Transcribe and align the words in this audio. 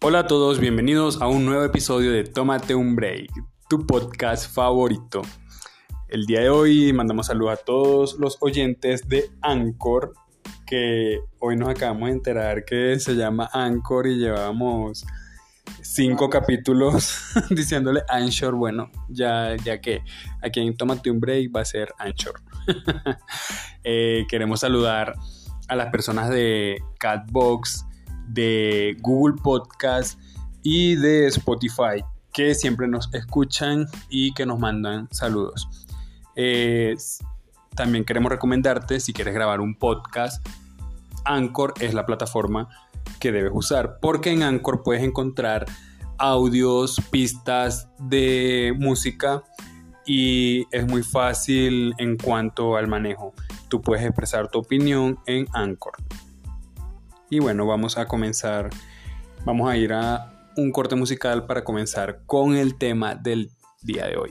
Hola 0.00 0.20
a 0.20 0.26
todos, 0.26 0.58
bienvenidos 0.58 1.20
a 1.20 1.26
un 1.28 1.44
nuevo 1.44 1.64
episodio 1.64 2.12
de 2.12 2.24
Tómate 2.24 2.74
un 2.74 2.96
Break, 2.96 3.30
tu 3.68 3.86
podcast 3.86 4.50
favorito. 4.50 5.20
El 6.08 6.24
día 6.24 6.40
de 6.40 6.48
hoy 6.48 6.92
mandamos 6.94 7.26
saludos 7.26 7.52
a 7.60 7.62
todos 7.62 8.18
los 8.18 8.38
oyentes 8.40 9.06
de 9.08 9.30
Anchor, 9.42 10.14
que 10.66 11.20
hoy 11.40 11.56
nos 11.56 11.68
acabamos 11.68 12.08
de 12.08 12.14
enterar 12.14 12.64
que 12.64 12.98
se 13.00 13.16
llama 13.16 13.50
Anchor 13.52 14.06
y 14.06 14.16
llevamos 14.16 15.04
cinco 15.82 16.30
capítulos 16.30 17.32
diciéndole 17.50 18.02
Anchor. 18.08 18.54
Bueno, 18.54 18.90
ya, 19.08 19.56
ya 19.64 19.80
que 19.80 20.02
aquí 20.42 20.60
en 20.60 20.76
Tómate 20.76 21.10
un 21.10 21.20
Break 21.20 21.54
va 21.54 21.62
a 21.62 21.64
ser 21.64 21.92
Anchor. 21.98 22.40
Eh, 23.84 24.26
queremos 24.28 24.60
saludar 24.60 25.14
a 25.68 25.76
las 25.76 25.90
personas 25.90 26.28
de 26.28 26.82
Catbox, 26.98 27.86
de 28.26 28.98
Google 29.00 29.36
Podcast 29.42 30.20
y 30.62 30.96
de 30.96 31.26
Spotify 31.28 32.04
que 32.32 32.54
siempre 32.54 32.86
nos 32.86 33.12
escuchan 33.14 33.86
y 34.10 34.34
que 34.34 34.46
nos 34.46 34.58
mandan 34.58 35.08
saludos. 35.10 35.68
Eh, 36.36 36.96
también 37.74 38.04
queremos 38.04 38.30
recomendarte 38.30 39.00
si 39.00 39.12
quieres 39.12 39.34
grabar 39.34 39.60
un 39.60 39.74
podcast, 39.74 40.46
Anchor 41.24 41.74
es 41.80 41.94
la 41.94 42.06
plataforma 42.06 42.68
que 43.20 43.32
debes 43.32 43.52
usar 43.54 43.98
porque 44.00 44.30
en 44.30 44.42
Anchor 44.42 44.82
puedes 44.82 45.02
encontrar 45.02 45.66
audios, 46.18 47.00
pistas 47.10 47.88
de 47.98 48.74
música 48.78 49.42
y 50.04 50.66
es 50.70 50.86
muy 50.86 51.02
fácil 51.02 51.94
en 51.98 52.16
cuanto 52.16 52.76
al 52.76 52.88
manejo. 52.88 53.34
Tú 53.68 53.80
puedes 53.82 54.04
expresar 54.04 54.48
tu 54.48 54.58
opinión 54.58 55.18
en 55.26 55.46
Anchor. 55.52 55.92
Y 57.30 57.40
bueno, 57.40 57.66
vamos 57.66 57.98
a 57.98 58.06
comenzar, 58.06 58.70
vamos 59.44 59.70
a 59.70 59.76
ir 59.76 59.92
a 59.92 60.50
un 60.56 60.72
corte 60.72 60.96
musical 60.96 61.46
para 61.46 61.62
comenzar 61.62 62.22
con 62.26 62.56
el 62.56 62.76
tema 62.78 63.14
del 63.14 63.50
día 63.82 64.06
de 64.06 64.16
hoy. 64.16 64.30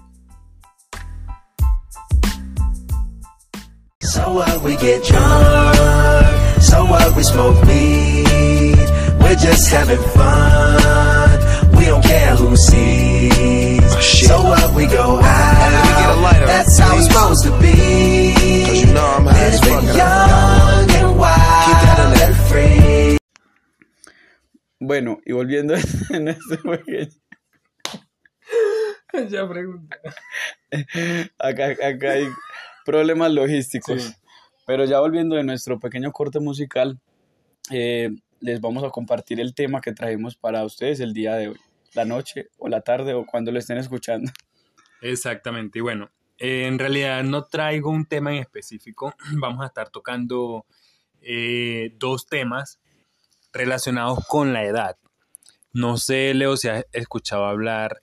So 6.70 6.86
what 6.86 7.16
we 7.16 7.24
smoke 7.24 7.60
weed, 7.64 8.88
we're 9.22 9.40
just 9.48 9.70
having 9.72 10.04
fun, 10.18 11.30
we 11.78 11.86
don't 11.86 12.04
care 12.04 12.36
who 12.36 12.56
sees. 12.58 13.82
Oh, 13.96 14.02
so 14.02 14.36
what 14.44 14.76
we 14.76 14.86
go 14.88 15.20
out, 15.22 16.46
that's 16.46 16.78
how 16.80 16.98
it's 16.98 17.08
supposed 17.08 17.44
to 17.46 17.52
be. 17.60 18.66
Cause 18.66 18.80
you 18.84 18.94
know 18.94 19.08
I'm 19.18 19.26
Living 19.26 19.96
young 19.96 20.92
and 21.00 21.12
wild 21.18 22.18
and 22.26 22.36
free. 22.50 23.18
Bueno, 24.80 25.20
y 25.26 25.32
volviendo 25.34 25.74
en 26.10 26.28
este 26.28 26.58
pequeño. 26.58 27.10
ya 29.30 29.48
pregunta. 29.48 29.98
Acá, 31.40 31.76
acá 31.82 32.12
hay 32.12 32.28
problemas 32.86 33.32
logísticos. 33.32 34.14
Pero 34.68 34.84
ya 34.84 35.00
volviendo 35.00 35.38
de 35.38 35.46
nuestro 35.46 35.80
pequeño 35.80 36.12
corte 36.12 36.42
musical, 36.42 37.00
eh, 37.72 38.10
les 38.42 38.60
vamos 38.60 38.84
a 38.84 38.90
compartir 38.90 39.40
el 39.40 39.56
tema 39.56 39.80
que 39.80 39.94
trajimos 39.94 40.36
para 40.36 40.66
ustedes 40.66 41.00
el 41.00 41.14
día 41.14 41.36
de 41.36 41.48
hoy, 41.48 41.58
la 41.94 42.04
noche 42.04 42.50
o 42.58 42.68
la 42.68 42.82
tarde 42.82 43.14
o 43.14 43.26
cuando 43.26 43.50
lo 43.54 43.60
estén 43.60 43.78
escuchando. 43.78 44.30
Exactamente, 45.02 45.80
y 45.80 45.82
bueno, 45.82 46.12
eh, 46.38 46.68
en 46.68 46.80
realidad 46.80 47.24
no 47.24 47.46
traigo 47.46 47.90
un 47.90 48.06
tema 48.06 48.34
en 48.34 48.42
específico, 48.42 49.16
vamos 49.40 49.64
a 49.64 49.68
estar 49.68 49.90
tocando 49.90 50.66
eh, 51.22 51.94
dos 51.98 52.28
temas 52.28 52.82
relacionados 53.54 54.20
con 54.28 54.52
la 54.52 54.66
edad. 54.66 54.98
No 55.72 55.96
sé, 55.96 56.34
Leo, 56.34 56.58
si 56.58 56.68
has 56.68 56.86
escuchado 56.92 57.46
hablar 57.46 58.02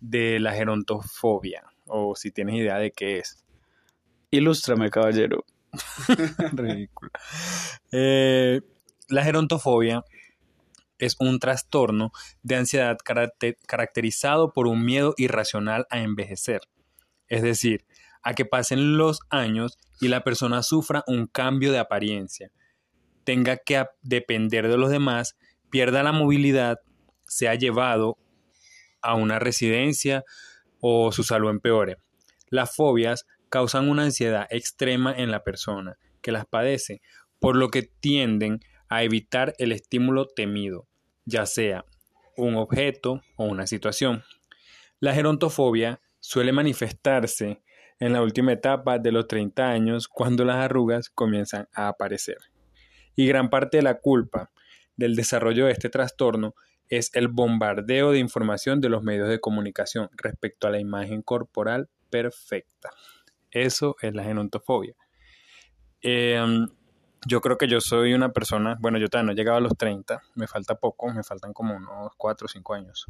de 0.00 0.40
la 0.40 0.54
gerontofobia 0.54 1.62
o 1.86 2.16
si 2.16 2.32
tienes 2.32 2.56
idea 2.56 2.78
de 2.78 2.90
qué 2.90 3.18
es. 3.18 3.44
Ilústrame, 4.32 4.90
caballero. 4.90 5.44
Ridículo. 6.52 7.10
Eh, 7.92 8.60
la 9.08 9.24
gerontofobia 9.24 10.04
es 10.98 11.16
un 11.18 11.38
trastorno 11.38 12.12
de 12.42 12.56
ansiedad 12.56 12.98
caracterizado 13.66 14.52
por 14.52 14.66
un 14.66 14.84
miedo 14.84 15.14
irracional 15.16 15.86
a 15.90 16.00
envejecer. 16.00 16.62
Es 17.28 17.42
decir, 17.42 17.86
a 18.22 18.34
que 18.34 18.44
pasen 18.44 18.98
los 18.98 19.20
años 19.30 19.78
y 20.00 20.08
la 20.08 20.22
persona 20.22 20.62
sufra 20.62 21.04
un 21.06 21.26
cambio 21.26 21.72
de 21.72 21.78
apariencia, 21.78 22.50
tenga 23.24 23.56
que 23.56 23.84
depender 24.02 24.68
de 24.68 24.76
los 24.76 24.90
demás, 24.90 25.36
pierda 25.70 26.02
la 26.02 26.12
movilidad, 26.12 26.80
sea 27.26 27.54
llevado 27.54 28.18
a 29.02 29.14
una 29.14 29.38
residencia 29.38 30.24
o 30.80 31.12
su 31.12 31.22
salud 31.22 31.50
empeore. 31.50 31.96
Las 32.48 32.74
fobias 32.74 33.26
causan 33.50 33.88
una 33.88 34.04
ansiedad 34.04 34.46
extrema 34.50 35.12
en 35.14 35.30
la 35.30 35.44
persona 35.44 35.98
que 36.22 36.32
las 36.32 36.46
padece, 36.46 37.02
por 37.38 37.56
lo 37.56 37.68
que 37.68 37.82
tienden 37.82 38.60
a 38.88 39.02
evitar 39.02 39.54
el 39.58 39.72
estímulo 39.72 40.26
temido, 40.26 40.88
ya 41.24 41.46
sea 41.46 41.84
un 42.36 42.56
objeto 42.56 43.22
o 43.36 43.44
una 43.44 43.66
situación. 43.66 44.24
La 44.98 45.14
gerontofobia 45.14 46.00
suele 46.20 46.52
manifestarse 46.52 47.62
en 47.98 48.12
la 48.12 48.22
última 48.22 48.52
etapa 48.52 48.98
de 48.98 49.12
los 49.12 49.26
30 49.28 49.68
años 49.68 50.08
cuando 50.08 50.44
las 50.44 50.56
arrugas 50.56 51.10
comienzan 51.10 51.68
a 51.74 51.88
aparecer. 51.88 52.38
Y 53.14 53.26
gran 53.26 53.50
parte 53.50 53.78
de 53.78 53.82
la 53.82 53.98
culpa 53.98 54.50
del 54.96 55.16
desarrollo 55.16 55.66
de 55.66 55.72
este 55.72 55.90
trastorno 55.90 56.54
es 56.88 57.10
el 57.14 57.28
bombardeo 57.28 58.10
de 58.10 58.18
información 58.18 58.80
de 58.80 58.88
los 58.88 59.02
medios 59.02 59.28
de 59.28 59.40
comunicación 59.40 60.08
respecto 60.16 60.66
a 60.66 60.70
la 60.70 60.80
imagen 60.80 61.22
corporal 61.22 61.88
perfecta. 62.10 62.90
Eso 63.50 63.96
es 64.00 64.14
la 64.14 64.24
genontofobia. 64.24 64.94
Em, 66.02 66.68
yo 67.26 67.40
creo 67.40 67.58
que 67.58 67.68
yo 67.68 67.80
soy 67.80 68.14
una 68.14 68.32
persona, 68.32 68.76
bueno, 68.80 68.98
yo 68.98 69.08
todavía 69.08 69.26
no 69.26 69.32
he 69.32 69.36
llegado 69.36 69.58
a 69.58 69.60
los 69.60 69.76
30, 69.76 70.22
me 70.34 70.46
falta 70.46 70.74
poco, 70.74 71.12
me 71.12 71.22
faltan 71.22 71.52
como 71.52 71.76
unos 71.76 72.12
4 72.16 72.46
o 72.46 72.48
5 72.48 72.74
años. 72.74 73.06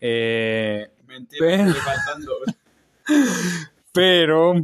Eh, 0.00 0.90
Mentira, 1.06 1.64
me 1.64 1.72
faltan 1.74 2.24
dos. 2.24 2.38
Pero 3.92 4.54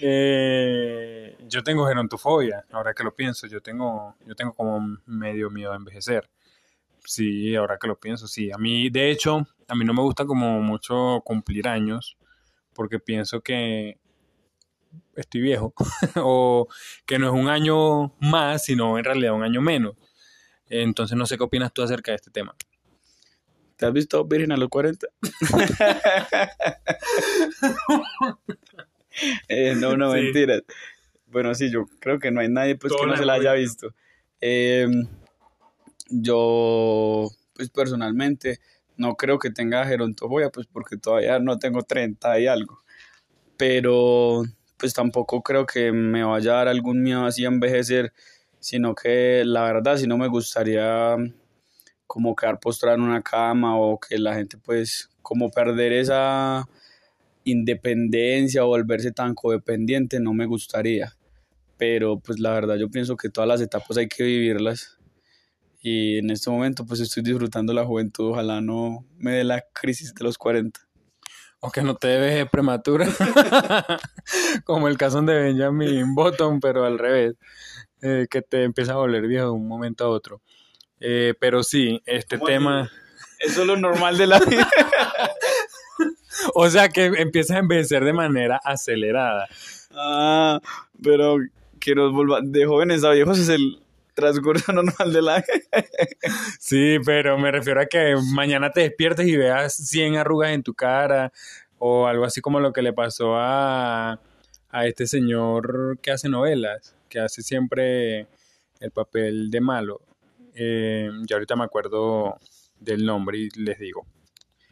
eh, 0.00 1.36
yo 1.48 1.62
tengo 1.64 1.86
gerontofobia, 1.86 2.64
ahora 2.70 2.94
que 2.94 3.02
lo 3.02 3.14
pienso, 3.14 3.46
yo 3.46 3.60
tengo, 3.60 4.14
yo 4.24 4.34
tengo 4.36 4.54
como 4.54 4.98
medio 5.06 5.50
miedo 5.50 5.72
a 5.72 5.76
envejecer. 5.76 6.30
Sí, 7.04 7.56
ahora 7.56 7.78
que 7.78 7.88
lo 7.88 7.98
pienso, 7.98 8.28
sí. 8.28 8.52
A 8.52 8.58
mí, 8.58 8.90
de 8.90 9.10
hecho, 9.10 9.46
a 9.66 9.74
mí 9.74 9.84
no 9.84 9.94
me 9.94 10.02
gusta 10.02 10.24
como 10.24 10.60
mucho 10.60 11.20
cumplir 11.24 11.66
años, 11.66 12.16
porque 12.74 12.98
pienso 12.98 13.40
que 13.40 13.98
estoy 15.20 15.40
viejo, 15.40 15.74
o 16.16 16.68
que 17.06 17.18
no 17.18 17.26
es 17.28 17.32
un 17.32 17.48
año 17.48 18.14
más, 18.20 18.64
sino 18.64 18.98
en 18.98 19.04
realidad 19.04 19.34
un 19.34 19.42
año 19.42 19.60
menos. 19.60 19.96
Entonces 20.68 21.16
no 21.16 21.26
sé 21.26 21.36
qué 21.36 21.44
opinas 21.44 21.72
tú 21.72 21.82
acerca 21.82 22.12
de 22.12 22.16
este 22.16 22.30
tema. 22.30 22.54
¿Te 23.76 23.86
has 23.86 23.92
visto 23.92 24.24
Virgen 24.24 24.52
a 24.52 24.56
los 24.56 24.68
40? 24.68 25.06
Eh, 29.48 29.74
no, 29.76 29.96
no, 29.96 30.12
mentiras. 30.12 30.62
Bueno, 31.26 31.54
sí, 31.54 31.70
yo 31.70 31.86
creo 31.98 32.18
que 32.18 32.30
no 32.30 32.40
hay 32.40 32.48
nadie 32.48 32.76
pues, 32.76 32.92
que 32.92 33.06
no 33.06 33.16
se 33.16 33.24
la 33.24 33.34
haya 33.34 33.52
visto. 33.52 33.92
Em, 34.40 35.06
yo, 36.08 37.28
pues 37.52 37.70
personalmente, 37.70 38.60
no 38.96 39.16
creo 39.16 39.38
que 39.38 39.50
tenga 39.50 39.84
gerontofobia, 39.84 40.50
pues 40.50 40.66
porque 40.66 40.96
todavía 40.96 41.38
no 41.38 41.58
tengo 41.58 41.82
30 41.82 42.38
y 42.40 42.46
algo. 42.46 42.82
Pero 43.56 44.44
pues 44.80 44.94
tampoco 44.94 45.42
creo 45.42 45.66
que 45.66 45.92
me 45.92 46.24
vaya 46.24 46.52
a 46.52 46.56
dar 46.56 46.68
algún 46.68 47.02
miedo 47.02 47.26
así 47.26 47.44
a 47.44 47.48
envejecer, 47.48 48.12
sino 48.58 48.94
que 48.94 49.44
la 49.44 49.62
verdad 49.64 49.98
si 49.98 50.06
no 50.06 50.16
me 50.16 50.26
gustaría 50.28 51.16
como 52.06 52.34
quedar 52.34 52.58
postrado 52.58 52.96
en 52.96 53.02
una 53.02 53.22
cama 53.22 53.78
o 53.78 54.00
que 54.00 54.18
la 54.18 54.34
gente 54.34 54.56
pues 54.56 55.10
como 55.22 55.50
perder 55.50 55.92
esa 55.92 56.66
independencia 57.44 58.64
o 58.64 58.68
volverse 58.68 59.12
tan 59.12 59.34
codependiente 59.34 60.18
no 60.18 60.32
me 60.32 60.46
gustaría. 60.46 61.14
Pero 61.76 62.18
pues 62.18 62.40
la 62.40 62.52
verdad 62.52 62.76
yo 62.76 62.90
pienso 62.90 63.16
que 63.16 63.28
todas 63.28 63.48
las 63.48 63.60
etapas 63.60 63.96
hay 63.98 64.08
que 64.08 64.24
vivirlas 64.24 64.98
y 65.82 66.18
en 66.18 66.30
este 66.30 66.50
momento 66.50 66.84
pues 66.86 67.00
estoy 67.00 67.22
disfrutando 67.22 67.72
la 67.72 67.84
juventud, 67.84 68.30
ojalá 68.30 68.60
no 68.60 69.04
me 69.18 69.32
dé 69.32 69.44
la 69.44 69.64
crisis 69.72 70.14
de 70.14 70.24
los 70.24 70.38
40. 70.38 70.89
Aunque 71.62 71.82
no 71.82 71.94
te 71.94 72.08
debes 72.08 72.48
prematura, 72.48 73.06
como 74.64 74.88
el 74.88 74.96
caso 74.96 75.20
de 75.20 75.34
Benjamin 75.34 76.14
Button, 76.14 76.58
pero 76.58 76.84
al 76.84 76.98
revés, 76.98 77.34
eh, 78.00 78.26
que 78.30 78.40
te 78.40 78.64
empieza 78.64 78.92
a 78.92 78.96
volver 78.96 79.26
viejo 79.26 79.46
de 79.46 79.50
un 79.50 79.68
momento 79.68 80.04
a 80.04 80.08
otro. 80.08 80.40
Eh, 81.00 81.34
pero 81.38 81.62
sí, 81.62 82.00
este 82.06 82.38
tema... 82.38 82.90
Eso 83.38 83.62
es 83.62 83.66
lo 83.66 83.76
normal 83.76 84.18
de 84.18 84.26
la 84.26 84.38
vida. 84.38 84.68
o 86.54 86.68
sea 86.68 86.88
que 86.88 87.06
empiezas 87.06 87.56
a 87.56 87.60
envejecer 87.60 88.04
de 88.04 88.12
manera 88.12 88.60
acelerada. 88.62 89.48
Ah, 89.92 90.60
pero 91.02 91.38
que 91.78 91.94
nos 91.94 92.12
vuelva 92.12 92.40
de 92.42 92.66
jóvenes 92.66 93.02
a 93.04 93.10
viejos 93.10 93.38
es 93.38 93.48
el 93.48 93.82
transcurso 94.20 94.72
normal 94.72 95.12
de 95.12 95.22
la... 95.22 95.44
Sí, 96.58 96.98
pero 97.04 97.38
me 97.38 97.50
refiero 97.50 97.80
a 97.80 97.86
que 97.86 98.16
mañana 98.32 98.70
te 98.70 98.82
despiertes 98.82 99.26
y 99.26 99.36
veas 99.36 99.74
100 99.74 100.16
arrugas 100.16 100.52
en 100.52 100.62
tu 100.62 100.74
cara 100.74 101.32
o 101.78 102.06
algo 102.06 102.24
así 102.24 102.40
como 102.40 102.60
lo 102.60 102.72
que 102.72 102.82
le 102.82 102.92
pasó 102.92 103.36
a, 103.36 104.20
a 104.68 104.86
este 104.86 105.06
señor 105.06 105.98
que 106.02 106.10
hace 106.10 106.28
novelas, 106.28 106.94
que 107.08 107.18
hace 107.18 107.42
siempre 107.42 108.28
el 108.80 108.90
papel 108.92 109.50
de 109.50 109.60
malo. 109.60 110.00
Eh, 110.54 111.10
ya 111.26 111.36
ahorita 111.36 111.56
me 111.56 111.64
acuerdo 111.64 112.38
del 112.78 113.04
nombre 113.04 113.38
y 113.38 113.50
les 113.50 113.78
digo. 113.78 114.06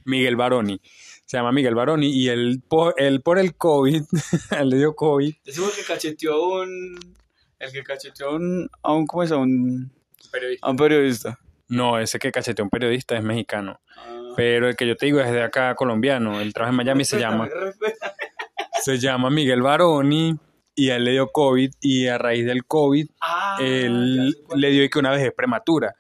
Miguel 0.05 0.37
Baroni. 0.37 0.81
Se 1.27 1.37
llama 1.37 1.53
Miguel 1.53 1.75
Baroni 1.75 2.09
y 2.09 2.29
él 2.29 2.63
por, 2.67 2.95
él 2.97 3.21
por 3.21 3.39
el 3.39 3.55
COVID, 3.55 4.03
él 4.59 4.69
le 4.71 4.77
dio 4.79 4.97
COVID. 4.97 5.35
Decimos 5.45 5.77
que 5.77 5.85
cacheteó 5.85 6.35
a 6.35 6.63
un... 6.63 6.99
El 7.59 7.73
que 7.73 7.83
cacheteó 7.83 8.29
a 8.29 8.35
un... 8.37 8.71
A 8.83 8.93
un 8.93 9.07
¿Cómo 9.07 9.23
es? 9.23 9.33
A 9.33 9.37
un... 9.37 9.93
A 10.63 10.71
un 10.71 10.77
periodista. 10.77 11.39
No, 11.69 11.99
ese 11.99 12.19
que 12.19 12.33
cacheteó 12.33 12.63
a 12.63 12.67
un 12.67 12.71
periodista 12.71 13.17
es 13.17 13.23
mexicano. 13.23 13.81
Ah. 13.97 14.33
Pero 14.37 14.69
el 14.69 14.77
que 14.77 14.87
yo 14.87 14.97
te 14.97 15.07
digo 15.07 15.21
es 15.21 15.31
de 15.33 15.43
acá 15.43 15.75
colombiano. 15.75 16.41
Él 16.41 16.53
trabaja 16.53 16.71
en 16.71 16.77
Miami 16.77 17.03
y 17.03 17.05
se 17.05 17.19
llama, 17.19 17.49
se 18.83 18.99
llama 18.99 19.31
Miguel 19.31 19.63
Baroni 19.63 20.39
y 20.75 20.91
a 20.91 20.97
él 20.97 21.05
le 21.05 21.11
dio 21.11 21.33
COVID 21.33 21.73
y 21.81 22.07
a 22.07 22.19
raíz 22.19 22.47
del 22.47 22.65
COVID 22.65 23.09
Ah, 23.21 23.59
él 23.61 24.37
le 24.55 24.71
dio 24.71 24.89
que 24.89 24.99
una 24.99 25.11
vejez 25.11 25.33
prematura. 25.37 25.97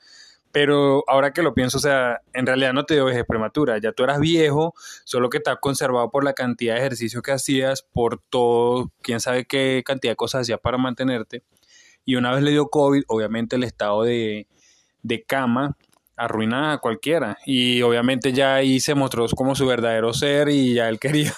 Pero 0.53 1.05
ahora 1.07 1.33
que 1.33 1.43
lo 1.43 1.55
pienso, 1.55 1.79
o 1.79 1.81
sea, 1.81 2.21
en 2.33 2.47
realidad 2.47 2.73
no 2.73 2.85
te 2.85 2.95
dio 2.95 3.05
vejez 3.05 3.25
prematura. 3.27 3.79
Ya 3.79 3.93
tú 3.93 4.05
eras 4.05 4.19
viejo, 4.19 4.75
solo 5.05 5.29
que 5.29 5.39
estás 5.39 5.59
conservado 5.61 6.11
por 6.11 6.25
la 6.25 6.33
cantidad 6.33 6.75
de 6.75 6.81
ejercicio 6.81 7.23
que 7.23 7.33
hacías, 7.33 7.83
por 7.83 8.21
todo, 8.31 8.91
quién 9.03 9.21
sabe 9.21 9.45
qué 9.47 9.83
cantidad 9.85 10.13
de 10.13 10.17
cosas 10.17 10.43
hacías 10.43 10.61
para 10.61 10.79
mantenerte. 10.79 11.43
Y 12.05 12.17
una 12.17 12.33
vez 12.33 12.43
le 12.43 12.51
dio 12.51 12.69
COVID, 12.69 13.03
obviamente 13.09 13.57
el 13.57 13.65
estado 13.65 14.03
de, 14.03 14.47
de 15.03 15.23
cama 15.23 15.77
arruina 16.19 16.73
a 16.73 16.79
cualquiera. 16.79 17.39
Y 17.47 17.81
obviamente 17.83 18.33
ya 18.33 18.57
ahí 18.57 18.81
se 18.81 18.95
mostró 18.95 19.27
como 19.29 19.55
su 19.55 19.67
verdadero 19.67 20.13
ser 20.13 20.49
y 20.49 20.75
ya 20.75 20.89
él 20.89 20.99
quería 21.01 21.33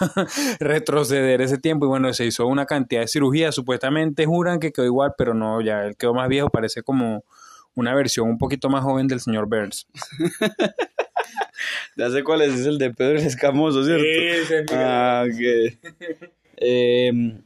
retroceder 0.59 1.41
ese 1.43 1.59
tiempo. 1.59 1.87
Y 1.87 1.89
bueno, 1.89 2.13
se 2.13 2.25
hizo 2.27 2.47
una 2.47 2.67
cantidad 2.67 3.03
de 3.03 3.09
cirugías. 3.09 3.55
Supuestamente 3.55 4.27
juran 4.27 4.59
que 4.59 4.73
quedó 4.73 4.87
igual, 4.87 5.15
pero 5.17 5.35
no, 5.35 5.61
ya 5.61 5.85
él 5.85 5.97
quedó 5.97 6.15
más 6.15 6.29
viejo. 6.29 6.49
Parece 6.49 6.83
como 6.83 7.25
una 7.75 7.95
versión 7.95 8.29
un 8.29 8.39
poquito 8.39 8.69
más 8.69 8.83
joven 8.83 9.09
del 9.09 9.21
señor 9.21 9.49
Burns. 9.49 9.87
Ya 11.97 12.09
sé 12.11 12.25
cuál 12.25 12.43
es, 12.43 12.55
es 12.55 12.67
el 12.67 12.79
de 12.79 12.95
Pedro 12.95 13.19
el 13.19 13.27
Escamoso, 13.27 13.85
¿cierto? 13.85 14.73
Ah, 14.73 15.25
ok. 15.27 16.31
Em, 16.63 17.43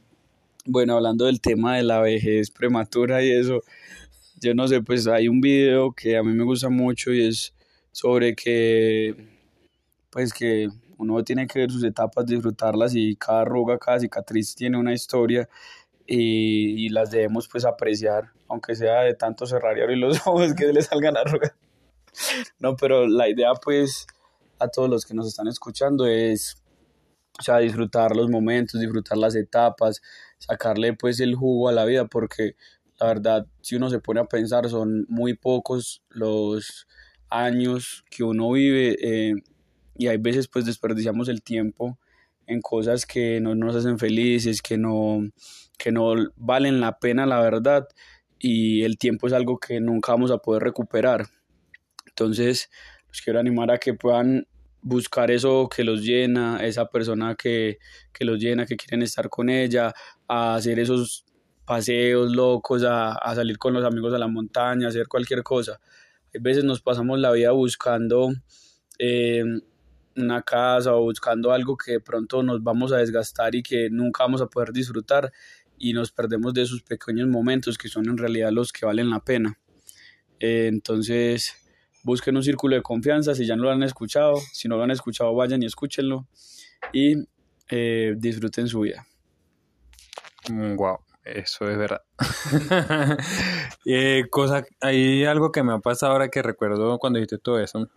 bueno, 0.65 0.95
hablando 0.95 1.25
del 1.25 1.39
tema 1.39 1.77
de 1.77 1.83
la 1.83 2.01
vejez 2.01 2.51
prematura 2.51 3.23
y 3.23 3.31
eso, 3.31 3.61
yo 4.41 4.53
no 4.53 4.67
sé, 4.67 4.81
pues 4.81 5.07
hay 5.07 5.29
un 5.29 5.39
video 5.39 5.93
que 5.93 6.17
a 6.17 6.23
mí 6.23 6.33
me 6.33 6.43
gusta 6.43 6.67
mucho 6.67 7.13
y 7.13 7.25
es 7.25 7.53
sobre 7.93 8.35
que, 8.35 9.15
pues 10.09 10.33
que 10.33 10.67
uno 10.97 11.23
tiene 11.23 11.47
que 11.47 11.59
ver 11.59 11.71
sus 11.71 11.83
etapas, 11.85 12.25
disfrutarlas 12.25 12.93
y 12.93 13.15
cada 13.15 13.41
arruga, 13.41 13.77
cada 13.77 14.01
cicatriz 14.01 14.53
tiene 14.53 14.77
una 14.77 14.93
historia 14.93 15.47
y, 16.05 16.85
y 16.85 16.89
las 16.89 17.09
debemos 17.09 17.47
pues 17.47 17.63
apreciar, 17.63 18.31
aunque 18.47 18.75
sea 18.75 19.01
de 19.01 19.13
tanto 19.13 19.45
cerrar 19.45 19.77
y 19.77 19.81
abrir 19.81 19.97
los 19.97 20.17
ojos 20.27 20.53
que 20.53 20.71
le 20.71 20.81
salgan 20.81 21.17
arrugas. 21.17 21.53
No, 22.59 22.75
pero 22.75 23.07
la 23.07 23.27
idea 23.27 23.53
pues 23.53 24.07
a 24.59 24.67
todos 24.69 24.89
los 24.89 25.05
que 25.05 25.13
nos 25.13 25.27
están 25.27 25.47
escuchando 25.47 26.07
es 26.07 26.61
o 27.37 27.43
sea, 27.43 27.57
disfrutar 27.57 28.15
los 28.15 28.29
momentos, 28.29 28.79
disfrutar 28.79 29.17
las 29.17 29.35
etapas, 29.35 30.01
sacarle 30.37 30.93
pues 30.93 31.19
el 31.19 31.35
jugo 31.35 31.67
a 31.67 31.73
la 31.73 31.85
vida, 31.85 32.05
porque 32.05 32.55
la 32.99 33.07
verdad, 33.07 33.47
si 33.61 33.75
uno 33.75 33.89
se 33.89 33.99
pone 33.99 34.21
a 34.21 34.25
pensar, 34.25 34.69
son 34.69 35.05
muy 35.09 35.33
pocos 35.33 36.01
los 36.09 36.87
años 37.29 38.05
que 38.09 38.23
uno 38.23 38.51
vive 38.51 38.95
eh, 39.01 39.33
y 39.97 40.07
hay 40.07 40.17
veces 40.17 40.47
pues 40.47 40.65
desperdiciamos 40.65 41.27
el 41.27 41.41
tiempo 41.41 41.97
en 42.47 42.61
cosas 42.61 43.05
que 43.05 43.41
no 43.41 43.55
nos 43.55 43.75
hacen 43.75 43.99
felices, 43.99 44.61
que 44.61 44.77
no, 44.77 45.19
que 45.77 45.91
no 45.91 46.13
valen 46.37 46.79
la 46.79 46.99
pena, 46.99 47.25
la 47.25 47.41
verdad, 47.41 47.87
y 48.47 48.83
el 48.83 48.99
tiempo 48.99 49.25
es 49.25 49.33
algo 49.33 49.57
que 49.57 49.79
nunca 49.79 50.11
vamos 50.11 50.29
a 50.29 50.37
poder 50.37 50.61
recuperar. 50.61 51.25
Entonces, 52.05 52.69
los 53.07 53.19
quiero 53.21 53.39
animar 53.39 53.71
a 53.71 53.79
que 53.79 53.95
puedan 53.95 54.45
buscar 54.83 55.31
eso 55.31 55.67
que 55.67 55.83
los 55.83 56.03
llena, 56.03 56.63
esa 56.63 56.85
persona 56.85 57.33
que, 57.33 57.79
que 58.13 58.23
los 58.23 58.37
llena, 58.37 58.67
que 58.67 58.77
quieren 58.77 59.01
estar 59.01 59.29
con 59.29 59.49
ella, 59.49 59.91
a 60.27 60.53
hacer 60.53 60.77
esos 60.77 61.25
paseos 61.65 62.35
locos, 62.35 62.83
a, 62.83 63.13
a 63.13 63.33
salir 63.33 63.57
con 63.57 63.73
los 63.73 63.83
amigos 63.83 64.13
a 64.13 64.19
la 64.19 64.27
montaña, 64.27 64.85
a 64.85 64.89
hacer 64.89 65.07
cualquier 65.07 65.41
cosa. 65.41 65.79
Hay 66.31 66.39
veces 66.39 66.63
nos 66.63 66.83
pasamos 66.83 67.17
la 67.17 67.31
vida 67.31 67.49
buscando 67.49 68.29
eh, 68.99 69.43
una 70.15 70.43
casa 70.43 70.93
o 70.93 71.01
buscando 71.01 71.51
algo 71.51 71.75
que 71.75 71.93
de 71.93 71.99
pronto 71.99 72.43
nos 72.43 72.61
vamos 72.61 72.91
a 72.91 72.97
desgastar 72.97 73.55
y 73.55 73.63
que 73.63 73.89
nunca 73.89 74.23
vamos 74.23 74.41
a 74.43 74.45
poder 74.45 74.71
disfrutar 74.71 75.31
y 75.77 75.93
nos 75.93 76.11
perdemos 76.11 76.53
de 76.53 76.63
esos 76.63 76.81
pequeños 76.81 77.27
momentos 77.27 77.77
que 77.77 77.87
son 77.87 78.07
en 78.09 78.17
realidad 78.17 78.51
los 78.51 78.71
que 78.71 78.85
valen 78.85 79.09
la 79.09 79.19
pena. 79.19 79.59
Eh, 80.39 80.67
entonces, 80.67 81.55
busquen 82.03 82.37
un 82.37 82.43
círculo 82.43 82.75
de 82.75 82.81
confianza 82.81 83.33
si 83.33 83.45
ya 83.45 83.55
no 83.55 83.63
lo 83.63 83.71
han 83.71 83.83
escuchado, 83.83 84.35
si 84.53 84.67
no 84.67 84.77
lo 84.77 84.83
han 84.83 84.91
escuchado 84.91 85.33
vayan 85.33 85.63
y 85.63 85.65
escúchenlo 85.65 86.27
y 86.93 87.15
eh, 87.69 88.13
disfruten 88.17 88.67
su 88.67 88.81
vida. 88.81 89.07
Wow, 90.49 90.99
eso 91.23 91.67
es 91.67 91.77
verdad. 91.77 92.01
eh, 93.85 94.25
cosa, 94.29 94.63
hay 94.81 95.25
algo 95.25 95.51
que 95.51 95.63
me 95.63 95.73
ha 95.73 95.79
pasado 95.79 96.11
ahora 96.11 96.29
que 96.29 96.43
recuerdo 96.43 96.99
cuando 96.99 97.17
dijiste 97.17 97.39
todo 97.39 97.59
eso, 97.59 97.89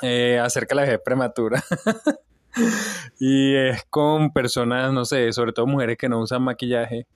eh, 0.00 0.38
acerca 0.38 0.74
de 0.74 0.76
la 0.76 0.82
vejez 0.86 1.00
prematura. 1.04 1.62
y 3.20 3.54
es 3.54 3.84
con 3.90 4.32
personas, 4.32 4.92
no 4.92 5.04
sé, 5.04 5.32
sobre 5.32 5.52
todo 5.52 5.66
mujeres 5.66 5.96
que 5.96 6.08
no 6.08 6.20
usan 6.20 6.42
maquillaje 6.42 7.06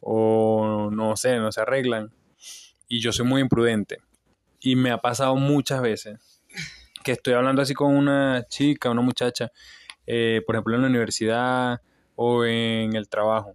o 0.00 0.90
no 0.92 1.16
sé, 1.16 1.38
no 1.38 1.52
se 1.52 1.60
arreglan. 1.60 2.12
Y 2.88 3.00
yo 3.00 3.12
soy 3.12 3.26
muy 3.26 3.40
imprudente. 3.40 3.98
Y 4.60 4.76
me 4.76 4.90
ha 4.90 4.98
pasado 4.98 5.36
muchas 5.36 5.82
veces 5.82 6.18
que 7.02 7.12
estoy 7.12 7.34
hablando 7.34 7.62
así 7.62 7.74
con 7.74 7.94
una 7.94 8.44
chica, 8.48 8.90
una 8.90 9.02
muchacha, 9.02 9.52
eh, 10.06 10.42
por 10.44 10.56
ejemplo 10.56 10.74
en 10.74 10.82
la 10.82 10.88
universidad 10.88 11.80
o 12.16 12.44
en 12.44 12.96
el 12.96 13.08
trabajo. 13.08 13.54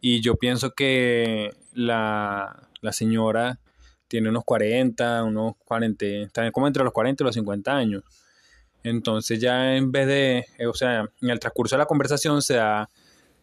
Y 0.00 0.20
yo 0.20 0.36
pienso 0.36 0.72
que 0.72 1.50
la, 1.72 2.68
la 2.80 2.92
señora 2.92 3.60
tiene 4.08 4.28
unos 4.28 4.44
40, 4.44 5.24
unos 5.24 5.54
40, 5.64 6.04
está 6.04 6.50
como 6.50 6.66
entre 6.66 6.84
los 6.84 6.92
40 6.92 7.22
y 7.22 7.26
los 7.26 7.34
50 7.34 7.74
años. 7.74 8.02
Entonces 8.84 9.40
ya 9.40 9.76
en 9.76 9.92
vez 9.92 10.06
de, 10.06 10.46
eh, 10.58 10.66
o 10.66 10.74
sea, 10.74 11.08
en 11.20 11.30
el 11.30 11.38
transcurso 11.38 11.76
de 11.76 11.80
la 11.80 11.86
conversación 11.86 12.42
se 12.42 12.54
da 12.54 12.88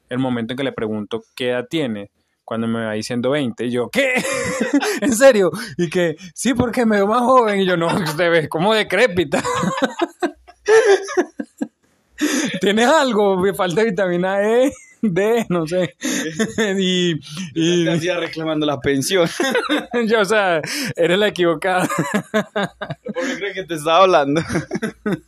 el 0.10 0.20
momento 0.20 0.54
en 0.54 0.58
que 0.58 0.64
le 0.64 0.72
pregunto 0.72 1.24
qué 1.36 1.50
edad 1.50 1.68
tiene, 1.70 2.12
cuando 2.44 2.68
me 2.68 2.84
va 2.84 2.94
diciendo 2.94 3.30
20, 3.30 3.66
y 3.66 3.72
yo, 3.72 3.90
¿qué? 3.90 4.16
¿En 5.02 5.14
serio? 5.14 5.52
Y 5.78 5.90
que, 5.90 6.16
sí, 6.34 6.56
porque 6.56 6.86
me 6.86 6.96
veo 6.96 7.08
más 7.08 7.22
joven, 7.22 7.62
y 7.62 7.66
yo, 7.66 7.78
no, 7.78 7.88
usted 7.88 8.32
ve 8.32 8.50
como 8.50 8.74
decrépita. 8.74 9.44
¿Tienes 12.60 12.88
algo? 12.88 13.38
Me 13.38 13.54
falta 13.54 13.84
vitamina 13.84 14.42
E, 14.42 14.74
D, 15.02 15.46
no 15.50 15.66
sé. 15.68 15.96
y, 16.78 17.20
y 17.54 17.86
Te 17.86 17.92
hacía 17.92 18.18
reclamando 18.18 18.66
la 18.66 18.80
pensión. 18.80 19.28
yo, 20.08 20.22
o 20.22 20.26
sea, 20.26 20.62
eres 20.96 21.18
la 21.18 21.28
equivocada. 21.28 21.88
¿Por 22.32 23.28
qué 23.28 23.36
crees 23.38 23.54
que 23.54 23.64
te 23.64 23.76
estaba 23.76 24.04
hablando? 24.04 24.42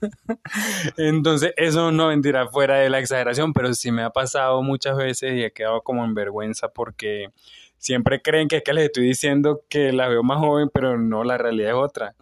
Entonces, 0.98 1.54
eso 1.58 1.92
no 1.92 2.08
mentira 2.08 2.48
fuera 2.48 2.78
de 2.78 2.90
la 2.90 3.00
exageración, 3.00 3.54
pero 3.54 3.74
sí 3.74 3.92
me 3.92 4.04
ha 4.04 4.10
pasado 4.10 4.62
muchas 4.62 4.98
veces 4.98 5.34
y 5.34 5.44
he 5.44 5.52
quedado 5.52 5.82
como 5.82 6.04
en 6.04 6.14
vergüenza 6.14 6.70
porque 6.70 7.30
siempre 7.78 8.22
creen 8.22 8.48
que 8.48 8.58
es 8.58 8.64
que 8.64 8.74
les 8.74 8.86
estoy 8.86 9.06
diciendo 9.06 9.62
que 9.70 9.92
la 9.92 10.08
veo 10.08 10.24
más 10.24 10.40
joven, 10.40 10.70
pero 10.74 10.98
no, 10.98 11.24
la 11.24 11.38
realidad 11.38 11.72
es 11.72 11.76
otra. 11.76 12.16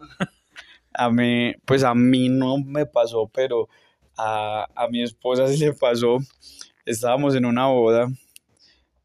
A 0.94 1.10
mí, 1.10 1.54
pues 1.64 1.84
a 1.84 1.94
mí 1.94 2.28
no 2.28 2.58
me 2.58 2.86
pasó, 2.86 3.30
pero 3.32 3.68
a, 4.16 4.66
a 4.74 4.88
mi 4.88 5.02
esposa 5.02 5.48
sí 5.48 5.58
le 5.58 5.72
pasó. 5.72 6.18
Estábamos 6.90 7.36
en 7.36 7.44
una 7.44 7.66
boda 7.66 8.08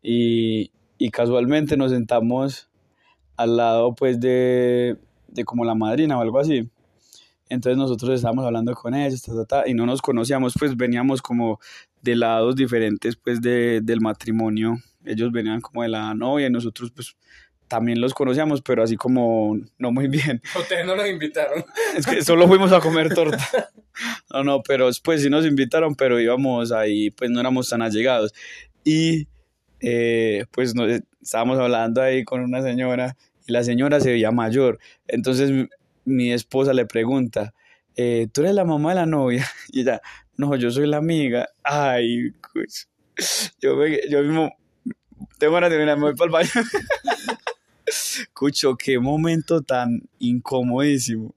y, 0.02 0.72
y 0.98 1.12
casualmente 1.12 1.78
nos 1.78 1.92
sentamos 1.92 2.68
al 3.38 3.58
lado 3.58 3.94
pues 3.94 4.20
de, 4.20 4.98
de 5.28 5.46
como 5.46 5.64
la 5.66 5.76
madrina 5.76 6.18
o 6.18 6.22
algo 6.22 6.40
así. 6.40 6.68
Entonces 7.48 7.78
nosotros 7.78 8.10
estábamos 8.16 8.44
hablando 8.44 8.74
con 8.74 8.96
ellos 8.96 9.22
ta, 9.22 9.34
ta, 9.36 9.46
ta, 9.46 9.70
y 9.70 9.76
no 9.76 9.86
nos 9.86 10.02
conocíamos, 10.02 10.56
pues 10.58 10.76
veníamos 10.76 11.22
como 11.22 11.60
de 12.02 12.16
lados 12.16 12.56
diferentes 12.56 13.16
pues 13.18 13.40
de, 13.40 13.82
del 13.82 14.02
matrimonio. 14.02 14.78
Ellos 15.06 15.32
venían 15.32 15.62
como 15.62 15.84
de 15.84 15.90
la 15.90 16.16
novia 16.16 16.48
y 16.48 16.50
nosotros 16.50 16.92
pues 16.92 17.16
también 17.68 18.00
los 18.02 18.14
conocíamos, 18.14 18.62
pero 18.62 18.84
así 18.84 18.96
como 18.96 19.58
no 19.78 19.92
muy 19.92 20.08
bien. 20.08 20.42
Ustedes 20.60 20.86
no 20.86 20.96
los 20.96 21.08
invitaron. 21.08 21.66
Es 21.98 22.06
que 22.06 22.24
solo 22.24 22.48
fuimos 22.48 22.72
a 22.72 22.80
comer 22.80 23.14
torta. 23.14 23.48
No, 24.30 24.44
no, 24.44 24.62
pero 24.62 24.90
pues 25.06 25.22
sí 25.22 25.30
nos 25.30 25.46
invitaron, 25.46 25.96
pero 25.96 26.20
íbamos 26.20 26.74
ahí, 26.74 27.12
pues 27.12 27.32
no 27.32 27.40
éramos 27.40 27.70
tan 27.70 27.82
allegados. 27.82 28.34
Y 28.84 29.30
eh, 29.80 30.44
pues 30.52 30.76
nos, 30.76 31.02
estábamos 31.22 31.58
hablando 31.60 32.02
ahí 32.02 32.26
con 32.26 32.42
una 32.42 32.62
señora 32.62 33.16
y 33.48 33.54
la 33.54 33.64
señora 33.64 34.02
se 34.02 34.12
veía 34.12 34.32
mayor. 34.32 34.80
Entonces 35.08 35.50
mi, 35.50 35.70
mi 36.04 36.34
esposa 36.34 36.74
le 36.74 36.86
pregunta, 36.86 37.54
eh, 37.96 38.28
¿tú 38.34 38.42
eres 38.42 38.54
la 38.54 38.66
mamá 38.66 38.90
de 38.90 38.96
la 38.96 39.06
novia? 39.06 39.50
Y 39.72 39.82
ella, 39.82 40.02
no, 40.36 40.56
yo 40.58 40.70
soy 40.72 40.88
la 40.88 40.98
amiga. 40.98 41.48
Ay, 41.64 42.32
pues, 42.54 42.90
yo, 43.62 43.78
me, 43.78 44.00
yo 44.10 44.22
mismo 44.24 44.54
tengo 45.38 45.54
ganas 45.54 45.70
de 45.70 45.86
me 45.86 45.96
voy 45.96 46.16
para 46.16 46.26
el 46.26 46.32
baño. 46.32 46.68
Cucho, 48.34 48.76
qué 48.76 49.00
momento 49.00 49.62
tan 49.62 50.02
incomodísimo. 50.20 51.34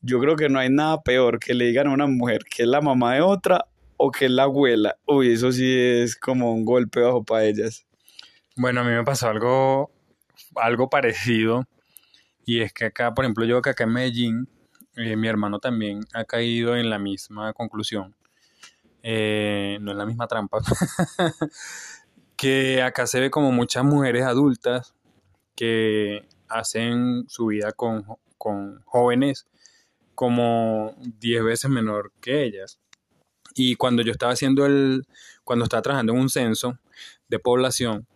Yo 0.00 0.20
creo 0.20 0.36
que 0.36 0.48
no 0.48 0.58
hay 0.58 0.70
nada 0.70 1.02
peor 1.02 1.38
que 1.38 1.54
le 1.54 1.66
digan 1.66 1.86
a 1.86 1.92
una 1.92 2.06
mujer 2.06 2.44
que 2.44 2.62
es 2.62 2.68
la 2.68 2.80
mamá 2.80 3.14
de 3.14 3.20
otra 3.20 3.66
o 3.96 4.10
que 4.10 4.26
es 4.26 4.30
la 4.30 4.44
abuela. 4.44 4.96
Uy, 5.06 5.32
eso 5.32 5.52
sí 5.52 5.64
es 5.78 6.16
como 6.16 6.52
un 6.52 6.64
golpe 6.64 7.00
bajo 7.00 7.22
para 7.22 7.44
ellas. 7.44 7.86
Bueno, 8.56 8.80
a 8.80 8.84
mí 8.84 8.90
me 8.90 9.04
pasó 9.04 9.28
algo, 9.28 9.90
algo 10.56 10.88
parecido. 10.88 11.66
Y 12.44 12.60
es 12.60 12.72
que 12.72 12.86
acá, 12.86 13.14
por 13.14 13.24
ejemplo, 13.24 13.44
yo 13.44 13.62
que 13.62 13.70
acá 13.70 13.84
en 13.84 13.92
Medellín, 13.92 14.48
eh, 14.96 15.16
mi 15.16 15.28
hermano 15.28 15.60
también 15.60 16.00
ha 16.12 16.24
caído 16.24 16.76
en 16.76 16.90
la 16.90 16.98
misma 16.98 17.52
conclusión. 17.52 18.14
Eh, 19.02 19.78
no 19.80 19.92
en 19.92 19.98
la 19.98 20.06
misma 20.06 20.26
trampa. 20.26 20.58
que 22.36 22.82
acá 22.82 23.06
se 23.06 23.20
ve 23.20 23.30
como 23.30 23.52
muchas 23.52 23.84
mujeres 23.84 24.24
adultas 24.24 24.94
que 25.54 26.26
hacen 26.48 27.24
su 27.28 27.46
vida 27.46 27.72
con, 27.72 28.04
con 28.38 28.80
jóvenes 28.84 29.46
como 30.14 30.94
10 31.20 31.44
veces 31.44 31.70
menor 31.70 32.12
que 32.20 32.44
ellas. 32.44 32.78
Y 33.54 33.76
cuando 33.76 34.02
yo 34.02 34.12
estaba 34.12 34.32
haciendo 34.32 34.66
el, 34.66 35.06
cuando 35.44 35.64
estaba 35.64 35.82
trabajando 35.82 36.12
en 36.12 36.20
un 36.20 36.30
censo 36.30 36.78
de 37.28 37.38
población, 37.38 38.06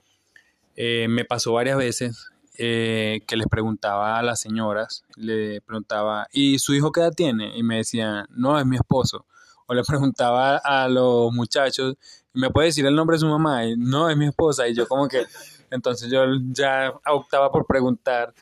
eh, 0.76 1.06
me 1.08 1.24
pasó 1.24 1.52
varias 1.52 1.76
veces 1.76 2.30
eh, 2.56 3.20
que 3.26 3.36
les 3.36 3.46
preguntaba 3.46 4.18
a 4.18 4.22
las 4.22 4.40
señoras, 4.40 5.04
le 5.16 5.60
preguntaba, 5.60 6.26
¿y 6.32 6.58
su 6.58 6.74
hijo 6.74 6.90
qué 6.90 7.00
edad 7.00 7.12
tiene? 7.12 7.56
Y 7.56 7.62
me 7.62 7.76
decían, 7.76 8.26
no, 8.30 8.58
es 8.58 8.66
mi 8.66 8.76
esposo. 8.76 9.26
O 9.66 9.74
le 9.74 9.82
preguntaba 9.86 10.56
a 10.56 10.88
los 10.88 11.32
muchachos, 11.32 11.94
¿me 12.32 12.50
puede 12.50 12.66
decir 12.68 12.86
el 12.86 12.96
nombre 12.96 13.14
de 13.14 13.20
su 13.20 13.28
mamá? 13.28 13.64
Y, 13.64 13.76
no, 13.76 14.10
es 14.10 14.16
mi 14.16 14.26
esposa. 14.26 14.66
Y 14.66 14.74
yo 14.74 14.88
como 14.88 15.06
que, 15.08 15.24
entonces 15.70 16.10
yo 16.10 16.24
ya 16.50 16.92
optaba 17.06 17.50
por 17.50 17.66
preguntar, 17.66 18.34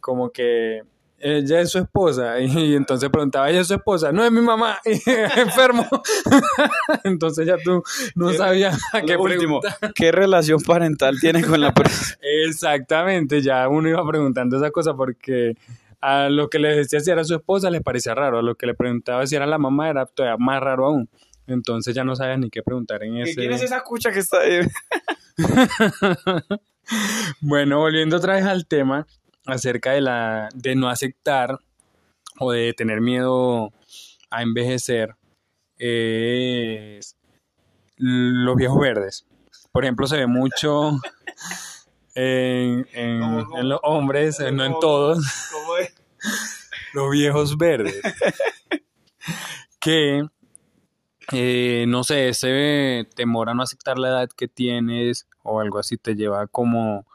como 0.00 0.30
que, 0.30 0.82
ella 1.24 1.60
es 1.60 1.70
su 1.70 1.78
esposa. 1.78 2.38
Y, 2.40 2.74
entonces 2.74 3.08
preguntaba, 3.10 3.50
ella 3.50 3.62
es 3.62 3.68
su 3.68 3.74
esposa, 3.74 4.12
no 4.12 4.24
es 4.24 4.30
mi 4.30 4.42
mamá, 4.42 4.78
enfermo. 4.84 5.86
entonces 7.04 7.46
ya 7.46 7.56
tú 7.56 7.82
no 8.14 8.32
sabías 8.32 8.78
a 8.92 9.00
qué 9.00 9.16
último, 9.16 9.60
preguntar. 9.60 9.92
¿qué 9.94 10.12
relación 10.12 10.60
parental 10.60 11.18
tiene 11.18 11.42
con 11.42 11.60
la 11.60 11.72
persona? 11.72 12.18
Exactamente, 12.46 13.40
ya 13.40 13.66
uno 13.68 13.88
iba 13.88 14.06
preguntando 14.06 14.56
esa 14.56 14.70
cosa 14.70 14.94
porque 14.94 15.54
a 16.00 16.28
lo 16.28 16.50
que 16.50 16.58
le 16.58 16.76
decía 16.76 17.00
si 17.00 17.10
era 17.10 17.24
su 17.24 17.34
esposa 17.34 17.70
les 17.70 17.82
parecía 17.82 18.14
raro, 18.14 18.38
a 18.38 18.42
lo 18.42 18.54
que 18.56 18.66
le 18.66 18.74
preguntaba 18.74 19.26
si 19.26 19.36
era 19.36 19.46
la 19.46 19.58
mamá 19.58 19.88
era 19.88 20.04
todavía 20.06 20.36
más 20.36 20.60
raro 20.60 20.86
aún. 20.86 21.08
Entonces 21.46 21.94
ya 21.94 22.04
no 22.04 22.16
sabías 22.16 22.38
ni 22.38 22.50
qué 22.50 22.62
preguntar 22.62 23.02
en 23.02 23.18
ese. 23.18 23.34
¿Quién 23.34 23.52
es 23.52 23.62
esa 23.62 23.82
cucha 23.82 24.10
que 24.12 24.18
está 24.18 24.40
ahí? 24.40 24.60
Bueno, 27.40 27.78
volviendo 27.78 28.16
otra 28.16 28.34
vez 28.34 28.44
al 28.44 28.66
tema 28.66 29.06
acerca 29.46 29.92
de 29.92 30.00
la 30.00 30.48
de 30.54 30.74
no 30.74 30.88
aceptar 30.88 31.58
o 32.38 32.52
de 32.52 32.72
tener 32.72 33.00
miedo 33.00 33.72
a 34.30 34.42
envejecer 34.42 35.14
es 35.78 37.16
los 37.96 38.56
viejos 38.56 38.80
verdes. 38.80 39.26
Por 39.72 39.84
ejemplo, 39.84 40.06
se 40.06 40.16
ve 40.18 40.26
mucho 40.26 40.92
en, 42.14 42.86
en- 42.92 43.20
¿Cómo, 43.20 43.44
cómo? 43.44 43.58
en 43.58 43.68
los 43.68 43.80
hombres, 43.82 44.38
no 44.52 44.64
en 44.64 44.72
todos, 44.80 45.18
¿Cómo 45.52 45.76
es? 45.78 45.94
los 46.94 47.10
viejos 47.10 47.56
verdes. 47.58 48.00
que, 49.80 50.24
eh, 51.32 51.84
no 51.88 52.04
sé, 52.04 52.28
ese 52.28 53.06
temor 53.14 53.48
a 53.48 53.54
no 53.54 53.62
aceptar 53.62 53.98
la 53.98 54.08
edad 54.08 54.28
que 54.30 54.48
tienes 54.48 55.26
o 55.42 55.60
algo 55.60 55.78
así 55.78 55.96
te 55.96 56.14
lleva 56.14 56.46
como 56.46 57.06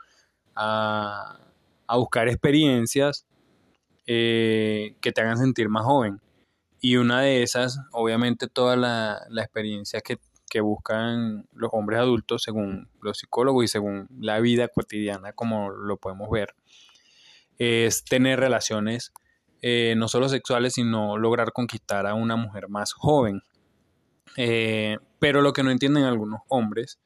a, 0.55 1.39
a 1.87 1.97
buscar 1.97 2.27
experiencias 2.27 3.25
eh, 4.07 4.95
que 5.01 5.11
te 5.11 5.21
hagan 5.21 5.37
sentir 5.37 5.69
más 5.69 5.85
joven. 5.85 6.21
Y 6.81 6.95
una 6.95 7.21
de 7.21 7.43
esas, 7.43 7.79
obviamente, 7.91 8.47
toda 8.47 8.75
la, 8.75 9.21
la 9.29 9.43
experiencia 9.43 10.01
que, 10.01 10.17
que 10.49 10.61
buscan 10.61 11.47
los 11.53 11.69
hombres 11.73 11.99
adultos, 11.99 12.43
según 12.43 12.89
los 13.01 13.19
psicólogos 13.19 13.65
y 13.65 13.67
según 13.67 14.07
la 14.19 14.39
vida 14.39 14.67
cotidiana, 14.69 15.33
como 15.33 15.69
lo 15.71 15.97
podemos 15.97 16.29
ver, 16.29 16.55
es 17.57 18.03
tener 18.05 18.39
relaciones 18.39 19.11
eh, 19.61 19.93
no 19.97 20.07
solo 20.07 20.29
sexuales, 20.29 20.73
sino 20.75 21.17
lograr 21.17 21.51
conquistar 21.51 22.07
a 22.07 22.13
una 22.13 22.35
mujer 22.35 22.69
más 22.69 22.93
joven. 22.93 23.43
Eh, 24.38 24.98
pero 25.19 25.41
lo 25.41 25.53
que 25.53 25.63
no 25.63 25.71
entienden 25.71 26.03
algunos 26.03 26.41
hombres 26.48 27.00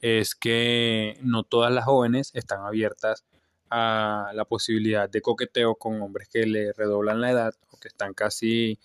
es 0.00 0.34
que 0.34 1.18
no 1.22 1.44
todas 1.44 1.72
las 1.72 1.84
jóvenes 1.84 2.30
están 2.34 2.64
abiertas 2.64 3.24
a 3.70 4.30
la 4.34 4.44
posibilidad 4.44 5.08
de 5.08 5.22
coqueteo 5.22 5.76
con 5.76 6.00
hombres 6.02 6.28
que 6.28 6.46
le 6.46 6.72
redoblan 6.72 7.20
la 7.20 7.30
edad 7.30 7.54
o 7.70 7.78
que 7.78 7.88
están 7.88 8.14
casi, 8.14 8.78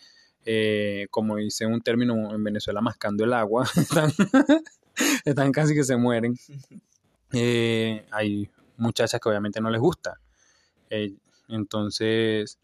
eh, 0.45 1.07
como 1.11 1.35
dice 1.35 1.65
un 1.65 1.81
término 1.81 2.33
en 2.33 2.43
Venezuela, 2.43 2.81
mascando 2.81 3.23
el 3.23 3.33
agua, 3.33 3.65
están, 3.75 4.11
están 5.25 5.51
casi 5.51 5.75
que 5.75 5.83
se 5.83 5.97
mueren. 5.97 6.37
Eh, 7.33 8.05
hay 8.11 8.49
muchachas 8.77 9.19
que 9.19 9.29
obviamente 9.29 9.61
no 9.61 9.69
les 9.69 9.81
gusta. 9.81 10.19
Eh, 10.89 11.13
entonces, 11.49 12.57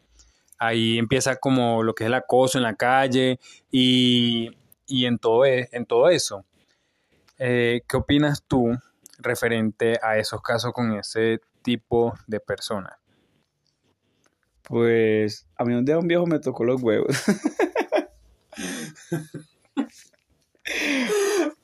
ahí 0.57 0.97
empieza 0.97 1.35
como 1.35 1.83
lo 1.83 1.93
que 1.93 2.05
es 2.05 2.07
el 2.07 2.13
acoso 2.13 2.57
en 2.57 2.63
la 2.63 2.75
calle 2.75 3.39
y, 3.71 4.50
y 4.87 5.05
en, 5.05 5.17
todo, 5.17 5.45
e- 5.45 5.69
en 5.71 5.85
todo 5.85 6.09
eso. 6.09 6.45
Eh, 7.37 7.81
¿Qué 7.87 7.97
opinas 7.97 8.43
tú 8.47 8.77
referente 9.19 9.99
a 10.01 10.17
esos 10.17 10.41
casos 10.41 10.71
con 10.73 10.93
ese 10.93 11.39
tipo 11.61 12.13
de 12.27 12.39
personas? 12.39 12.93
Pues 14.63 15.47
a 15.57 15.63
mí 15.63 15.73
un 15.73 15.85
día 15.85 15.99
un 15.99 16.07
viejo 16.07 16.25
me 16.25 16.39
tocó 16.39 16.63
los 16.63 16.81
huevos. 16.81 17.15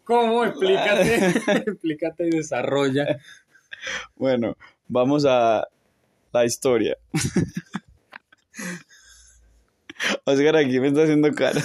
¿Cómo? 0.03 0.43
Explícate, 0.45 1.15
explícate 1.65 2.27
y 2.27 2.31
desarrolla. 2.31 3.17
Bueno, 4.15 4.55
vamos 4.87 5.25
a 5.27 5.67
la 6.31 6.45
historia. 6.45 6.97
Oscar 10.25 10.57
aquí 10.57 10.79
me 10.79 10.87
está 10.89 11.03
haciendo 11.03 11.31
cara. 11.31 11.61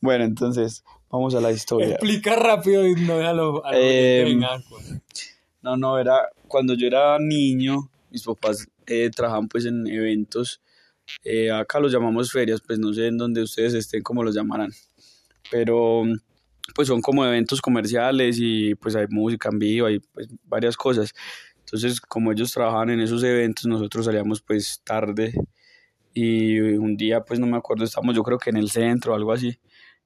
Bueno, 0.00 0.24
entonces, 0.24 0.84
vamos 1.10 1.34
a 1.34 1.40
la 1.40 1.52
historia. 1.52 1.90
Explica 1.90 2.36
rápido 2.36 2.86
y 2.86 2.94
no 2.94 3.18
déjalo 3.18 3.62
Eh. 3.72 4.38
No, 5.62 5.76
no, 5.76 5.98
era 5.98 6.28
cuando 6.48 6.74
yo 6.74 6.88
era 6.88 7.18
niño, 7.20 7.88
mis 8.10 8.24
papás 8.24 8.66
eh, 8.86 9.10
trabajaban 9.10 9.48
pues 9.48 9.64
en 9.64 9.86
eventos, 9.86 10.60
eh, 11.24 11.50
acá 11.52 11.78
los 11.78 11.92
llamamos 11.92 12.32
ferias, 12.32 12.60
pues 12.60 12.78
no 12.78 12.92
sé 12.92 13.06
en 13.06 13.16
dónde 13.16 13.42
ustedes 13.42 13.74
estén, 13.74 14.02
cómo 14.02 14.24
los 14.24 14.34
llamarán, 14.34 14.72
pero 15.50 16.02
pues 16.74 16.88
son 16.88 17.00
como 17.00 17.24
eventos 17.24 17.60
comerciales 17.60 18.38
y 18.40 18.74
pues 18.74 18.96
hay 18.96 19.06
música 19.08 19.50
en 19.52 19.58
vivo, 19.60 19.86
hay 19.86 20.00
pues 20.00 20.28
varias 20.44 20.76
cosas. 20.76 21.14
Entonces, 21.60 22.00
como 22.00 22.32
ellos 22.32 22.52
trabajaban 22.52 22.90
en 22.90 23.00
esos 23.00 23.22
eventos, 23.22 23.66
nosotros 23.66 24.06
salíamos 24.06 24.42
pues 24.42 24.80
tarde 24.84 25.32
y 26.14 26.58
un 26.60 26.96
día 26.96 27.20
pues 27.22 27.40
no 27.40 27.46
me 27.46 27.56
acuerdo, 27.56 27.84
estábamos 27.84 28.14
yo 28.14 28.22
creo 28.22 28.38
que 28.38 28.50
en 28.50 28.56
el 28.56 28.70
centro 28.70 29.12
o 29.12 29.16
algo 29.16 29.32
así 29.32 29.58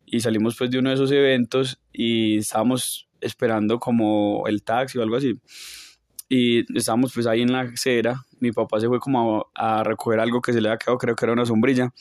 y 0.05 0.21
salimos 0.21 0.57
pues 0.57 0.71
de 0.71 0.79
uno 0.79 0.91
de 0.91 0.95
esos 0.95 1.11
eventos 1.11 1.81
y 1.93 2.39
estábamos 2.39 3.09
esperando 3.21 3.79
como 3.79 4.45
el 4.47 4.63
taxi 4.63 4.99
o 4.99 5.03
algo 5.03 5.17
así 5.17 5.41
y 6.29 6.61
estábamos 6.77 7.13
pues 7.15 7.27
ahí 7.27 7.43
en 7.43 7.53
la 7.53 7.61
acera, 7.61 8.25
mi 8.41 8.53
papá 8.53 8.81
se 8.81 8.89
fue 8.89 8.99
como 9.01 9.51
a, 9.55 9.81
a 9.81 9.85
recoger 9.85 10.21
algo 10.21 10.41
que 10.41 10.53
se 10.53 10.61
le 10.61 10.69
había 10.69 10.79
quedado, 10.79 10.99
creo 10.99 11.15
que 11.17 11.25
era 11.25 11.33
una 11.33 11.47
sombrilla 11.47 11.93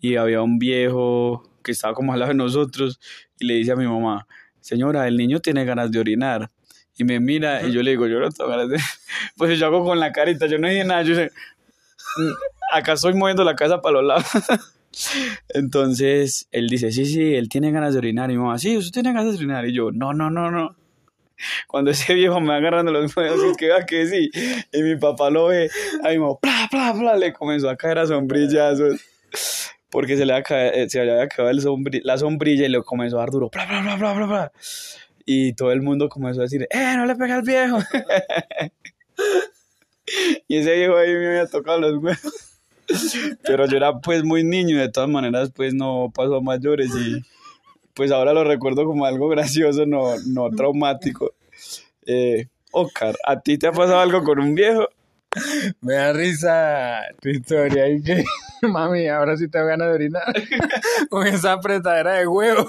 y 0.00 0.16
había 0.16 0.42
un 0.42 0.58
viejo 0.58 1.42
que 1.62 1.72
estaba 1.72 1.94
como 1.94 2.12
al 2.12 2.18
lado 2.20 2.30
de 2.32 2.36
nosotros 2.38 2.98
y 3.38 3.46
le 3.46 3.54
dice 3.54 3.72
a 3.72 3.76
mi 3.76 3.86
mamá, 3.86 4.26
señora, 4.60 5.06
el 5.06 5.16
niño 5.16 5.40
tiene 5.40 5.64
ganas 5.64 5.90
de 5.92 6.00
orinar 6.00 6.50
y 6.96 7.04
me 7.04 7.20
mira 7.20 7.62
y 7.66 7.72
yo 7.72 7.82
le 7.82 7.92
digo, 7.92 8.06
yo 8.06 8.18
no 8.20 8.30
tengo 8.30 8.50
ganas 8.50 8.68
de... 8.68 8.78
Pues 9.36 9.58
yo 9.58 9.66
hago 9.66 9.84
con 9.84 9.98
la 10.00 10.12
carita, 10.12 10.46
yo 10.46 10.58
no 10.58 10.68
dije 10.68 10.84
nada, 10.84 11.02
yo 11.02 11.14
sé, 11.14 11.30
"Mm, 12.18 12.32
acá 12.72 12.94
estoy 12.94 13.14
moviendo 13.14 13.44
la 13.44 13.54
casa 13.54 13.80
para 13.80 14.00
los 14.00 14.04
lados. 14.04 14.24
Entonces 15.48 16.48
él 16.50 16.68
dice, 16.68 16.92
sí, 16.92 17.06
sí, 17.06 17.34
él 17.34 17.48
tiene 17.48 17.70
ganas 17.70 17.92
de 17.94 17.98
orinar. 17.98 18.30
Y 18.30 18.34
mi 18.34 18.40
mamá, 18.42 18.58
sí, 18.58 18.76
usted 18.76 18.92
tiene 18.92 19.12
ganas 19.12 19.32
de 19.32 19.38
orinar. 19.38 19.66
Y 19.66 19.74
yo, 19.74 19.90
no, 19.92 20.12
no, 20.12 20.30
no, 20.30 20.50
no. 20.50 20.76
Cuando 21.66 21.90
ese 21.90 22.14
viejo 22.14 22.40
me 22.40 22.48
va 22.48 22.56
agarrando 22.56 22.92
los 22.92 23.14
dedos, 23.14 23.42
es 23.42 23.56
que 23.56 23.66
vea 23.66 23.86
que 23.86 24.06
sí. 24.06 24.30
Y 24.72 24.82
mi 24.82 24.96
papá 24.96 25.30
lo 25.30 25.46
ve, 25.46 25.70
a 26.04 26.10
mi 26.10 26.18
mamá, 26.18 26.38
pla, 26.40 26.68
pla, 26.70 26.94
pla, 26.98 27.16
le 27.16 27.32
comenzó 27.32 27.68
a 27.70 27.76
caer 27.76 27.98
a 27.98 28.06
sombrillazos. 28.06 29.00
Porque 29.90 30.16
se 30.16 30.24
le 30.24 30.32
había, 30.32 30.44
cae- 30.44 30.88
se 30.88 31.00
había 31.00 31.28
la 32.04 32.18
sombrilla 32.18 32.64
y 32.64 32.68
le 32.68 32.82
comenzó 32.82 33.18
a 33.18 33.20
dar 33.20 33.30
duro, 33.30 33.50
pla, 33.50 33.66
pla, 33.68 33.82
pla, 33.82 33.98
pla, 33.98 34.14
pla, 34.14 34.26
pla. 34.26 34.52
y 35.26 35.52
todo 35.52 35.70
el 35.72 35.82
mundo 35.82 36.08
comenzó 36.08 36.40
a 36.40 36.44
decir, 36.44 36.66
¡eh, 36.70 36.94
no 36.96 37.04
le 37.04 37.14
pega 37.14 37.34
al 37.36 37.42
viejo! 37.42 37.78
y 40.48 40.56
ese 40.56 40.74
viejo 40.76 40.96
ahí 40.96 41.12
me 41.12 41.26
había 41.28 41.46
tocado 41.46 41.80
los 41.80 42.02
huevos. 42.02 42.51
Pero 43.42 43.66
yo 43.66 43.76
era 43.76 44.00
pues 44.00 44.24
muy 44.24 44.44
niño, 44.44 44.78
de 44.78 44.90
todas 44.90 45.08
maneras 45.08 45.50
pues 45.54 45.74
no 45.74 46.12
pasó 46.14 46.36
a 46.36 46.40
mayores 46.40 46.90
y 46.94 47.22
pues 47.94 48.10
ahora 48.10 48.32
lo 48.32 48.44
recuerdo 48.44 48.84
como 48.84 49.04
algo 49.04 49.28
gracioso, 49.28 49.86
no, 49.86 50.14
no 50.26 50.50
traumático. 50.50 51.32
Eh, 52.06 52.48
¿a 53.24 53.40
ti 53.40 53.58
te 53.58 53.66
ha 53.66 53.72
pasado 53.72 54.00
algo 54.00 54.22
con 54.24 54.40
un 54.40 54.54
viejo? 54.54 54.88
Me 55.80 55.94
da 55.94 56.12
risa 56.12 57.00
tu 57.20 57.30
historia 57.30 57.88
y 57.88 58.02
que, 58.02 58.24
mami, 58.62 59.08
ahora 59.08 59.36
sí 59.36 59.48
te 59.48 59.62
ganas 59.62 59.88
de 59.88 59.94
orinar 59.94 60.24
con 61.10 61.26
esa 61.26 61.52
apretadera 61.52 62.14
de 62.14 62.26
huevo. 62.26 62.68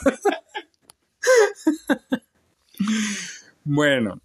bueno, 3.64 4.20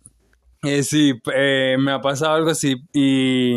eh, 0.62 0.83
sí, 0.83 1.21
eh, 1.35 1.76
me 1.78 1.92
ha 1.92 2.00
pasado 2.00 2.35
algo 2.35 2.50
así 2.50 2.76
y 2.92 3.57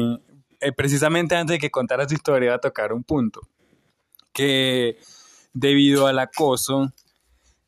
eh, 0.62 0.72
precisamente 0.72 1.36
antes 1.36 1.56
de 1.56 1.60
que 1.60 1.72
contara 1.72 2.06
tu 2.06 2.14
historia 2.14 2.48
iba 2.48 2.56
a 2.56 2.62
tocar 2.62 2.94
un 2.94 3.04
punto, 3.04 3.42
que 4.32 5.00
debido 5.54 6.06
al 6.06 6.20
acoso 6.20 6.94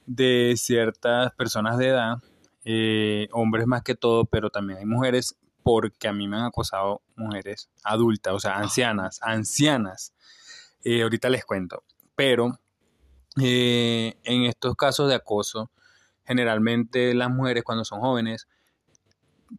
de 0.06 0.54
ciertas 0.58 1.34
personas 1.34 1.80
de 1.80 1.88
edad, 1.88 2.18
eh, 2.66 3.28
hombres 3.32 3.66
más 3.66 3.82
que 3.82 3.96
todo, 3.96 4.26
pero 4.26 4.52
también 4.52 4.78
hay 4.78 4.86
mujeres, 4.86 5.36
porque 5.64 6.08
a 6.08 6.14
mí 6.14 6.28
me 6.28 6.38
han 6.38 6.46
acosado 6.46 7.02
mujeres 7.16 7.70
adultas, 7.84 8.34
o 8.34 8.40
sea, 8.40 8.58
ancianas, 8.58 9.20
ancianas. 9.24 10.14
Eh, 10.84 11.02
ahorita 11.02 11.30
les 11.30 11.46
cuento. 11.46 11.84
Pero 12.16 12.60
en 13.38 14.44
estos 14.44 14.76
casos 14.76 15.10
de 15.10 15.16
acoso, 15.16 15.72
generalmente 16.26 17.16
las 17.16 17.32
mujeres 17.32 17.64
cuando 17.64 17.84
son 17.84 18.02
jóvenes 18.02 18.48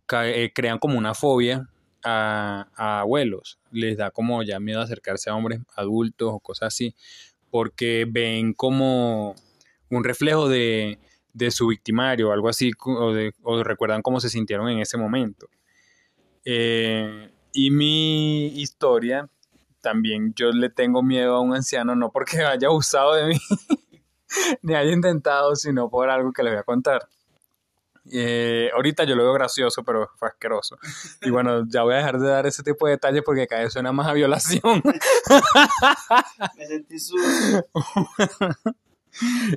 crean 0.06 0.78
como 0.78 0.96
una 0.96 1.14
fobia 1.14 1.68
a, 2.04 2.68
abuelos, 2.76 3.58
les 3.72 3.96
da 3.96 4.10
como 4.10 4.42
ya 4.42 4.60
miedo 4.60 4.80
acercarse 4.80 5.30
a 5.30 5.34
hombres 5.34 5.60
adultos 5.74 6.30
o 6.32 6.40
cosas 6.40 6.68
así, 6.68 6.94
porque 7.50 8.06
ven 8.08 8.52
como 8.52 9.34
un 9.90 10.04
reflejo 10.04 10.48
de, 10.48 10.98
su 11.50 11.68
victimario, 11.68 12.32
algo 12.32 12.48
así, 12.48 12.72
o, 12.84 13.62
recuerdan 13.62 14.02
cómo 14.02 14.20
se 14.20 14.28
sintieron 14.28 14.68
en 14.68 14.80
ese 14.80 14.96
momento. 14.96 15.48
Eh, 16.44 17.30
y 17.52 17.70
mi 17.70 18.48
historia, 18.60 19.28
también 19.80 20.34
yo 20.34 20.50
le 20.50 20.70
tengo 20.70 21.02
miedo 21.02 21.36
a 21.36 21.40
un 21.40 21.54
anciano, 21.54 21.94
no 21.94 22.10
porque 22.10 22.38
haya 22.44 22.70
usado 22.70 23.14
de 23.14 23.26
mí, 23.26 23.36
ni 24.62 24.74
haya 24.74 24.92
intentado, 24.92 25.54
sino 25.54 25.88
por 25.88 26.10
algo 26.10 26.32
que 26.32 26.42
le 26.42 26.50
voy 26.50 26.58
a 26.58 26.64
contar. 26.64 27.08
Eh, 28.12 28.70
ahorita 28.74 29.04
yo 29.04 29.14
lo 29.14 29.24
veo 29.24 29.32
gracioso, 29.32 29.82
pero 29.82 30.10
fue 30.16 30.28
asqueroso. 30.28 30.78
Y 31.22 31.30
bueno, 31.30 31.64
ya 31.68 31.82
voy 31.82 31.94
a 31.94 31.98
dejar 31.98 32.18
de 32.18 32.28
dar 32.28 32.46
ese 32.46 32.62
tipo 32.62 32.86
de 32.86 32.92
detalles 32.92 33.22
porque 33.24 33.46
cada 33.46 33.62
vez 33.62 33.72
suena 33.72 33.92
más 33.92 34.06
a 34.06 34.12
violación. 34.12 34.82
Me 36.56 36.66
sentí 36.66 36.98
sucio. 36.98 37.66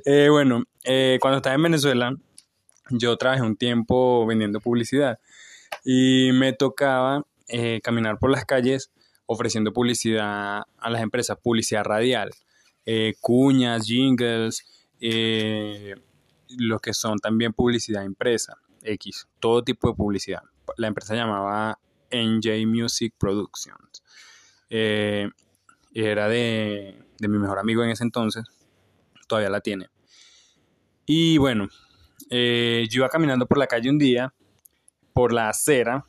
Eh, 0.04 0.28
bueno, 0.30 0.62
eh, 0.84 1.18
cuando 1.20 1.38
estaba 1.38 1.56
en 1.56 1.62
Venezuela, 1.62 2.14
yo 2.90 3.16
trabajé 3.16 3.42
un 3.42 3.56
tiempo 3.56 4.24
vendiendo 4.24 4.60
publicidad 4.60 5.18
y 5.84 6.30
me 6.32 6.52
tocaba 6.52 7.24
caminar 7.82 8.18
por 8.18 8.30
las 8.30 8.44
calles 8.44 8.92
ofreciendo 9.26 9.72
publicidad 9.72 10.62
a 10.78 10.90
las 10.90 11.02
empresas, 11.02 11.38
publicidad 11.42 11.82
radial, 11.82 12.30
cuñas, 13.20 13.84
jingles, 13.84 14.64
lo 16.56 16.78
que 16.78 16.94
son 16.94 17.18
también 17.18 17.52
publicidad 17.52 18.04
impresa, 18.04 18.58
X, 18.82 19.28
todo 19.40 19.62
tipo 19.62 19.88
de 19.88 19.94
publicidad. 19.94 20.42
La 20.76 20.88
empresa 20.88 21.14
llamaba 21.14 21.78
NJ 22.10 22.66
Music 22.66 23.14
Productions. 23.18 24.02
Eh, 24.70 25.28
era 25.94 26.28
de, 26.28 27.02
mi 27.20 27.38
mejor 27.38 27.58
amigo 27.58 27.82
en 27.82 27.90
ese 27.90 28.04
entonces, 28.04 28.44
todavía 29.26 29.50
la 29.50 29.60
tiene. 29.60 29.88
Y 31.06 31.38
bueno, 31.38 31.68
eh, 32.30 32.86
yo 32.90 33.00
iba 33.00 33.08
caminando 33.08 33.46
por 33.46 33.58
la 33.58 33.66
calle 33.66 33.90
un 33.90 33.98
día, 33.98 34.34
por 35.12 35.32
la 35.32 35.48
acera, 35.48 36.04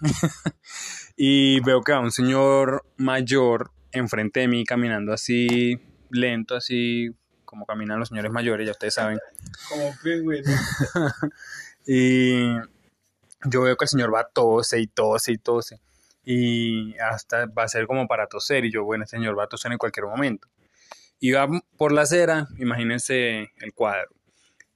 y 1.16 1.60
veo 1.60 1.80
que 1.80 1.92
va 1.92 2.00
un 2.00 2.12
señor 2.12 2.84
mayor 2.96 3.72
enfrente 3.92 4.40
de 4.40 4.48
mí 4.48 4.64
caminando 4.64 5.12
así 5.12 5.78
lento, 6.10 6.54
así 6.56 7.10
como 7.54 7.66
caminan 7.66 8.00
los 8.00 8.08
señores 8.08 8.32
mayores, 8.32 8.66
ya 8.66 8.72
ustedes 8.72 8.94
saben. 8.94 9.20
Como 9.68 9.94
pingüino. 10.02 10.50
y 11.86 12.52
yo 13.44 13.62
veo 13.62 13.76
que 13.76 13.84
el 13.84 13.88
señor 13.88 14.12
va 14.12 14.22
a 14.22 14.28
tose 14.28 14.80
y 14.80 14.88
tose 14.88 15.30
y 15.30 15.38
tose. 15.38 15.80
Y 16.24 16.98
hasta 16.98 17.46
va 17.46 17.62
a 17.62 17.68
ser 17.68 17.86
como 17.86 18.08
para 18.08 18.26
toser. 18.26 18.64
Y 18.64 18.72
yo, 18.72 18.82
bueno, 18.82 19.04
el 19.04 19.08
señor 19.08 19.38
va 19.38 19.44
a 19.44 19.46
toser 19.46 19.70
en 19.70 19.78
cualquier 19.78 20.06
momento. 20.06 20.48
Y 21.20 21.30
va 21.30 21.48
por 21.76 21.92
la 21.92 22.02
acera, 22.02 22.48
imagínense 22.58 23.52
el 23.60 23.72
cuadro. 23.72 24.10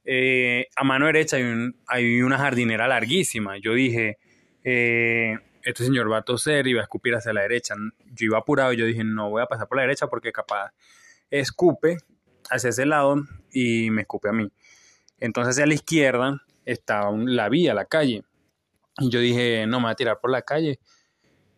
Eh, 0.05 0.69
a 0.77 0.85
mano 0.85 1.07
derecha 1.07 1.37
hay, 1.37 1.73
hay, 1.89 2.23
una 2.23 2.39
jardinera 2.39 2.87
larguísima. 2.87 3.59
Yo 3.59 3.75
dije, 3.75 4.19
eh, 4.63 5.37
este 5.65 5.85
señor 5.85 6.13
va 6.13 6.19
a 6.19 6.23
toser 6.23 6.69
y 6.69 6.75
va 6.75 6.83
a 6.83 6.85
escupir 6.85 7.17
hacia 7.17 7.33
la 7.33 7.43
derecha. 7.43 7.75
Yo 8.13 8.27
iba 8.27 8.39
apurado 8.39 8.73
y 8.73 8.77
yo 8.77 8.87
dije, 8.87 9.03
no 9.03 9.31
voy 9.31 9.43
a 9.43 9.47
pasar 9.47 9.67
por 9.67 9.79
la 9.79 9.83
derecha 9.83 10.07
porque 10.07 10.31
capaz 10.31 10.71
escupe 11.29 11.99
hacia 12.51 12.71
ese 12.71 12.87
lado 12.87 13.17
y 13.53 13.91
me 13.91 14.03
escupe 14.03 14.29
a 14.29 14.33
mí. 14.33 14.49
Entonces 15.19 15.55
hacia 15.55 15.67
la 15.67 15.75
izquierda 15.75 16.43
estaba 16.65 17.11
la 17.13 17.49
vía, 17.49 17.75
la 17.75 17.85
calle. 17.85 18.25
Y 18.99 19.11
yo 19.11 19.21
dije, 19.21 19.67
no, 19.67 19.79
me 19.79 19.85
voy 19.85 19.93
a 19.93 19.97
tirar 19.97 20.19
por 20.21 20.31
la 20.31 20.43
calle 20.43 20.79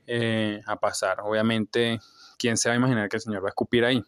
eh, 0.07 0.61
a 0.67 0.77
pasar. 0.77 1.21
Obviamente, 1.21 1.99
¿quién 2.39 2.57
se 2.57 2.69
va 2.69 2.75
a 2.75 2.79
imaginar 2.79 3.09
que 3.09 3.17
el 3.17 3.23
señor 3.23 3.43
va 3.43 3.49
a 3.49 3.51
escupir 3.51 3.85
ahí? 3.85 4.05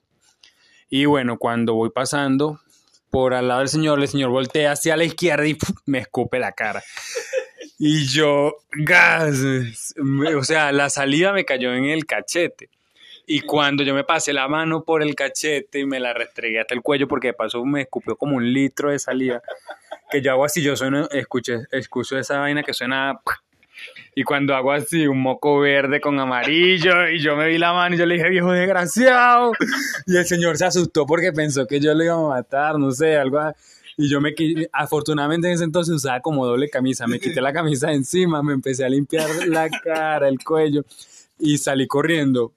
Y 0.89 1.07
bueno, 1.07 1.39
cuando 1.39 1.75
voy 1.75 1.91
pasando 1.91 2.61
por 3.11 3.35
al 3.35 3.49
lado 3.49 3.61
del 3.61 3.69
señor, 3.69 4.01
el 4.01 4.09
señor 4.09 4.31
voltea 4.31 4.73
hacia 4.73 4.97
la 4.97 5.05
izquierda 5.05 5.47
y 5.47 5.57
me 5.87 5.99
escupe 5.99 6.39
la 6.39 6.53
cara. 6.53 6.83
Y 7.79 8.07
yo, 8.07 8.55
gas, 8.71 9.39
o 10.37 10.45
sea, 10.45 10.71
la 10.73 10.89
salida 10.89 11.33
me 11.33 11.45
cayó 11.45 11.75
en 11.75 11.87
el 11.87 12.07
cachete. 12.07 12.71
Y 13.27 13.41
cuando 13.41 13.83
yo 13.83 13.95
me 13.95 14.05
pasé 14.05 14.33
la 14.33 14.49
mano 14.49 14.85
por 14.85 15.03
el 15.03 15.15
cachete 15.15 15.81
y 15.81 15.87
me 15.87 16.01
la 16.01 16.13
restregué 16.13 16.61
hasta 16.61 16.75
el 16.75 16.83
cuello, 16.83 17.07
porque 17.09 17.29
de 17.29 17.35
paso 17.35 17.65
me 17.65 17.83
escupió 17.83 18.17
como 18.17 18.37
un 18.37 18.53
litro 18.53 18.91
de 18.91 18.99
salida, 18.99 19.43
que 20.11 20.21
yo 20.21 20.33
hago 20.33 20.45
así, 20.45 20.63
yo 20.63 20.77
sueno, 20.77 21.09
escuché, 21.11 21.61
escucho 21.71 22.19
esa 22.19 22.39
vaina 22.39 22.63
que 22.63 22.73
suena... 22.73 23.21
Y 24.15 24.23
cuando 24.23 24.55
hago 24.55 24.71
así, 24.71 25.07
un 25.09 25.21
moco 25.21 25.59
verde 25.59 26.01
con 26.01 26.21
amarillo, 26.21 27.09
y 27.09 27.21
yo 27.21 27.35
me 27.35 27.49
vi 27.49 27.59
la 27.59 27.73
mano 27.73 27.95
y 27.95 27.99
yo 27.99 28.07
le 28.07 28.15
dije, 28.15 28.29
viejo 28.29 28.53
desgraciado. 28.53 29.53
Y 30.07 30.17
el 30.17 30.27
señor 30.27 30.57
se 30.57 30.67
asustó 30.67 31.07
porque 31.07 31.33
pensó 31.33 31.67
que 31.67 31.81
yo 31.81 31.93
le 31.95 32.05
iba 32.05 32.15
a 32.15 32.29
matar, 32.29 32.79
no 32.79 32.93
sé, 32.93 33.17
algo 33.17 33.39
así. 33.39 33.59
Y 33.97 34.09
yo 34.09 34.21
me 34.21 34.35
afortunadamente 34.73 35.49
en 35.49 35.55
ese 35.55 35.65
entonces 35.65 35.95
usaba 35.95 36.21
como 36.21 36.47
doble 36.47 36.69
camisa, 36.69 37.07
me 37.07 37.21
quité 37.21 37.41
la 37.41 37.53
camisa 37.53 37.93
encima, 37.93 38.43
me 38.43 38.55
empecé 38.55 38.85
a 38.85 38.89
limpiar 38.89 39.29
la 39.47 39.69
cara, 39.69 40.29
el 40.29 40.39
cuello 40.43 40.85
y 41.39 41.59
salí 41.59 41.87
corriendo 41.87 42.53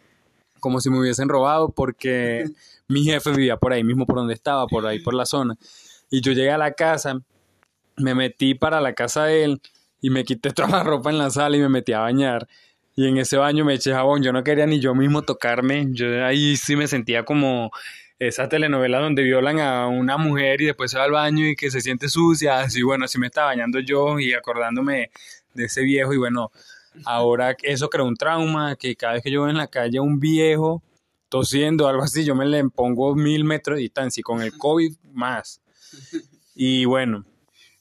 como 0.66 0.82
si 0.82 0.90
me 0.90 1.00
hubiesen 1.00 1.30
robado 1.30 1.70
porque 1.70 2.46
mi 2.88 3.04
jefe 3.04 3.30
vivía 3.30 3.56
por 3.56 3.72
ahí 3.72 3.84
mismo 3.84 4.08
por 4.08 4.16
donde 4.16 4.34
estaba, 4.34 4.66
por 4.66 4.88
ahí 4.88 4.98
por 4.98 5.14
la 5.14 5.28
zona. 5.28 5.56
Y 6.10 6.22
yo 6.22 6.32
llegué 6.32 6.50
a 6.50 6.58
la 6.58 6.72
casa, 6.72 7.20
me 7.98 8.16
metí 8.16 8.56
para 8.56 8.82
la 8.82 8.94
casa 8.94 9.26
de 9.26 9.44
él 9.44 9.62
y 10.02 10.10
me 10.10 10.24
quité 10.24 10.50
toda 10.56 10.70
la 10.70 10.84
ropa 10.84 11.12
en 11.12 11.20
la 11.20 11.30
sala 11.30 11.56
y 11.56 11.60
me 11.60 11.70
metí 11.70 11.94
a 11.94 12.00
bañar. 12.00 12.48
Y 12.96 13.08
en 13.08 13.18
ese 13.18 13.38
baño 13.38 13.64
me 13.64 13.76
eché 13.76 13.94
jabón, 13.94 14.24
yo 14.24 14.34
no 14.34 14.44
quería 14.44 14.66
ni 14.66 14.80
yo 14.80 14.96
mismo 14.96 15.22
tocarme, 15.22 15.86
yo 15.92 16.26
ahí 16.26 16.58
sí 16.58 16.76
me 16.76 16.88
sentía 16.88 17.26
como 17.26 17.70
esa 18.18 18.50
telenovela 18.50 19.00
donde 19.00 19.22
violan 19.22 19.60
a 19.60 19.86
una 19.86 20.18
mujer 20.18 20.62
y 20.62 20.66
después 20.66 20.90
se 20.90 20.98
va 20.98 21.04
al 21.04 21.12
baño 21.12 21.46
y 21.46 21.56
que 21.56 21.70
se 21.70 21.80
siente 21.80 22.10
sucia, 22.10 22.62
así 22.62 22.82
bueno, 22.82 23.06
así 23.06 23.20
me 23.20 23.28
estaba 23.28 23.48
bañando 23.48 23.80
yo 23.82 24.20
y 24.20 24.34
acordándome 24.34 25.12
de 25.54 25.66
ese 25.66 25.84
viejo 25.84 26.12
y 26.12 26.18
bueno, 26.18 26.52
Ahora 27.04 27.56
eso 27.64 27.90
creó 27.90 28.06
un 28.06 28.16
trauma 28.16 28.76
que 28.76 28.96
cada 28.96 29.14
vez 29.14 29.24
que 29.24 29.32
yo 29.32 29.42
veo 29.42 29.50
en 29.50 29.58
la 29.58 29.68
calle 29.68 29.98
a 29.98 30.02
un 30.02 30.20
viejo 30.20 30.82
tosiendo 31.30 31.88
algo 31.88 32.04
así, 32.04 32.24
yo 32.24 32.36
me 32.36 32.46
le 32.46 32.64
pongo 32.70 33.16
mil 33.16 33.44
metros 33.44 33.78
de 33.78 33.84
distancia 33.84 34.22
y 34.22 34.24
con 34.24 34.42
el 34.42 34.58
COVID 34.58 34.96
más. 35.12 35.62
Y 36.56 36.86
bueno. 36.86 37.26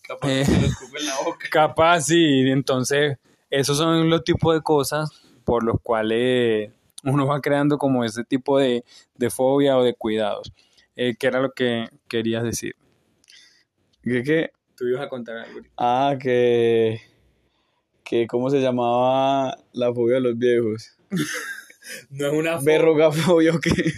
Capaz, 0.03 0.29
eh, 0.29 0.43
en 0.43 1.07
la 1.07 1.17
boca. 1.25 1.49
capaz 1.51 2.03
sí, 2.03 2.41
entonces 2.51 3.17
esos 3.49 3.79
son 3.79 4.11
los 4.11 4.23
tipos 4.23 4.55
de 4.55 4.61
cosas 4.61 5.09
por 5.45 5.63
los 5.63 5.81
cuales 5.81 6.73
uno 7.05 7.27
va 7.27 7.41
creando 7.41 7.79
como 7.79 8.05
ese 8.05 8.25
tipo 8.25 8.59
de, 8.59 8.85
fobia 9.31 9.79
o 9.79 9.85
de 9.85 9.95
cuidados. 9.95 10.53
Eh, 10.97 11.15
¿Qué 11.19 11.27
era 11.27 11.41
lo 11.41 11.53
que 11.53 11.89
querías 12.09 12.43
decir? 12.43 12.75
¿Qué, 14.03 14.23
qué? 14.23 14.51
Tú 14.77 14.87
ibas 14.89 15.03
a 15.03 15.09
contar 15.09 15.39
algo. 15.39 15.61
Ah, 15.77 16.17
que 16.21 17.01
que 18.05 18.27
cómo 18.27 18.51
se 18.51 18.61
llamaba 18.61 19.57
la 19.73 19.93
fobia 19.93 20.17
de 20.17 20.21
los 20.21 20.39
viejos. 20.39 20.97
no 22.11 22.27
es 22.27 22.33
una 22.33 22.61
fobia. 22.61 23.55
O 23.55 23.61
qué. 23.61 23.93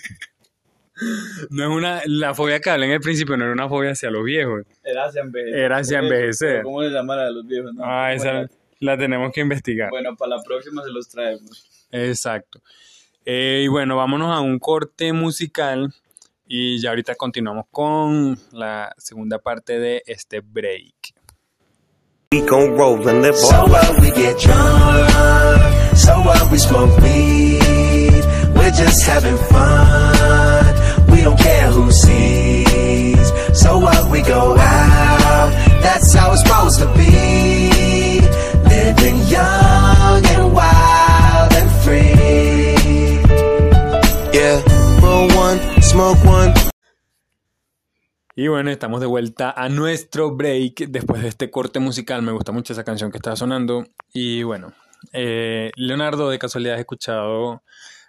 No 1.50 1.64
es 1.64 1.70
una, 1.70 2.00
la 2.06 2.34
fobia 2.34 2.60
que 2.60 2.70
hablé 2.70 2.86
en 2.86 2.92
el 2.92 3.00
principio 3.00 3.36
no 3.36 3.44
era 3.44 3.52
una 3.52 3.68
fobia 3.68 3.90
hacia 3.90 4.10
los 4.10 4.24
viejos. 4.24 4.64
Era 4.82 5.04
hacia 5.04 5.22
envejecer. 5.22 5.58
Era 5.58 5.76
hacia 5.76 5.98
envejecer. 5.98 6.62
¿Cómo 6.62 6.82
se 6.82 6.88
llama 6.88 7.16
la 7.16 7.24
de 7.26 7.32
los 7.32 7.46
viejos? 7.46 7.74
No? 7.74 7.84
Ah, 7.84 8.14
esa 8.14 8.48
la 8.80 8.96
tenemos 8.96 9.32
que 9.32 9.40
investigar. 9.40 9.90
Bueno, 9.90 10.16
para 10.16 10.36
la 10.36 10.42
próxima 10.42 10.82
se 10.82 10.90
los 10.90 11.08
traemos. 11.08 11.86
Exacto. 11.90 12.62
Eh, 13.24 13.62
y 13.64 13.68
bueno, 13.68 13.96
vámonos 13.96 14.34
a 14.34 14.40
un 14.40 14.58
corte 14.58 15.12
musical 15.12 15.92
y 16.46 16.80
ya 16.80 16.90
ahorita 16.90 17.16
continuamos 17.16 17.66
con 17.70 18.38
la 18.52 18.94
segunda 18.98 19.38
parte 19.38 19.78
de 19.78 20.02
este 20.06 20.40
break. 20.40 21.15
We 22.32 22.40
gon' 22.44 22.72
roll 22.72 23.06
and 23.08 23.22
live 23.22 23.36
So 23.36 23.54
on. 23.56 23.70
what 23.70 24.00
we 24.00 24.10
get 24.10 24.38
drunk, 24.40 25.96
so 25.96 26.12
what 26.22 26.50
we 26.50 26.58
smoke 26.58 26.96
weed, 26.98 28.24
we're 28.56 28.70
just 28.72 29.06
having 29.06 29.36
fun, 29.36 31.06
we 31.12 31.22
don't 31.22 31.38
care 31.38 31.70
who 31.70 31.90
sees. 31.92 33.28
So 33.60 33.78
what 33.78 34.10
we 34.10 34.22
go 34.22 34.56
out, 34.58 35.50
that's 35.82 36.12
how 36.14 36.32
it's 36.32 36.42
supposed 36.42 36.80
to 36.80 36.86
be, 36.94 38.20
living 38.74 39.18
young 39.28 40.26
and 40.26 40.52
wild 40.52 41.52
and 41.52 41.70
free. 41.84 43.22
Yeah, 44.36 44.60
roll 45.00 45.28
one, 45.28 45.80
smoke 45.80 46.24
one. 46.24 46.52
Y 48.38 48.48
bueno, 48.48 48.70
estamos 48.70 49.00
de 49.00 49.06
vuelta 49.06 49.50
a 49.50 49.70
nuestro 49.70 50.36
break 50.36 50.88
después 50.90 51.22
de 51.22 51.28
este 51.28 51.50
corte 51.50 51.80
musical. 51.80 52.20
Me 52.20 52.32
gusta 52.32 52.52
mucho 52.52 52.74
esa 52.74 52.84
canción 52.84 53.10
que 53.10 53.16
estaba 53.16 53.34
sonando. 53.34 53.86
Y 54.12 54.42
bueno, 54.42 54.74
eh, 55.14 55.70
Leonardo, 55.74 56.28
de 56.28 56.38
casualidad, 56.38 56.74
has 56.74 56.80
escuchado 56.80 57.62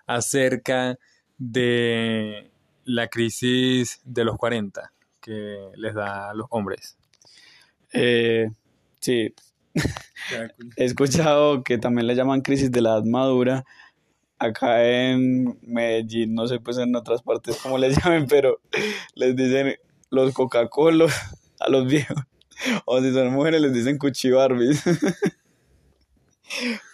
acerca 0.05 0.99
de 1.37 2.51
la 2.83 3.07
crisis 3.07 4.01
de 4.03 4.25
los 4.25 4.35
40 4.35 4.91
que 5.21 5.69
les 5.77 5.93
da 5.93 6.31
a 6.31 6.33
los 6.33 6.47
hombres. 6.49 6.97
Eh, 7.93 8.51
sí, 8.99 9.33
he 10.75 10.83
escuchado 10.83 11.63
que 11.63 11.77
también 11.77 12.05
le 12.05 12.15
llaman 12.15 12.41
crisis 12.41 12.69
de 12.69 12.81
la 12.81 12.95
edad 12.95 13.05
madura. 13.05 13.63
Acá 14.39 14.85
en 14.85 15.57
Medellín, 15.61 16.35
no 16.35 16.47
sé 16.47 16.59
pues 16.59 16.77
en 16.79 16.93
otras 16.97 17.21
partes 17.21 17.57
cómo 17.63 17.77
les 17.77 17.97
llamen, 18.03 18.27
pero 18.27 18.59
les 19.15 19.33
dicen 19.33 19.77
los 20.09 20.33
Coca-Cola 20.33 21.07
a 21.59 21.69
los 21.69 21.87
viejos. 21.87 22.17
O 22.85 23.01
si 23.01 23.13
son 23.13 23.31
mujeres 23.31 23.61
les 23.61 23.73
dicen 23.73 23.97
cuchibarbis. 23.97 24.83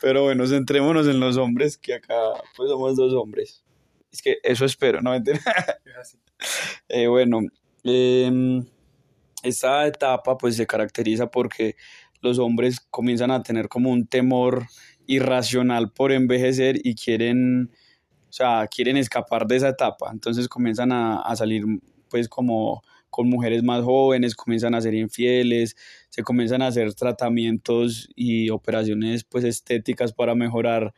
Pero 0.01 0.23
bueno, 0.23 0.47
centrémonos 0.47 1.07
en 1.07 1.19
los 1.19 1.37
hombres, 1.37 1.77
que 1.77 1.93
acá 1.93 2.15
pues 2.55 2.69
somos 2.69 2.95
dos 2.95 3.13
hombres. 3.13 3.63
Es 4.11 4.21
que 4.21 4.37
eso 4.43 4.65
espero, 4.65 5.01
no 5.01 5.11
mentira. 5.11 5.39
Eh, 6.89 7.07
bueno, 7.07 7.39
em, 7.85 8.65
esta 9.43 9.87
etapa 9.87 10.37
pues 10.37 10.57
se 10.57 10.67
caracteriza 10.67 11.31
porque 11.31 11.77
los 12.21 12.37
hombres 12.37 12.81
comienzan 12.89 13.31
a 13.31 13.41
tener 13.41 13.69
como 13.69 13.91
un 13.91 14.07
temor 14.07 14.67
irracional 15.07 15.93
por 15.93 16.11
envejecer 16.11 16.81
y 16.83 16.95
quieren, 16.95 17.71
o 18.29 18.33
sea, 18.33 18.67
quieren 18.67 18.97
escapar 18.97 19.47
de 19.47 19.55
esa 19.55 19.69
etapa. 19.69 20.11
Entonces 20.11 20.49
comienzan 20.49 20.91
a, 20.91 21.21
a 21.21 21.35
salir 21.37 21.63
pues 22.09 22.27
como 22.27 22.83
con 23.13 23.29
mujeres 23.29 23.61
más 23.61 23.83
jóvenes, 23.83 24.35
comienzan 24.35 24.73
a 24.73 24.81
ser 24.81 24.95
infieles, 24.95 25.77
se 26.09 26.23
comienzan 26.23 26.63
a 26.63 26.67
hacer 26.67 26.95
tratamientos 26.95 28.09
y 28.15 28.49
operaciones 28.49 29.23
pues 29.23 29.43
estéticas 29.43 30.13
para 30.13 30.33
mejorar 30.33 30.95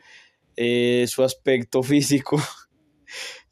eh, 0.55 1.05
su 1.09 1.23
aspecto 1.23 1.83
físico. 1.83 2.37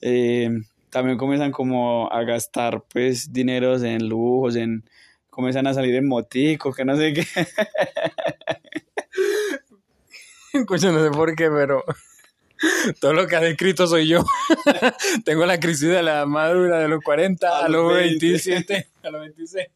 Eh, 0.06 0.50
también 0.90 1.18
comienzan 1.18 1.52
como 1.52 2.12
a 2.12 2.24
gastar 2.24 2.84
pues 2.92 3.32
dineros 3.32 3.84
en 3.84 4.10
lujos, 4.10 4.58
en 4.58 4.84
comienzan 5.30 5.68
a 5.68 5.74
salir 5.74 5.96
en 5.96 6.08
motico, 6.08 6.74
que 6.74 6.84
no 6.84 6.98
sé 6.98 7.14
qué. 7.14 7.26
No 10.54 10.78
sé 10.78 11.12
por 11.12 11.36
qué, 11.36 11.50
pero 11.50 11.84
todo 13.00 13.14
lo 13.14 13.28
que 13.28 13.36
has 13.36 13.42
descrito 13.42 13.88
soy 13.88 14.08
yo. 14.08 14.24
Tengo 15.26 15.46
la 15.46 15.60
crisis 15.60 15.90
de 15.90 16.04
la 16.04 16.26
madura 16.26 16.80
de 16.80 16.88
los 16.88 17.04
40 17.04 17.48
a, 17.48 17.66
A 17.66 17.70
los 17.70 17.84
los 17.84 17.96
20. 17.96 18.26
27, 18.26 18.88
a 19.04 19.10
los 19.10 19.22
26. 19.22 19.68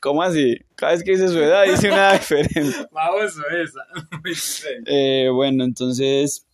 ¿Cómo 0.00 0.22
así? 0.22 0.58
Cada 0.74 0.92
vez 0.92 1.04
que 1.04 1.12
dice 1.12 1.28
su 1.28 1.38
edad 1.38 1.64
dice 1.64 1.90
una 1.90 2.12
diferente. 2.18 2.88
Baboso 2.90 3.40
esa. 3.50 3.80
26. 4.22 4.82
Eh, 4.86 5.28
bueno, 5.32 5.64
entonces 5.64 6.44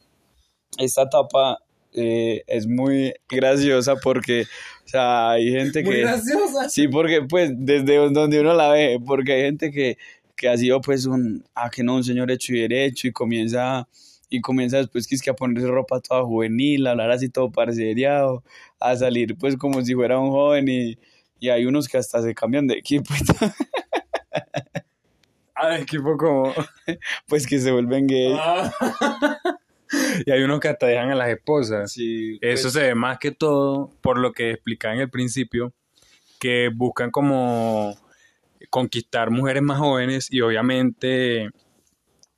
esta 0.76 1.02
etapa 1.02 1.58
eh, 1.94 2.42
es 2.46 2.66
muy 2.66 3.14
graciosa 3.28 3.96
porque, 3.96 4.42
o 4.84 4.88
sea, 4.88 5.30
hay 5.30 5.50
gente 5.50 5.82
Muy 5.82 5.94
que... 5.94 6.00
graciosa. 6.02 6.68
Sí, 6.68 6.88
porque 6.88 7.22
pues 7.22 7.50
desde 7.54 7.96
donde 8.10 8.40
uno 8.40 8.52
la 8.52 8.68
ve, 8.70 9.00
porque 9.04 9.32
hay 9.32 9.42
gente 9.42 9.70
que, 9.72 9.96
que 10.38 10.48
ha 10.48 10.56
sido 10.56 10.80
pues 10.80 11.04
un, 11.04 11.44
ah, 11.54 11.68
que 11.68 11.82
no, 11.82 11.96
un 11.96 12.04
señor 12.04 12.30
hecho 12.30 12.54
y 12.54 12.60
derecho 12.60 13.08
y 13.08 13.12
comienza, 13.12 13.88
y 14.30 14.40
comienza 14.40 14.78
después 14.78 15.06
que 15.06 15.16
es 15.16 15.20
que 15.22 15.30
a 15.30 15.34
ponerse 15.34 15.66
ropa 15.66 16.00
toda 16.00 16.22
juvenil, 16.22 16.86
a 16.86 16.92
hablar 16.92 17.10
así 17.10 17.28
todo 17.28 17.50
parceriado, 17.50 18.44
a 18.78 18.96
salir 18.96 19.36
pues 19.36 19.56
como 19.56 19.84
si 19.84 19.94
fuera 19.94 20.18
un 20.20 20.30
joven 20.30 20.68
y, 20.68 20.96
y 21.40 21.48
hay 21.48 21.66
unos 21.66 21.88
que 21.88 21.98
hasta 21.98 22.22
se 22.22 22.34
cambian 22.34 22.68
de 22.68 22.74
equipo 22.74 23.12
todo, 23.26 23.50
Ah, 25.60 25.76
equipo 25.76 26.16
como... 26.16 26.54
pues 27.26 27.44
que 27.44 27.58
se 27.58 27.72
vuelven 27.72 28.06
gay. 28.06 28.32
Ah. 28.38 28.72
y 30.24 30.30
hay 30.30 30.42
unos 30.44 30.60
que 30.60 30.68
hasta 30.68 30.86
dejan 30.86 31.10
a 31.10 31.16
las 31.16 31.30
esposas. 31.30 31.90
Sí, 31.90 32.38
Eso 32.40 32.64
pues, 32.64 32.74
se 32.74 32.82
ve 32.82 32.94
más 32.94 33.18
que 33.18 33.32
todo 33.32 33.90
por 34.00 34.18
lo 34.18 34.32
que 34.32 34.52
explicaba 34.52 34.94
en 34.94 35.00
el 35.00 35.10
principio, 35.10 35.72
que 36.38 36.70
buscan 36.72 37.10
como 37.10 37.96
conquistar 38.70 39.30
mujeres 39.30 39.62
más 39.62 39.78
jóvenes 39.78 40.28
y 40.30 40.40
obviamente 40.40 41.50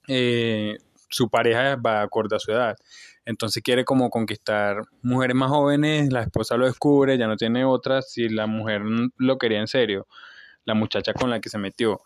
eh, 0.08 0.76
su 1.08 1.28
pareja 1.28 1.76
va 1.76 2.02
acorde 2.02 2.36
a 2.36 2.38
su 2.38 2.52
edad. 2.52 2.76
Entonces 3.24 3.62
quiere 3.62 3.84
como 3.84 4.10
conquistar 4.10 4.82
mujeres 5.02 5.36
más 5.36 5.50
jóvenes, 5.50 6.12
la 6.12 6.22
esposa 6.22 6.56
lo 6.56 6.66
descubre, 6.66 7.18
ya 7.18 7.26
no 7.26 7.36
tiene 7.36 7.64
otras, 7.64 8.10
si 8.12 8.28
la 8.28 8.46
mujer 8.46 8.82
lo 9.16 9.38
quería 9.38 9.60
en 9.60 9.68
serio, 9.68 10.06
la 10.64 10.74
muchacha 10.74 11.12
con 11.12 11.30
la 11.30 11.40
que 11.40 11.48
se 11.48 11.58
metió. 11.58 12.00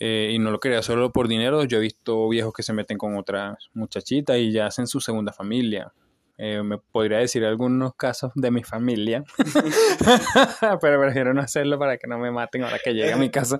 eh, 0.00 0.30
y 0.32 0.38
no 0.38 0.50
lo 0.52 0.60
quería 0.60 0.82
solo 0.82 1.12
por 1.12 1.26
dinero, 1.28 1.64
yo 1.64 1.78
he 1.78 1.80
visto 1.80 2.28
viejos 2.28 2.52
que 2.54 2.62
se 2.62 2.72
meten 2.72 2.98
con 2.98 3.16
otras 3.16 3.56
muchachitas 3.74 4.38
y 4.38 4.52
ya 4.52 4.66
hacen 4.66 4.86
su 4.86 5.00
segunda 5.00 5.32
familia. 5.32 5.92
Eh, 6.40 6.62
me 6.62 6.78
podría 6.78 7.18
decir 7.18 7.44
algunos 7.44 7.96
casos 7.96 8.30
de 8.36 8.52
mi 8.52 8.62
familia, 8.62 9.24
pero 10.80 11.00
prefiero 11.00 11.34
no 11.34 11.40
hacerlo 11.40 11.80
para 11.80 11.98
que 11.98 12.06
no 12.06 12.16
me 12.16 12.30
maten 12.30 12.62
ahora 12.62 12.78
que 12.82 12.94
llegue 12.94 13.12
a 13.12 13.16
mi 13.16 13.28
casa. 13.30 13.58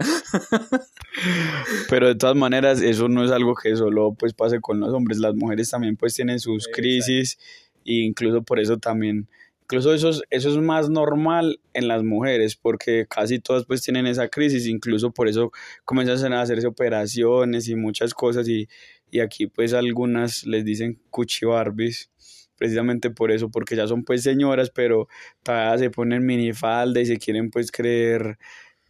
Pero 1.91 2.07
de 2.07 2.15
todas 2.15 2.37
maneras, 2.37 2.81
eso 2.81 3.09
no 3.09 3.25
es 3.25 3.33
algo 3.33 3.57
que 3.57 3.75
solo 3.75 4.15
pues 4.15 4.33
pase 4.33 4.61
con 4.61 4.79
los 4.79 4.95
hombres. 4.95 5.19
Las 5.19 5.35
mujeres 5.35 5.71
también 5.71 5.97
pues 5.97 6.15
tienen 6.15 6.39
sus 6.39 6.67
Exacto. 6.67 6.81
crisis 6.81 7.39
e 7.85 7.95
incluso 7.95 8.43
por 8.43 8.61
eso 8.61 8.77
también, 8.77 9.29
incluso 9.63 9.93
eso 9.93 10.11
es, 10.11 10.23
eso 10.31 10.49
es 10.49 10.57
más 10.59 10.89
normal 10.89 11.59
en 11.75 11.89
las 11.89 12.05
mujeres 12.05 12.55
porque 12.55 13.07
casi 13.11 13.41
todas 13.41 13.65
pues 13.65 13.83
tienen 13.83 14.07
esa 14.07 14.29
crisis, 14.29 14.69
incluso 14.69 15.11
por 15.11 15.27
eso 15.29 15.51
comienzan 15.85 16.33
a 16.33 16.43
hacerse 16.43 16.69
operaciones 16.69 17.69
y 17.69 17.75
muchas 17.75 18.15
cosas 18.15 18.49
y, 18.49 18.69
y 19.11 19.19
aquí 19.19 19.49
pues 19.49 19.75
algunas 19.75 20.47
les 20.47 20.65
dicen 20.65 21.01
cuchibarbis 21.11 22.11
precisamente 22.59 23.11
por 23.11 23.31
eso, 23.31 23.51
porque 23.51 23.77
ya 23.77 23.87
son 23.87 24.05
pues 24.05 24.23
señoras, 24.23 24.71
pero 24.71 25.09
todavía 25.43 25.79
se 25.79 25.91
ponen 25.91 26.27
minifalda 26.27 27.01
y 27.01 27.07
se 27.07 27.19
quieren 27.19 27.51
pues 27.51 27.71
creer 27.71 28.39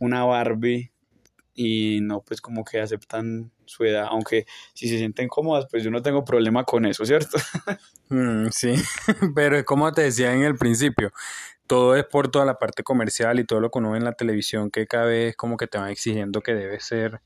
una 0.01 0.25
Barbie 0.25 0.91
y 1.55 2.01
no 2.03 2.23
pues 2.23 2.41
como 2.41 2.65
que 2.65 2.81
aceptan 2.81 3.51
su 3.67 3.85
edad, 3.85 4.07
aunque 4.11 4.47
si 4.75 4.89
se 4.89 4.99
sienten 4.99 5.29
cómodas, 5.29 5.67
pues 5.71 5.85
yo 5.85 5.91
no 5.91 6.03
tengo 6.03 6.25
problema 6.25 6.65
con 6.65 6.87
eso, 6.87 7.05
¿cierto? 7.05 7.39
Mm, 8.11 8.49
sí, 8.53 8.73
pero 9.35 9.59
es 9.59 9.65
como 9.65 9.93
te 9.93 10.01
decía 10.01 10.33
en 10.33 10.43
el 10.43 10.57
principio, 10.57 11.13
todo 11.67 11.95
es 11.95 12.07
por 12.07 12.31
toda 12.31 12.47
la 12.47 12.59
parte 12.59 12.83
comercial 12.83 13.39
y 13.39 13.45
todo 13.45 13.61
lo 13.61 13.71
que 13.71 13.81
uno 13.81 13.91
ve 13.91 13.99
en 13.99 14.05
la 14.05 14.15
televisión 14.15 14.71
que 14.71 14.87
cada 14.87 15.05
vez 15.05 15.37
como 15.37 15.59
que 15.59 15.67
te 15.67 15.77
van 15.77 15.91
exigiendo 15.91 16.41
que 16.41 16.55
debe 16.55 16.81
ser 16.81 17.21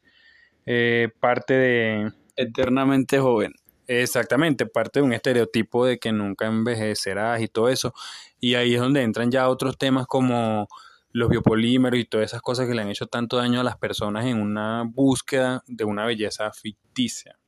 eh, 0.66 1.08
parte 1.20 1.54
de, 1.54 2.12
Eternamente 2.36 3.18
joven. 3.18 3.52
Exactamente, 3.86 4.66
parte 4.66 5.00
de 5.00 5.06
un 5.06 5.12
estereotipo 5.12 5.84
de 5.84 5.98
que 5.98 6.12
nunca 6.12 6.46
envejecerás 6.46 7.40
y 7.40 7.48
todo 7.48 7.68
eso. 7.68 7.92
Y 8.40 8.54
ahí 8.54 8.74
es 8.74 8.80
donde 8.80 9.02
entran 9.02 9.30
ya 9.30 9.48
otros 9.48 9.76
temas 9.76 10.06
como 10.06 10.68
los 11.12 11.28
biopolímeros 11.28 12.00
y 12.00 12.04
todas 12.04 12.26
esas 12.26 12.42
cosas 12.42 12.66
que 12.66 12.74
le 12.74 12.82
han 12.82 12.88
hecho 12.88 13.06
tanto 13.06 13.36
daño 13.36 13.60
a 13.60 13.64
las 13.64 13.76
personas 13.76 14.24
en 14.26 14.40
una 14.40 14.84
búsqueda 14.86 15.62
de 15.66 15.84
una 15.84 16.06
belleza 16.06 16.50
ficticia. 16.52 17.38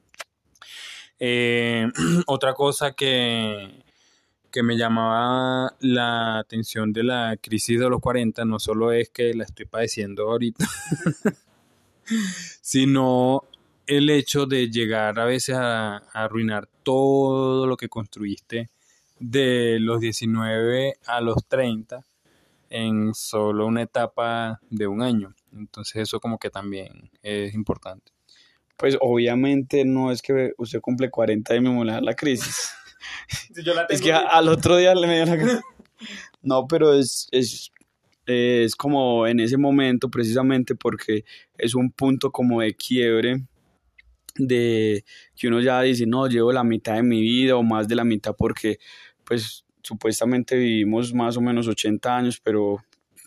Eh, 1.18 1.87
otra 2.27 2.53
cosa 2.55 2.92
que, 2.92 3.85
que 4.51 4.62
me 4.62 4.77
llamaba 4.77 5.75
la 5.81 6.38
atención 6.38 6.92
de 6.92 7.05
la 7.05 7.37
crisis 7.40 7.81
de 7.81 7.88
los 7.88 8.01
40 8.01 8.44
no 8.44 8.59
solo 8.59 8.92
es 8.92 9.11
que 9.11 9.35
la 9.35 9.44
estoy 9.44 9.66
padeciendo 9.66 10.31
ahorita, 10.31 10.66
sino 12.61 13.44
el 13.87 14.11
hecho 14.11 14.47
de 14.47 14.70
llegar 14.70 15.18
a 15.18 15.25
veces 15.25 15.57
a, 15.57 15.97
a 15.97 16.25
arruinar 16.25 16.68
todo 16.83 17.66
lo 17.66 17.77
que 17.77 17.88
construiste 17.88 18.70
de 19.18 19.79
los 19.81 20.01
19 20.01 20.94
a 21.07 21.20
los 21.20 21.47
30 21.47 22.05
en 22.70 23.14
solo 23.14 23.66
una 23.66 23.83
etapa 23.83 24.61
de 24.68 24.87
un 24.87 25.03
año. 25.03 25.35
Entonces 25.53 25.97
eso 25.97 26.20
como 26.20 26.38
que 26.38 26.51
también 26.51 27.11
es 27.23 27.55
importante. 27.55 28.12
Pues 28.77 28.97
obviamente 29.01 29.85
no 29.85 30.11
es 30.11 30.20
que 30.20 30.53
usted 30.59 30.81
cumple 30.81 31.11
40 31.11 31.55
y 31.55 31.61
me 31.61 31.92
da 31.92 32.01
la 32.01 32.14
crisis. 32.14 32.73
es 33.88 34.01
que 34.01 34.12
al 34.12 34.49
otro 34.49 34.77
día 34.77 34.94
le 34.94 35.07
me 35.07 35.16
dio 35.16 35.27
la 35.27 35.38
crisis. 35.38 35.61
No, 36.42 36.66
pero 36.66 36.92
es, 36.92 37.29
es, 37.31 37.73
es 38.27 38.77
como 38.77 39.27
en 39.27 39.40
ese 39.40 39.57
momento 39.57 40.11
precisamente 40.11 40.75
porque 40.75 41.25
es 41.57 41.75
un 41.75 41.90
punto 41.90 42.31
como 42.31 42.61
de 42.61 42.75
quiebre 42.75 43.42
de 44.37 45.05
que 45.37 45.49
uno 45.49 45.61
ya 45.61 45.81
dice, 45.83 46.07
no, 46.07 46.27
llevo 46.29 46.53
la 46.53 46.64
mitad 46.64 46.94
de 46.94 47.03
mi 47.03 47.20
vida 47.20 47.57
o 47.57 47.62
más 47.62 47.88
de 47.88 47.94
la 47.94 48.05
mitad 48.05 48.35
porque 48.37 48.79
pues 49.25 49.64
supuestamente 49.83 50.57
vivimos 50.57 51.12
más 51.14 51.37
o 51.37 51.40
menos 51.40 51.68
80 51.68 52.16
años, 52.16 52.40
pero 52.42 52.79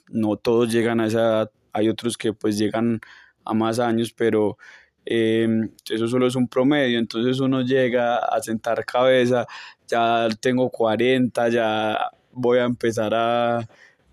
no 0.10 0.36
todos 0.38 0.72
llegan 0.72 1.00
a 1.00 1.08
esa 1.08 1.20
edad, 1.20 1.52
hay 1.74 1.90
otros 1.90 2.18
que 2.18 2.34
pues 2.34 2.58
llegan 2.58 3.00
a 3.46 3.54
más 3.54 3.80
años, 3.80 4.14
pero 4.14 4.58
eh, 5.06 5.48
eso 5.90 6.08
solo 6.08 6.28
es 6.28 6.36
un 6.36 6.48
promedio, 6.48 7.00
entonces 7.00 7.40
uno 7.40 7.62
llega 7.62 8.18
a 8.18 8.42
sentar 8.42 8.84
cabeza, 8.86 9.46
ya 9.88 10.28
tengo 10.42 10.70
40, 10.70 11.50
ya 11.50 11.98
voy 12.32 12.60
a 12.60 12.66
empezar 12.66 13.14
a 13.14 13.68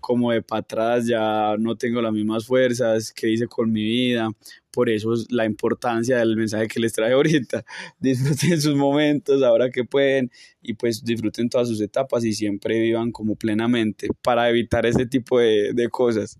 como 0.05 0.31
de 0.31 0.43
para 0.43 0.59
atrás, 0.59 1.07
ya 1.07 1.55
no 1.57 1.75
tengo 1.75 1.99
las 1.99 2.13
mismas 2.13 2.45
fuerzas 2.45 3.11
que 3.11 3.27
hice 3.27 3.47
con 3.47 3.71
mi 3.71 3.81
vida. 3.81 4.29
Por 4.69 4.87
eso 4.87 5.13
es 5.13 5.25
la 5.31 5.45
importancia 5.45 6.17
del 6.17 6.35
mensaje 6.37 6.67
que 6.67 6.79
les 6.79 6.93
traje 6.93 7.13
ahorita. 7.15 7.65
Disfruten 7.97 8.61
sus 8.61 8.75
momentos 8.75 9.41
ahora 9.41 9.71
que 9.71 9.83
pueden 9.83 10.29
y 10.61 10.75
pues 10.75 11.03
disfruten 11.03 11.49
todas 11.49 11.69
sus 11.69 11.81
etapas 11.81 12.23
y 12.23 12.33
siempre 12.33 12.79
vivan 12.79 13.11
como 13.11 13.35
plenamente 13.35 14.09
para 14.21 14.47
evitar 14.47 14.85
ese 14.85 15.07
tipo 15.07 15.39
de, 15.39 15.73
de 15.73 15.89
cosas. 15.89 16.39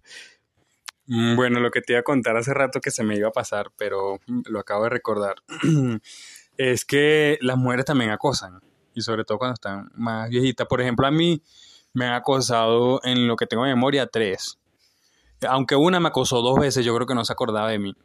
Mm, 1.08 1.36
bueno, 1.36 1.60
lo 1.60 1.71
que 1.71 1.82
te 1.82 1.93
iba 1.93 2.01
a 2.01 2.04
contar 2.04 2.38
hace 2.38 2.54
rato 2.54 2.80
que 2.82 2.91
se 2.91 3.04
me 3.04 3.17
iba 3.17 3.30
a 3.30 3.32
pasar, 3.32 3.71
pero 3.80 4.19
lo 4.47 4.60
acabo 4.60 4.84
de 4.84 4.91
recordar, 4.91 5.38
es 6.58 6.86
que 6.86 7.39
las 7.41 7.58
mujeres 7.58 7.86
también 7.86 8.12
acosan, 8.12 8.60
y 8.93 9.01
sobre 9.01 9.23
todo 9.25 9.39
cuando 9.39 9.56
están 9.56 9.89
más 9.95 10.30
viejitas. 10.30 10.67
Por 10.67 10.82
ejemplo, 10.82 11.08
a 11.08 11.12
mí 11.12 11.41
me 11.95 12.05
han 12.05 12.13
acosado 12.13 12.99
en 13.03 13.27
lo 13.27 13.38
que 13.38 13.47
tengo 13.47 13.65
en 13.65 13.71
memoria 13.71 14.05
tres. 14.05 14.60
Aunque 15.47 15.75
una 15.75 15.99
me 15.99 16.10
acosó 16.10 16.41
dos 16.41 16.60
veces, 16.60 16.86
yo 16.86 16.93
creo 16.93 17.08
que 17.08 17.15
no 17.15 17.23
se 17.23 17.34
acordaba 17.34 17.69
de 17.69 17.79
mí. 17.79 17.95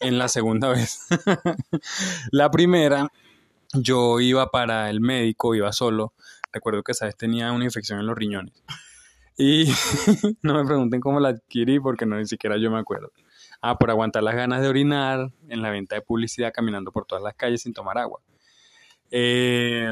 En 0.00 0.18
la 0.18 0.28
segunda 0.28 0.68
vez. 0.72 1.06
la 2.32 2.50
primera, 2.50 3.08
yo 3.72 4.20
iba 4.20 4.50
para 4.50 4.90
el 4.90 5.00
médico, 5.00 5.54
iba 5.54 5.72
solo. 5.72 6.12
Recuerdo 6.52 6.82
que 6.82 6.92
esa 6.92 7.06
vez 7.06 7.16
tenía 7.16 7.52
una 7.52 7.64
infección 7.64 8.00
en 8.00 8.06
los 8.06 8.16
riñones. 8.16 8.52
Y 9.38 9.66
no 10.42 10.54
me 10.54 10.64
pregunten 10.64 11.00
cómo 11.00 11.20
la 11.20 11.28
adquirí 11.28 11.78
porque 11.78 12.04
no 12.04 12.16
ni 12.16 12.26
siquiera 12.26 12.56
yo 12.56 12.70
me 12.70 12.78
acuerdo. 12.78 13.12
Ah, 13.60 13.78
por 13.78 13.90
aguantar 13.90 14.24
las 14.24 14.34
ganas 14.34 14.60
de 14.60 14.68
orinar 14.68 15.30
en 15.48 15.62
la 15.62 15.70
venta 15.70 15.94
de 15.94 16.02
publicidad 16.02 16.52
caminando 16.52 16.90
por 16.90 17.06
todas 17.06 17.22
las 17.22 17.34
calles 17.34 17.62
sin 17.62 17.72
tomar 17.72 17.96
agua. 17.96 18.20
Eh, 19.10 19.88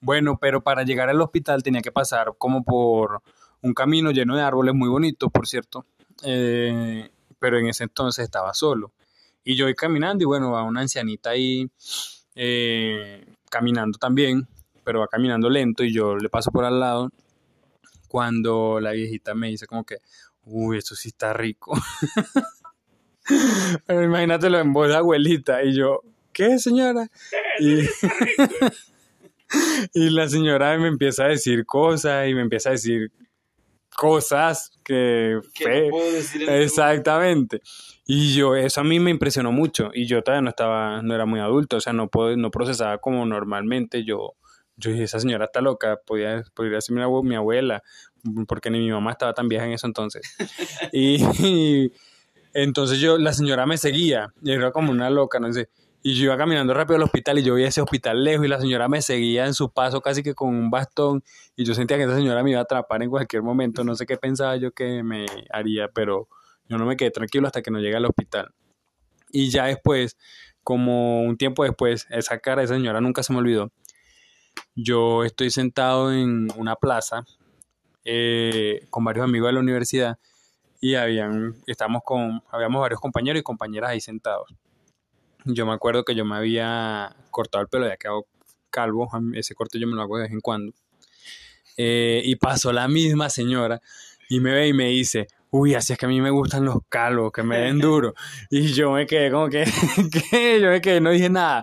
bueno, 0.00 0.38
pero 0.40 0.62
para 0.62 0.82
llegar 0.82 1.08
al 1.08 1.20
hospital 1.20 1.62
tenía 1.62 1.82
que 1.82 1.92
pasar 1.92 2.34
como 2.38 2.64
por 2.64 3.22
un 3.62 3.74
camino 3.74 4.10
lleno 4.10 4.36
de 4.36 4.42
árboles 4.42 4.74
muy 4.74 4.88
bonito, 4.88 5.30
por 5.30 5.46
cierto. 5.46 5.86
Eh, 6.22 7.10
pero 7.38 7.58
en 7.58 7.68
ese 7.68 7.84
entonces 7.84 8.24
estaba 8.24 8.54
solo. 8.54 8.92
Y 9.42 9.56
yo 9.56 9.68
iba 9.68 9.74
caminando 9.74 10.22
y 10.22 10.26
bueno, 10.26 10.52
va 10.52 10.62
una 10.62 10.82
ancianita 10.82 11.30
ahí 11.30 11.68
eh, 12.34 13.26
caminando 13.50 13.98
también, 13.98 14.46
pero 14.84 15.00
va 15.00 15.08
caminando 15.08 15.48
lento 15.48 15.82
y 15.82 15.92
yo 15.92 16.16
le 16.16 16.28
paso 16.28 16.50
por 16.50 16.64
al 16.64 16.78
lado 16.78 17.10
cuando 18.08 18.80
la 18.80 18.92
viejita 18.92 19.34
me 19.34 19.48
dice 19.48 19.66
como 19.66 19.84
que, 19.84 19.98
uy, 20.44 20.78
esto 20.78 20.94
sí 20.94 21.08
está 21.08 21.32
rico. 21.32 21.72
pero 23.86 24.02
imagínatelo 24.02 24.58
en 24.58 24.72
voz 24.72 24.88
de 24.88 24.96
abuelita 24.96 25.62
y 25.62 25.74
yo, 25.74 26.02
¿qué 26.32 26.58
señora? 26.58 27.10
Y... 27.60 27.82
y 29.94 30.10
la 30.10 30.28
señora 30.28 30.76
me 30.78 30.88
empieza 30.88 31.24
a 31.24 31.28
decir 31.28 31.66
cosas 31.66 32.28
y 32.28 32.34
me 32.34 32.42
empieza 32.42 32.70
a 32.70 32.72
decir 32.72 33.10
cosas 33.96 34.70
que 34.84 35.40
fe, 35.54 35.90
este 36.18 36.62
exactamente. 36.62 37.60
Y 38.06 38.34
yo 38.34 38.56
eso 38.56 38.80
a 38.80 38.84
mí 38.84 38.98
me 39.00 39.10
impresionó 39.10 39.52
mucho. 39.52 39.90
Y 39.92 40.06
yo 40.06 40.22
todavía 40.22 40.42
no 40.42 40.50
estaba 40.50 41.02
no 41.02 41.14
era 41.14 41.26
muy 41.26 41.40
adulto 41.40 41.76
o 41.76 41.80
sea 41.80 41.92
no 41.92 42.08
puedo, 42.08 42.36
no 42.36 42.50
procesaba 42.50 42.98
como 42.98 43.24
normalmente. 43.26 44.04
Yo 44.04 44.34
yo 44.76 44.90
dije 44.90 45.04
esa 45.04 45.20
señora 45.20 45.46
está 45.46 45.60
loca 45.60 46.00
podía 46.06 46.42
podría 46.54 46.80
ser 46.80 46.96
mi, 46.96 47.34
abuela 47.34 47.82
porque 48.48 48.70
ni 48.70 48.78
mi 48.78 48.90
mamá 48.90 49.12
estaba 49.12 49.34
tan 49.34 49.48
vieja 49.48 49.66
en 49.66 49.72
eso 49.72 49.86
entonces. 49.86 50.22
Y, 50.92 51.92
entonces 52.52 52.98
yo 52.98 53.16
la 53.16 53.32
señora 53.32 53.64
me 53.64 53.78
seguía 53.78 54.32
y 54.42 54.50
era 54.50 54.72
como 54.72 54.90
una 54.90 55.08
loca 55.08 55.38
no 55.38 55.52
sé 55.52 55.68
y 56.02 56.14
yo 56.14 56.24
iba 56.24 56.36
caminando 56.36 56.72
rápido 56.72 56.96
al 56.96 57.02
hospital 57.02 57.38
y 57.38 57.42
yo 57.42 57.54
veía 57.54 57.68
ese 57.68 57.82
hospital 57.82 58.24
lejos 58.24 58.46
y 58.46 58.48
la 58.48 58.60
señora 58.60 58.88
me 58.88 59.02
seguía 59.02 59.46
en 59.46 59.54
su 59.54 59.70
paso 59.70 60.00
casi 60.00 60.22
que 60.22 60.34
con 60.34 60.48
un 60.48 60.70
bastón 60.70 61.22
y 61.56 61.64
yo 61.64 61.74
sentía 61.74 61.98
que 61.98 62.04
esa 62.04 62.16
señora 62.16 62.42
me 62.42 62.50
iba 62.50 62.60
a 62.60 62.62
atrapar 62.62 63.02
en 63.02 63.10
cualquier 63.10 63.42
momento. 63.42 63.84
No 63.84 63.94
sé 63.94 64.06
qué 64.06 64.16
pensaba 64.16 64.56
yo 64.56 64.72
que 64.72 65.02
me 65.02 65.26
haría, 65.50 65.88
pero 65.88 66.28
yo 66.68 66.78
no 66.78 66.86
me 66.86 66.96
quedé 66.96 67.10
tranquilo 67.10 67.46
hasta 67.46 67.60
que 67.60 67.70
no 67.70 67.80
llegué 67.80 67.96
al 67.96 68.06
hospital. 68.06 68.54
Y 69.30 69.50
ya 69.50 69.66
después, 69.66 70.16
como 70.62 71.22
un 71.22 71.36
tiempo 71.36 71.64
después, 71.64 72.06
esa 72.10 72.38
cara 72.38 72.62
de 72.62 72.64
esa 72.64 72.74
señora 72.74 73.00
nunca 73.00 73.22
se 73.22 73.32
me 73.34 73.40
olvidó. 73.40 73.70
Yo 74.74 75.24
estoy 75.24 75.50
sentado 75.50 76.12
en 76.12 76.48
una 76.56 76.76
plaza 76.76 77.24
eh, 78.04 78.86
con 78.88 79.04
varios 79.04 79.24
amigos 79.24 79.48
de 79.48 79.52
la 79.52 79.60
universidad 79.60 80.18
y 80.80 80.94
habían, 80.94 81.56
estamos 81.66 82.00
con, 82.04 82.42
habíamos 82.50 82.80
varios 82.80 83.00
compañeros 83.00 83.40
y 83.40 83.42
compañeras 83.42 83.90
ahí 83.90 84.00
sentados 84.00 84.48
yo 85.44 85.66
me 85.66 85.72
acuerdo 85.72 86.04
que 86.04 86.14
yo 86.14 86.24
me 86.24 86.36
había 86.36 87.14
cortado 87.30 87.62
el 87.62 87.68
pelo, 87.68 87.86
ya 87.88 87.96
quedado 87.96 88.26
calvo, 88.70 89.08
ese 89.34 89.54
corte 89.54 89.78
yo 89.78 89.86
me 89.86 89.94
lo 89.94 90.02
hago 90.02 90.16
de 90.16 90.24
vez 90.24 90.32
en 90.32 90.40
cuando. 90.40 90.72
Eh, 91.76 92.22
y 92.24 92.36
pasó 92.36 92.72
la 92.72 92.88
misma 92.88 93.30
señora 93.30 93.80
y 94.28 94.40
me 94.40 94.52
ve 94.52 94.68
y 94.68 94.72
me 94.72 94.88
dice, 94.88 95.28
uy, 95.50 95.74
así 95.74 95.92
es 95.92 95.98
que 95.98 96.06
a 96.06 96.08
mí 96.08 96.20
me 96.20 96.30
gustan 96.30 96.64
los 96.64 96.78
calvos, 96.88 97.32
que 97.32 97.42
me 97.42 97.58
den 97.58 97.78
duro. 97.80 98.14
Y 98.50 98.72
yo 98.72 98.92
me 98.92 99.06
quedé 99.06 99.30
como 99.30 99.48
que, 99.48 99.64
¿qué? 100.30 100.60
Yo 100.60 100.68
me 100.70 100.80
quedé, 100.80 101.00
no 101.00 101.10
dije 101.10 101.30
nada. 101.30 101.62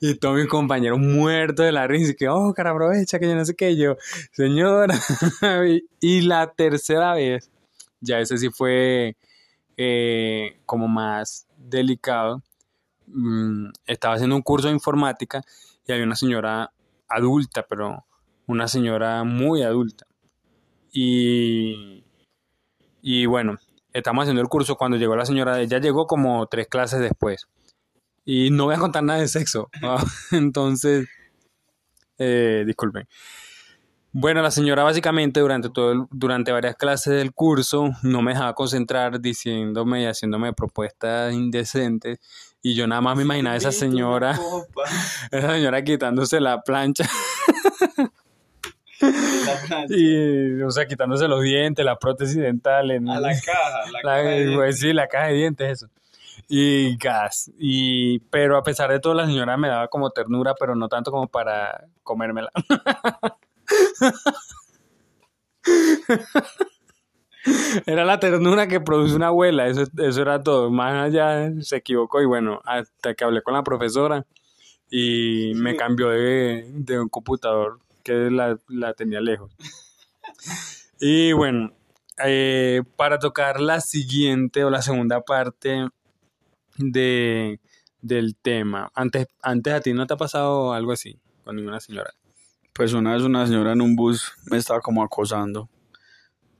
Y 0.00 0.14
todos 0.14 0.36
mis 0.36 0.46
compañeros 0.46 0.98
muertos 0.98 1.64
de 1.64 1.72
la 1.72 1.86
risa, 1.86 2.12
y 2.12 2.14
que, 2.14 2.28
oh, 2.28 2.52
cara, 2.54 2.70
aprovecha, 2.70 3.18
que 3.18 3.26
yo 3.26 3.34
no 3.34 3.44
sé 3.44 3.54
qué. 3.54 3.76
yo, 3.76 3.96
señora. 4.32 4.94
y 6.00 6.20
la 6.22 6.52
tercera 6.52 7.14
vez, 7.14 7.50
ya 8.00 8.20
ese 8.20 8.36
sí 8.38 8.50
fue 8.50 9.16
eh, 9.76 10.58
como 10.66 10.86
más 10.86 11.46
delicado 11.56 12.42
Mm, 13.06 13.70
estaba 13.86 14.14
haciendo 14.14 14.36
un 14.36 14.42
curso 14.42 14.68
de 14.68 14.74
informática 14.74 15.42
y 15.86 15.92
había 15.92 16.04
una 16.04 16.16
señora 16.16 16.72
adulta, 17.08 17.64
pero 17.68 18.04
una 18.46 18.68
señora 18.68 19.24
muy 19.24 19.62
adulta. 19.62 20.06
Y, 20.92 22.04
y 23.02 23.26
bueno, 23.26 23.58
estamos 23.92 24.22
haciendo 24.22 24.42
el 24.42 24.48
curso 24.48 24.76
cuando 24.76 24.96
llegó 24.96 25.16
la 25.16 25.26
señora, 25.26 25.60
ella 25.60 25.78
llegó 25.78 26.06
como 26.06 26.46
tres 26.46 26.68
clases 26.68 27.00
después. 27.00 27.46
Y 28.24 28.50
no 28.50 28.64
voy 28.64 28.74
a 28.74 28.78
contar 28.78 29.04
nada 29.04 29.20
de 29.20 29.28
sexo. 29.28 29.70
Entonces, 30.32 31.08
eh, 32.18 32.64
disculpen. 32.66 33.06
Bueno, 34.18 34.40
la 34.40 34.50
señora 34.50 34.82
básicamente 34.82 35.40
durante 35.40 35.68
todo 35.68 36.08
durante 36.10 36.50
varias 36.50 36.76
clases 36.76 37.12
del 37.12 37.34
curso 37.34 37.90
no 38.02 38.22
me 38.22 38.32
dejaba 38.32 38.54
concentrar 38.54 39.20
diciéndome 39.20 40.02
y 40.02 40.06
haciéndome 40.06 40.54
propuestas 40.54 41.34
indecentes 41.34 42.18
y 42.66 42.74
yo 42.74 42.88
nada 42.88 43.00
más 43.00 43.16
me 43.16 43.22
imaginaba 43.22 43.54
a 43.54 43.58
esa 43.58 43.70
señora, 43.70 44.32
esa 45.30 45.52
señora 45.52 45.84
quitándose 45.84 46.40
la 46.40 46.62
plancha. 46.64 47.08
Y, 49.88 50.60
o 50.62 50.70
sea, 50.72 50.84
quitándose 50.88 51.28
los 51.28 51.42
dientes, 51.42 51.84
la 51.84 51.96
prótesis 51.96 52.38
dental. 52.38 52.90
En, 52.90 53.08
a 53.08 53.20
la 53.20 53.40
caja, 53.40 53.90
la, 53.92 54.02
caja 54.02 54.20
de 54.22 54.52
pues, 54.56 54.80
sí, 54.80 54.92
la 54.92 55.06
caja 55.06 55.26
de 55.28 55.34
dientes, 55.34 55.70
eso. 55.70 55.86
Y 56.48 56.96
gas. 56.96 57.52
Y, 57.56 58.18
pero 58.30 58.56
a 58.56 58.64
pesar 58.64 58.90
de 58.90 58.98
todo, 58.98 59.14
la 59.14 59.26
señora 59.26 59.56
me 59.56 59.68
daba 59.68 59.86
como 59.86 60.10
ternura, 60.10 60.54
pero 60.58 60.74
no 60.74 60.88
tanto 60.88 61.12
como 61.12 61.28
para 61.28 61.84
comérmela. 62.02 62.50
Era 67.86 68.04
la 68.04 68.18
ternura 68.18 68.66
que 68.68 68.80
produce 68.80 69.14
una 69.14 69.28
abuela, 69.28 69.66
eso, 69.68 69.84
eso 69.98 70.22
era 70.22 70.42
todo. 70.42 70.70
Más 70.70 71.06
allá 71.06 71.50
se 71.60 71.76
equivocó 71.76 72.20
y 72.20 72.26
bueno, 72.26 72.60
hasta 72.64 73.14
que 73.14 73.24
hablé 73.24 73.42
con 73.42 73.54
la 73.54 73.62
profesora 73.62 74.26
y 74.90 75.52
me 75.54 75.76
cambió 75.76 76.10
de, 76.10 76.98
un 77.00 77.08
computador 77.08 77.80
que 78.02 78.30
la, 78.30 78.58
tenía 78.94 79.20
lejos. 79.20 79.52
Y 81.00 81.32
bueno, 81.32 81.72
eh, 82.24 82.82
para 82.96 83.18
tocar 83.18 83.60
la 83.60 83.80
siguiente 83.80 84.64
o 84.64 84.70
la 84.70 84.82
segunda 84.82 85.20
parte 85.20 85.88
de, 86.78 87.60
del 88.00 88.36
tema, 88.36 88.90
antes, 88.94 89.26
antes 89.42 89.72
a 89.72 89.80
ti 89.80 89.92
no 89.92 90.06
te 90.06 90.14
ha 90.14 90.16
pasado 90.16 90.72
algo 90.72 90.92
así 90.92 91.18
con 91.44 91.56
ninguna 91.56 91.80
señora. 91.80 92.12
Pues 92.72 92.92
una 92.92 93.14
vez 93.14 93.22
una 93.22 93.46
señora 93.46 93.72
en 93.72 93.80
un 93.80 93.96
bus 93.96 94.32
me 94.50 94.56
estaba 94.56 94.80
como 94.80 95.02
acosando. 95.02 95.68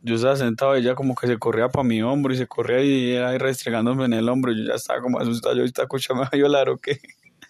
Yo 0.06 0.14
estaba 0.14 0.36
sentado, 0.36 0.76
ella 0.76 0.94
como 0.94 1.16
que 1.16 1.26
se 1.26 1.36
corría 1.36 1.68
para 1.68 1.82
mi 1.82 2.00
hombro 2.00 2.32
y 2.32 2.36
se 2.36 2.46
corría 2.46 2.80
y 2.80 3.10
era 3.10 3.30
ahí 3.30 3.38
restregándome 3.38 4.04
en 4.04 4.12
el 4.12 4.28
hombro. 4.28 4.52
Yo 4.52 4.62
ya 4.62 4.74
estaba 4.74 5.00
como 5.00 5.18
asustado, 5.18 5.56
yo 5.56 5.64
esta 5.64 5.88
cocha 5.88 6.14
me 6.14 6.20
va 6.20 6.28
a 6.32 6.36
violar 6.36 6.68
o 6.68 6.78
qué. 6.78 7.00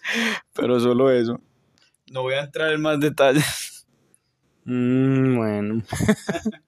Pero 0.53 0.79
solo 0.79 1.11
eso. 1.11 1.39
No 2.11 2.23
voy 2.23 2.33
a 2.33 2.41
entrar 2.41 2.73
en 2.73 2.81
más 2.81 2.99
detalles. 2.99 3.85
Mm, 4.65 5.37
bueno. 5.37 5.83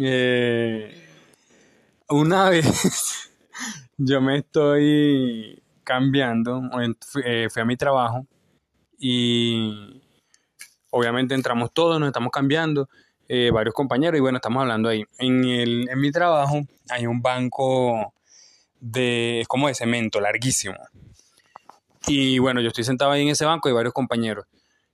Eh, 0.00 1.08
una 2.10 2.50
vez 2.50 3.32
yo 3.96 4.20
me 4.20 4.36
estoy 4.36 5.62
cambiando, 5.82 6.60
eh, 7.24 7.48
fui 7.48 7.62
a 7.62 7.64
mi 7.64 7.74
trabajo 7.78 8.26
y 8.98 10.02
obviamente 10.90 11.34
entramos 11.34 11.72
todos, 11.72 11.98
nos 11.98 12.08
estamos 12.08 12.30
cambiando, 12.30 12.90
eh, 13.28 13.50
varios 13.52 13.74
compañeros 13.74 14.18
y 14.18 14.20
bueno, 14.20 14.38
estamos 14.38 14.62
hablando 14.62 14.88
ahí. 14.88 15.04
En, 15.18 15.44
el, 15.44 15.88
en 15.88 16.00
mi 16.00 16.10
trabajo 16.10 16.62
hay 16.88 17.06
un 17.06 17.20
banco 17.20 18.14
de, 18.80 19.40
es 19.40 19.48
como 19.48 19.68
de 19.68 19.74
cemento, 19.74 20.20
larguísimo. 20.20 20.76
Y 22.06 22.38
bueno, 22.38 22.60
yo 22.60 22.68
estoy 22.68 22.84
sentado 22.84 23.10
ahí 23.10 23.22
en 23.22 23.28
ese 23.28 23.44
banco 23.44 23.68
y 23.68 23.72
varios 23.72 23.92
compañeros. 23.92 24.46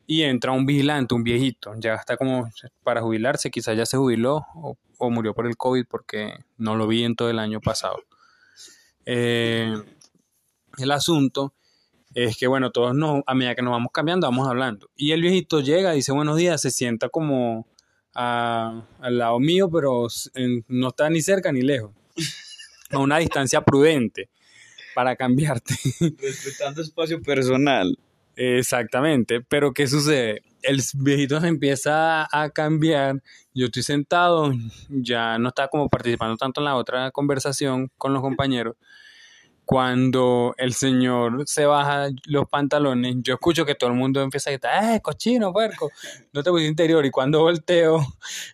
Y 0.06 0.22
entra 0.22 0.52
un 0.52 0.66
vigilante, 0.66 1.14
un 1.14 1.22
viejito, 1.22 1.74
ya 1.78 1.94
está 1.94 2.16
como 2.16 2.50
para 2.82 3.00
jubilarse, 3.00 3.50
quizás 3.50 3.76
ya 3.76 3.86
se 3.86 3.96
jubiló 3.96 4.44
o, 4.54 4.76
o 4.98 5.10
murió 5.10 5.32
por 5.32 5.46
el 5.46 5.56
COVID 5.56 5.86
porque 5.88 6.34
no 6.58 6.76
lo 6.76 6.86
vi 6.86 7.04
en 7.04 7.16
todo 7.16 7.30
el 7.30 7.38
año 7.38 7.60
pasado. 7.60 7.96
Eh, 9.06 9.74
el 10.78 10.90
asunto 10.90 11.54
es 12.14 12.36
que, 12.36 12.46
bueno, 12.46 12.70
todos 12.70 12.94
nos, 12.94 13.22
a 13.26 13.34
medida 13.34 13.54
que 13.54 13.62
nos 13.62 13.72
vamos 13.72 13.92
cambiando, 13.92 14.26
vamos 14.26 14.48
hablando. 14.48 14.88
Y 14.96 15.12
el 15.12 15.22
viejito 15.22 15.60
llega, 15.60 15.92
dice 15.92 16.12
buenos 16.12 16.36
días, 16.36 16.60
se 16.60 16.70
sienta 16.70 17.08
como 17.08 17.66
a- 18.14 18.82
al 19.00 19.18
lado 19.18 19.38
mío, 19.40 19.68
pero 19.70 20.06
en- 20.34 20.64
no 20.68 20.88
está 20.88 21.10
ni 21.10 21.20
cerca 21.22 21.52
ni 21.52 21.62
lejos. 21.62 21.90
A 22.90 22.98
una 22.98 23.18
distancia 23.18 23.60
prudente 23.62 24.28
para 24.94 25.16
cambiarte. 25.16 25.74
Respetando 26.18 26.82
espacio 26.82 27.20
personal. 27.22 27.98
Exactamente, 28.36 29.40
pero 29.40 29.72
¿qué 29.72 29.86
sucede? 29.86 30.42
El 30.62 30.80
viejito 30.94 31.40
se 31.40 31.46
empieza 31.48 32.26
a 32.32 32.50
cambiar, 32.50 33.22
yo 33.54 33.66
estoy 33.66 33.82
sentado, 33.82 34.52
ya 34.88 35.38
no 35.38 35.48
está 35.50 35.68
como 35.68 35.88
participando 35.88 36.36
tanto 36.36 36.60
en 36.60 36.64
la 36.64 36.74
otra 36.76 37.10
conversación 37.10 37.90
con 37.96 38.12
los 38.12 38.22
compañeros. 38.22 38.76
Cuando 39.64 40.54
el 40.58 40.74
señor 40.74 41.44
se 41.46 41.64
baja 41.64 42.08
los 42.26 42.48
pantalones, 42.48 43.16
yo 43.20 43.34
escucho 43.34 43.64
que 43.64 43.74
todo 43.74 43.90
el 43.90 43.96
mundo 43.96 44.20
empieza 44.22 44.50
a 44.50 44.52
gritar, 44.52 44.84
¡eh, 44.94 45.00
cochino, 45.00 45.52
puerco! 45.52 45.90
No 46.32 46.42
te 46.42 46.50
pusiste 46.50 46.68
interior. 46.68 47.04
Y 47.06 47.10
cuando 47.10 47.40
volteo, 47.40 48.06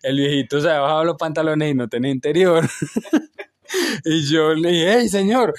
el 0.03 0.17
viejito 0.17 0.61
se 0.61 0.69
ha 0.69 0.79
bajado 0.79 1.03
los 1.03 1.17
pantalones 1.17 1.71
y 1.71 1.73
no 1.73 1.89
tenía 1.89 2.11
interior. 2.11 2.63
y 4.05 4.25
yo 4.31 4.53
le 4.53 4.69
dije, 4.69 4.93
¡hey, 4.93 5.09
señor! 5.09 5.53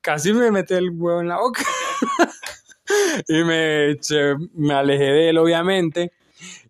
Casi 0.00 0.32
me 0.32 0.50
mete 0.50 0.76
el 0.76 0.90
huevo 0.90 1.20
en 1.20 1.28
la 1.28 1.38
boca 1.38 1.62
y 3.28 3.44
me, 3.44 3.96
me 4.54 4.74
alejé 4.74 5.04
de 5.04 5.28
él, 5.30 5.38
obviamente. 5.38 6.12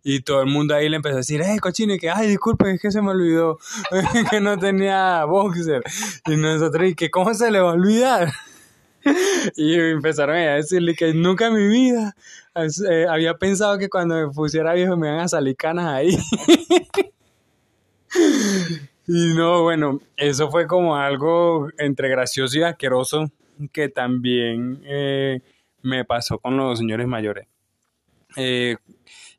Y 0.03 0.21
todo 0.21 0.41
el 0.41 0.47
mundo 0.47 0.75
ahí 0.75 0.89
le 0.89 0.97
empezó 0.97 1.15
a 1.15 1.17
decir, 1.17 1.41
¡eh, 1.41 1.59
cochino! 1.59 1.93
Y 1.93 1.99
que, 1.99 2.09
¡ay, 2.09 2.27
disculpen, 2.27 2.75
es 2.75 2.81
que 2.81 2.91
se 2.91 3.01
me 3.01 3.11
olvidó 3.11 3.59
que 4.31 4.39
no 4.39 4.57
tenía 4.57 5.23
boxer! 5.25 5.83
Y 6.27 6.35
nosotros, 6.35 6.89
¿y 6.89 6.95
que 6.95 7.09
cómo 7.11 7.33
se 7.33 7.51
le 7.51 7.59
va 7.59 7.71
a 7.71 7.73
olvidar? 7.73 8.31
Y 9.55 9.75
empezaron 9.75 10.35
a 10.35 10.55
decirle 10.55 10.93
que 10.93 11.13
nunca 11.13 11.47
en 11.47 11.53
mi 11.53 11.67
vida 11.67 12.15
eh, 12.55 13.05
había 13.09 13.33
pensado 13.35 13.77
que 13.77 13.87
cuando 13.87 14.15
me 14.15 14.27
pusiera 14.27 14.73
viejo 14.73 14.97
me 14.97 15.07
iban 15.07 15.21
a 15.21 15.27
salir 15.29 15.55
canas 15.55 15.85
ahí. 15.85 16.17
Y 19.11 19.33
no, 19.33 19.63
bueno, 19.63 19.99
eso 20.17 20.51
fue 20.51 20.67
como 20.67 20.95
algo 20.95 21.69
entre 21.79 22.09
gracioso 22.09 22.59
y 22.59 22.61
asqueroso 22.61 23.31
que 23.71 23.89
también 23.89 24.83
eh, 24.85 25.41
me 25.81 26.05
pasó 26.05 26.37
con 26.37 26.55
los 26.55 26.77
señores 26.77 27.07
mayores. 27.07 27.47
Eh, 28.37 28.75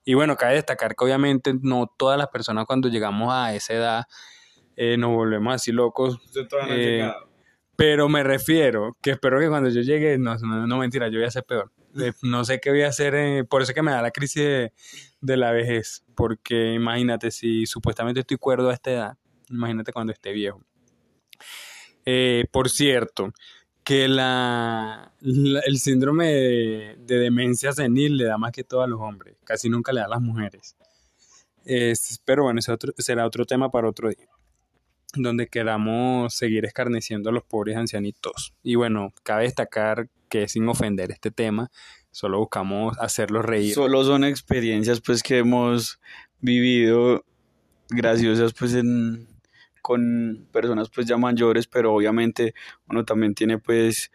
y 0.05 0.15
bueno, 0.15 0.37
cabe 0.37 0.55
destacar 0.55 0.95
que 0.97 1.05
obviamente 1.05 1.53
no 1.61 1.93
todas 1.97 2.19
las 2.19 2.29
personas 2.29 2.67
cuando 2.67 2.89
llegamos 2.89 3.33
a 3.33 3.55
esa 3.55 3.75
edad 3.75 4.05
eh, 4.77 4.97
nos 4.97 5.11
volvemos 5.11 5.55
así 5.55 5.73
locos, 5.73 6.19
Eh, 6.71 7.13
pero 7.77 8.09
me 8.09 8.23
refiero 8.23 8.97
que 9.01 9.11
espero 9.13 9.41
que 9.41 9.49
cuando 9.49 9.71
yo 9.71 9.81
llegue, 9.81 10.19
no, 10.19 10.37
no, 10.37 10.67
no, 10.67 10.79
mentira, 10.79 11.09
yo 11.09 11.19
voy 11.19 11.27
a 11.27 11.31
ser 11.31 11.45
peor. 11.45 11.73
Eh, 11.99 12.13
No 12.23 12.45
sé 12.45 12.61
qué 12.61 12.71
voy 12.71 12.83
a 12.83 12.89
hacer, 12.89 13.15
eh, 13.15 13.45
por 13.45 13.63
eso 13.63 13.73
es 13.73 13.75
que 13.75 13.83
me 13.83 13.91
da 13.91 14.03
la 14.03 14.11
crisis 14.11 14.43
de, 14.43 14.73
de 15.21 15.37
la 15.37 15.51
vejez, 15.51 16.05
porque 16.15 16.75
imagínate, 16.75 17.31
si 17.31 17.67
supuestamente 17.67 18.21
estoy 18.21 18.37
cuerdo 18.37 18.71
a 18.71 18.75
esta 18.75 18.91
edad, 18.91 19.19
imagínate 19.49 19.93
cuando 19.93 20.13
esté 20.13 20.33
viejo. 20.33 20.63
Eh, 22.05 22.45
por 22.51 22.69
cierto, 22.69 23.33
que 23.85 24.09
la, 24.09 25.13
el 25.21 25.79
síndrome 25.79 26.27
de, 26.27 26.97
de 27.01 27.19
demencia 27.19 27.73
senil 27.73 28.17
le 28.17 28.25
da 28.25 28.39
más 28.39 28.53
que 28.53 28.65
todo 28.65 28.83
a 28.83 28.87
los 28.87 29.01
hombres, 29.01 29.37
casi 29.45 29.69
nunca 29.69 29.93
le 29.93 30.01
da 30.01 30.07
a 30.07 30.11
las 30.11 30.21
mujeres. 30.21 30.77
Es- 31.65 32.21
pero 32.25 32.45
bueno, 32.45 32.61
ese 32.61 32.73
otro- 32.73 32.93
será 32.99 33.27
otro 33.27 33.45
tema 33.45 33.71
para 33.71 33.89
otro 33.89 34.09
día, 34.09 34.29
donde 35.15 35.47
queramos 35.49 36.35
seguir 36.35 36.65
escarneciendo 36.65 37.31
a 37.31 37.33
los 37.33 37.43
pobres 37.45 37.77
ancianitos. 37.77 38.55
Y 38.63 38.75
bueno, 38.77 39.13
cabe 39.23 39.45
destacar 39.45 40.09
que 40.29 40.49
sin 40.49 40.69
ofender 40.69 41.11
este 41.11 41.31
tema, 41.31 41.71
solo 42.13 42.39
buscamos 42.39 42.97
hacerlos 42.99 43.45
reír. 43.45 43.75
Solo 43.75 44.05
son 44.05 44.25
experiencias 44.25 45.01
pues 45.01 45.23
que 45.23 45.39
hemos 45.39 46.01
vivido 46.41 47.25
graciosas 47.89 48.53
pues 48.53 48.75
en 48.75 49.27
con 49.83 50.47
personas 50.53 50.91
pues 50.91 51.07
ya 51.07 51.17
mayores, 51.17 51.67
pero 51.67 51.95
obviamente 51.95 52.55
uno 52.89 53.05
también 53.05 53.35
tiene 53.35 53.59
pues 53.59 54.11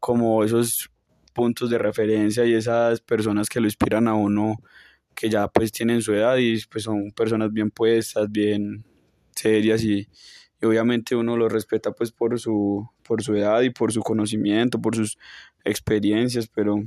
como 0.00 0.44
esos 0.44 0.90
puntos 1.34 1.70
de 1.70 1.78
referencia 1.78 2.44
y 2.44 2.54
esas 2.54 3.00
personas 3.00 3.48
que 3.48 3.60
lo 3.60 3.66
inspiran 3.66 4.08
a 4.08 4.14
uno 4.14 4.56
que 5.14 5.28
ya 5.28 5.48
pues 5.48 5.72
tienen 5.72 6.02
su 6.02 6.14
edad 6.14 6.36
y 6.36 6.60
pues 6.66 6.84
son 6.84 7.10
personas 7.12 7.52
bien 7.52 7.70
puestas, 7.70 8.30
bien 8.30 8.84
serias 9.34 9.82
y, 9.82 10.08
y 10.60 10.66
obviamente 10.66 11.16
uno 11.16 11.36
lo 11.36 11.48
respeta 11.48 11.92
pues 11.92 12.12
por 12.12 12.38
su 12.38 12.88
por 13.02 13.22
su 13.22 13.34
edad 13.34 13.62
y 13.62 13.70
por 13.70 13.92
su 13.92 14.02
conocimiento, 14.02 14.80
por 14.80 14.94
sus 14.94 15.18
experiencias, 15.64 16.46
pero 16.48 16.82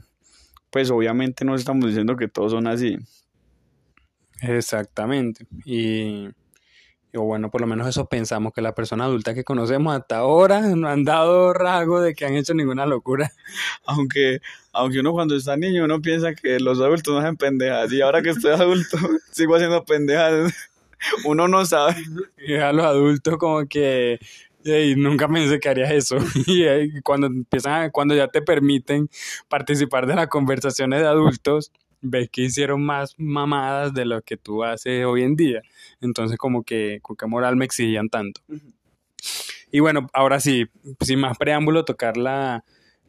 pues 0.70 0.90
obviamente 0.90 1.44
no 1.44 1.56
estamos 1.56 1.86
diciendo 1.88 2.16
que 2.16 2.28
todos 2.28 2.54
son 2.54 2.68
así. 2.68 2.98
Exactamente. 4.42 5.46
Y, 5.66 6.30
y 7.14 7.18
bueno, 7.18 7.52
por 7.52 7.62
lo 7.62 7.68
menos 7.68 7.88
eso 7.88 8.06
pensamos, 8.08 8.54
que 8.54 8.62
las 8.62 8.74
personas 8.74 9.06
adultas 9.08 9.36
que 9.36 9.44
conocemos 9.44 9.96
hasta 9.96 10.18
ahora 10.18 10.62
no 10.62 10.88
han 10.88 11.04
dado 11.04 11.54
rasgo 11.54 12.02
de 12.02 12.14
que 12.16 12.26
han 12.26 12.36
hecho 12.36 12.54
ninguna 12.54 12.86
locura. 12.86 13.32
Aunque, 13.86 14.40
aunque 14.74 15.00
uno 15.02 15.12
cuando 15.12 15.36
está 15.36 15.58
niño 15.58 15.84
uno 15.84 16.02
piensa 16.02 16.34
que 16.34 16.60
los 16.60 16.80
adultos 16.80 17.14
no 17.14 17.20
hacen 17.20 17.36
pendejadas 17.38 17.92
y 17.92 18.02
ahora 18.02 18.22
que 18.22 18.30
estoy 18.30 18.52
adulto 18.52 18.98
sigo 19.32 19.56
haciendo 19.56 19.84
pendejadas. 19.84 20.54
Uno 21.26 21.48
no 21.48 21.66
sabe. 21.66 21.96
Y 22.38 22.54
a 22.56 22.72
los 22.72 22.86
adultos 22.86 23.38
como 23.38 23.66
que 23.68 24.20
"Ey, 24.64 24.96
nunca 24.96 25.28
pensé 25.28 25.60
que 25.60 25.70
harías 25.70 25.92
eso. 25.92 26.18
Y 26.46 26.64
ahí 26.66 27.02
cuando 27.02 27.28
empiezan, 27.28 27.90
cuando 27.92 28.16
ya 28.16 28.28
te 28.28 28.42
permiten 28.44 29.10
participar 29.50 30.06
de 30.06 30.16
las 30.16 30.28
conversaciones 30.28 31.02
de 31.02 31.08
adultos, 31.08 31.72
ves 32.02 32.30
que 32.32 32.44
hicieron 32.44 32.82
más 32.84 33.16
mamadas 33.18 33.94
de 33.94 34.06
lo 34.06 34.22
que 34.22 34.38
tú 34.38 34.64
haces 34.64 35.06
hoy 35.06 35.24
en 35.24 35.36
día. 35.36 35.62
Entonces 36.02 36.38
como 36.38 36.64
que 36.64 37.00
con 37.02 37.16
qué 37.16 37.26
moral 37.28 37.56
me 37.56 37.66
exigían 37.66 38.10
tanto. 38.10 38.42
Y 39.72 39.80
bueno, 39.80 40.10
ahora 40.14 40.40
sí, 40.40 40.66
sin 41.00 41.20
más 41.20 41.38
preámbulo, 41.38 41.86
tocar 41.86 42.18
la, 42.18 42.64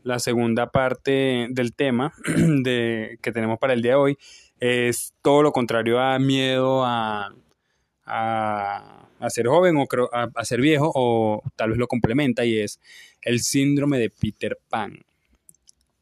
la 0.05 0.19
segunda 0.19 0.71
parte 0.71 1.49
del 1.51 1.75
tema 1.75 2.13
de, 2.27 3.19
que 3.21 3.33
tenemos 3.33 3.59
para 3.59 3.73
el 3.73 3.83
día 3.83 3.93
de 3.93 3.97
hoy. 3.97 4.19
Es 4.61 5.13
todo 5.23 5.43
lo 5.43 5.51
contrario 5.53 5.99
a 5.99 6.19
miedo 6.21 6.85
a, 6.85 7.35
a, 8.05 9.09
a 9.19 9.31
ser 9.31 9.49
joven 9.49 9.77
o 9.77 9.87
creo- 9.87 10.11
a, 10.13 10.29
a 10.35 10.45
ser 10.45 10.61
viejo, 10.61 10.93
o 10.95 11.43
tal 11.57 11.71
vez 11.71 11.79
lo 11.79 11.89
complementa, 11.89 12.45
y 12.45 12.59
es 12.59 12.79
el 13.23 13.41
síndrome 13.41 13.99
de 13.99 14.11
Peter 14.11 14.57
Pan. 14.69 15.01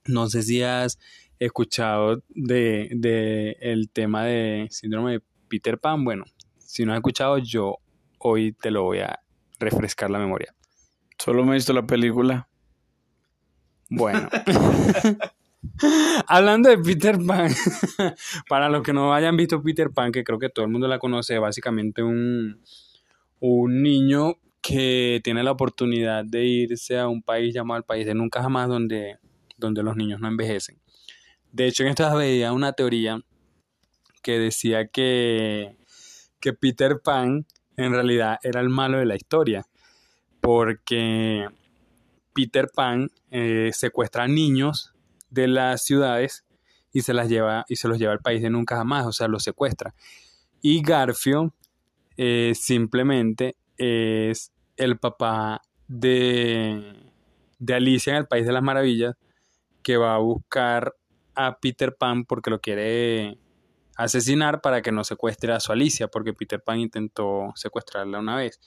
No 0.06 0.28
sé 0.28 0.42
si 0.42 0.62
has 0.62 0.98
escuchado 1.40 2.22
de, 2.28 2.90
de 2.92 3.56
el 3.60 3.90
tema 3.90 4.24
de 4.24 4.68
síndrome 4.70 5.12
de 5.12 5.22
Peter 5.48 5.78
Pan. 5.78 6.04
Bueno, 6.04 6.24
si 6.58 6.84
no 6.84 6.92
has 6.92 6.98
escuchado, 6.98 7.38
yo 7.38 7.78
hoy 8.18 8.52
te 8.52 8.70
lo 8.70 8.84
voy 8.84 8.98
a 8.98 9.18
refrescar 9.58 10.10
la 10.10 10.18
memoria. 10.18 10.54
Solo 11.18 11.44
me 11.44 11.52
he 11.52 11.54
visto 11.54 11.72
la 11.72 11.86
película. 11.86 12.48
Bueno. 13.88 14.28
Hablando 16.26 16.70
de 16.70 16.78
Peter 16.78 17.18
Pan, 17.26 17.52
para 18.48 18.68
los 18.70 18.82
que 18.82 18.92
no 18.92 19.12
hayan 19.12 19.36
visto 19.36 19.62
Peter 19.62 19.90
Pan, 19.90 20.12
que 20.12 20.24
creo 20.24 20.38
que 20.38 20.48
todo 20.48 20.64
el 20.64 20.70
mundo 20.70 20.88
la 20.88 20.98
conoce, 20.98 21.38
básicamente 21.38 22.02
un, 22.02 22.62
un 23.40 23.82
niño 23.82 24.36
que 24.62 25.20
tiene 25.22 25.42
la 25.42 25.52
oportunidad 25.52 26.24
de 26.24 26.44
irse 26.44 26.98
a 26.98 27.08
un 27.08 27.22
país 27.22 27.54
llamado 27.54 27.78
el 27.78 27.84
país 27.84 28.06
de 28.06 28.14
nunca 28.14 28.42
jamás, 28.42 28.68
donde, 28.68 29.18
donde 29.58 29.82
los 29.82 29.96
niños 29.96 30.20
no 30.20 30.28
envejecen. 30.28 30.78
De 31.52 31.66
hecho, 31.66 31.82
en 31.82 31.90
esta 31.90 32.14
veía 32.14 32.52
una 32.52 32.72
teoría 32.72 33.20
que 34.22 34.38
decía 34.38 34.86
que, 34.88 35.76
que 36.38 36.52
Peter 36.52 37.00
Pan 37.02 37.46
en 37.76 37.92
realidad 37.92 38.38
era 38.42 38.60
el 38.60 38.68
malo 38.68 38.98
de 38.98 39.06
la 39.06 39.16
historia, 39.16 39.66
porque 40.40 41.48
Peter 42.32 42.68
Pan 42.74 43.10
eh, 43.30 43.70
secuestra 43.72 44.24
a 44.24 44.28
niños 44.28 44.92
de 45.30 45.48
las 45.48 45.84
ciudades 45.84 46.44
y 46.92 47.02
se 47.02 47.14
las 47.14 47.28
lleva 47.28 47.64
y 47.68 47.76
se 47.76 47.88
los 47.88 47.98
lleva 47.98 48.12
al 48.12 48.20
país 48.20 48.42
de 48.42 48.50
nunca 48.50 48.76
jamás, 48.76 49.06
o 49.06 49.12
sea, 49.12 49.28
los 49.28 49.42
secuestra. 49.42 49.94
Y 50.60 50.82
Garfio 50.82 51.54
eh, 52.16 52.52
simplemente 52.54 53.56
es 53.76 54.52
el 54.76 54.98
papá 54.98 55.62
de, 55.88 56.94
de 57.58 57.74
Alicia 57.74 58.12
en 58.12 58.18
el 58.18 58.26
País 58.26 58.46
de 58.46 58.52
las 58.52 58.62
Maravillas 58.62 59.16
que 59.82 59.96
va 59.96 60.14
a 60.14 60.18
buscar 60.18 60.94
a 61.34 61.58
Peter 61.58 61.96
Pan 61.96 62.24
porque 62.24 62.50
lo 62.50 62.60
quiere 62.60 63.38
asesinar 63.96 64.60
para 64.60 64.82
que 64.82 64.92
no 64.92 65.04
secuestre 65.04 65.52
a 65.52 65.60
su 65.60 65.72
Alicia, 65.72 66.08
porque 66.08 66.32
Peter 66.32 66.62
Pan 66.62 66.80
intentó 66.80 67.52
secuestrarla 67.54 68.18
una 68.18 68.36
vez. 68.36 68.58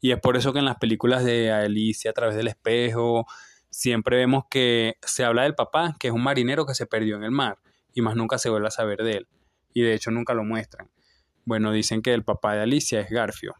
Y 0.00 0.12
es 0.12 0.20
por 0.20 0.36
eso 0.36 0.52
que 0.52 0.58
en 0.58 0.66
las 0.66 0.76
películas 0.76 1.24
de 1.24 1.50
Alicia 1.50 2.10
a 2.10 2.14
través 2.14 2.36
del 2.36 2.48
espejo, 2.48 3.26
siempre 3.70 4.18
vemos 4.18 4.44
que 4.50 4.96
se 5.02 5.24
habla 5.24 5.44
del 5.44 5.54
papá, 5.54 5.96
que 5.98 6.08
es 6.08 6.12
un 6.12 6.22
marinero 6.22 6.66
que 6.66 6.74
se 6.74 6.86
perdió 6.86 7.16
en 7.16 7.24
el 7.24 7.30
mar, 7.30 7.58
y 7.94 8.02
más 8.02 8.14
nunca 8.14 8.38
se 8.38 8.50
vuelve 8.50 8.68
a 8.68 8.70
saber 8.70 9.02
de 9.02 9.12
él. 9.18 9.28
Y 9.72 9.82
de 9.82 9.94
hecho 9.94 10.10
nunca 10.10 10.34
lo 10.34 10.44
muestran. 10.44 10.90
Bueno, 11.44 11.72
dicen 11.72 12.02
que 12.02 12.12
el 12.12 12.24
papá 12.24 12.54
de 12.54 12.62
Alicia 12.62 13.00
es 13.00 13.10
Garfio. 13.10 13.54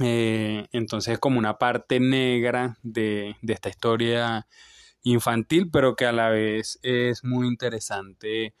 Eh, 0.00 0.66
entonces 0.72 1.14
es 1.14 1.18
como 1.18 1.38
una 1.38 1.58
parte 1.58 2.00
negra 2.00 2.78
de, 2.82 3.36
de 3.42 3.52
esta 3.52 3.68
historia 3.68 4.46
infantil, 5.02 5.70
pero 5.70 5.96
que 5.96 6.06
a 6.06 6.12
la 6.12 6.28
vez 6.30 6.78
es 6.82 7.24
muy 7.24 7.46
interesante 7.46 8.54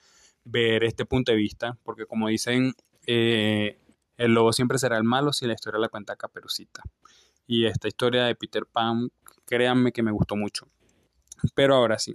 ver 0.44 0.84
este 0.84 1.04
punto 1.04 1.32
de 1.32 1.38
vista, 1.38 1.78
porque 1.82 2.06
como 2.06 2.28
dicen, 2.28 2.74
eh, 3.06 3.78
el 4.16 4.34
lobo 4.34 4.52
siempre 4.52 4.78
será 4.78 4.96
el 4.96 5.04
malo 5.04 5.32
si 5.32 5.46
la 5.46 5.54
historia 5.54 5.78
la 5.78 5.88
cuenta 5.88 6.16
Caperucita. 6.16 6.82
Y 7.46 7.66
esta 7.66 7.88
historia 7.88 8.24
de 8.24 8.34
Peter 8.34 8.66
Pan, 8.66 9.10
créanme 9.46 9.92
que 9.92 10.02
me 10.02 10.10
gustó 10.10 10.36
mucho. 10.36 10.68
Pero 11.54 11.74
ahora 11.74 11.98
sí. 11.98 12.14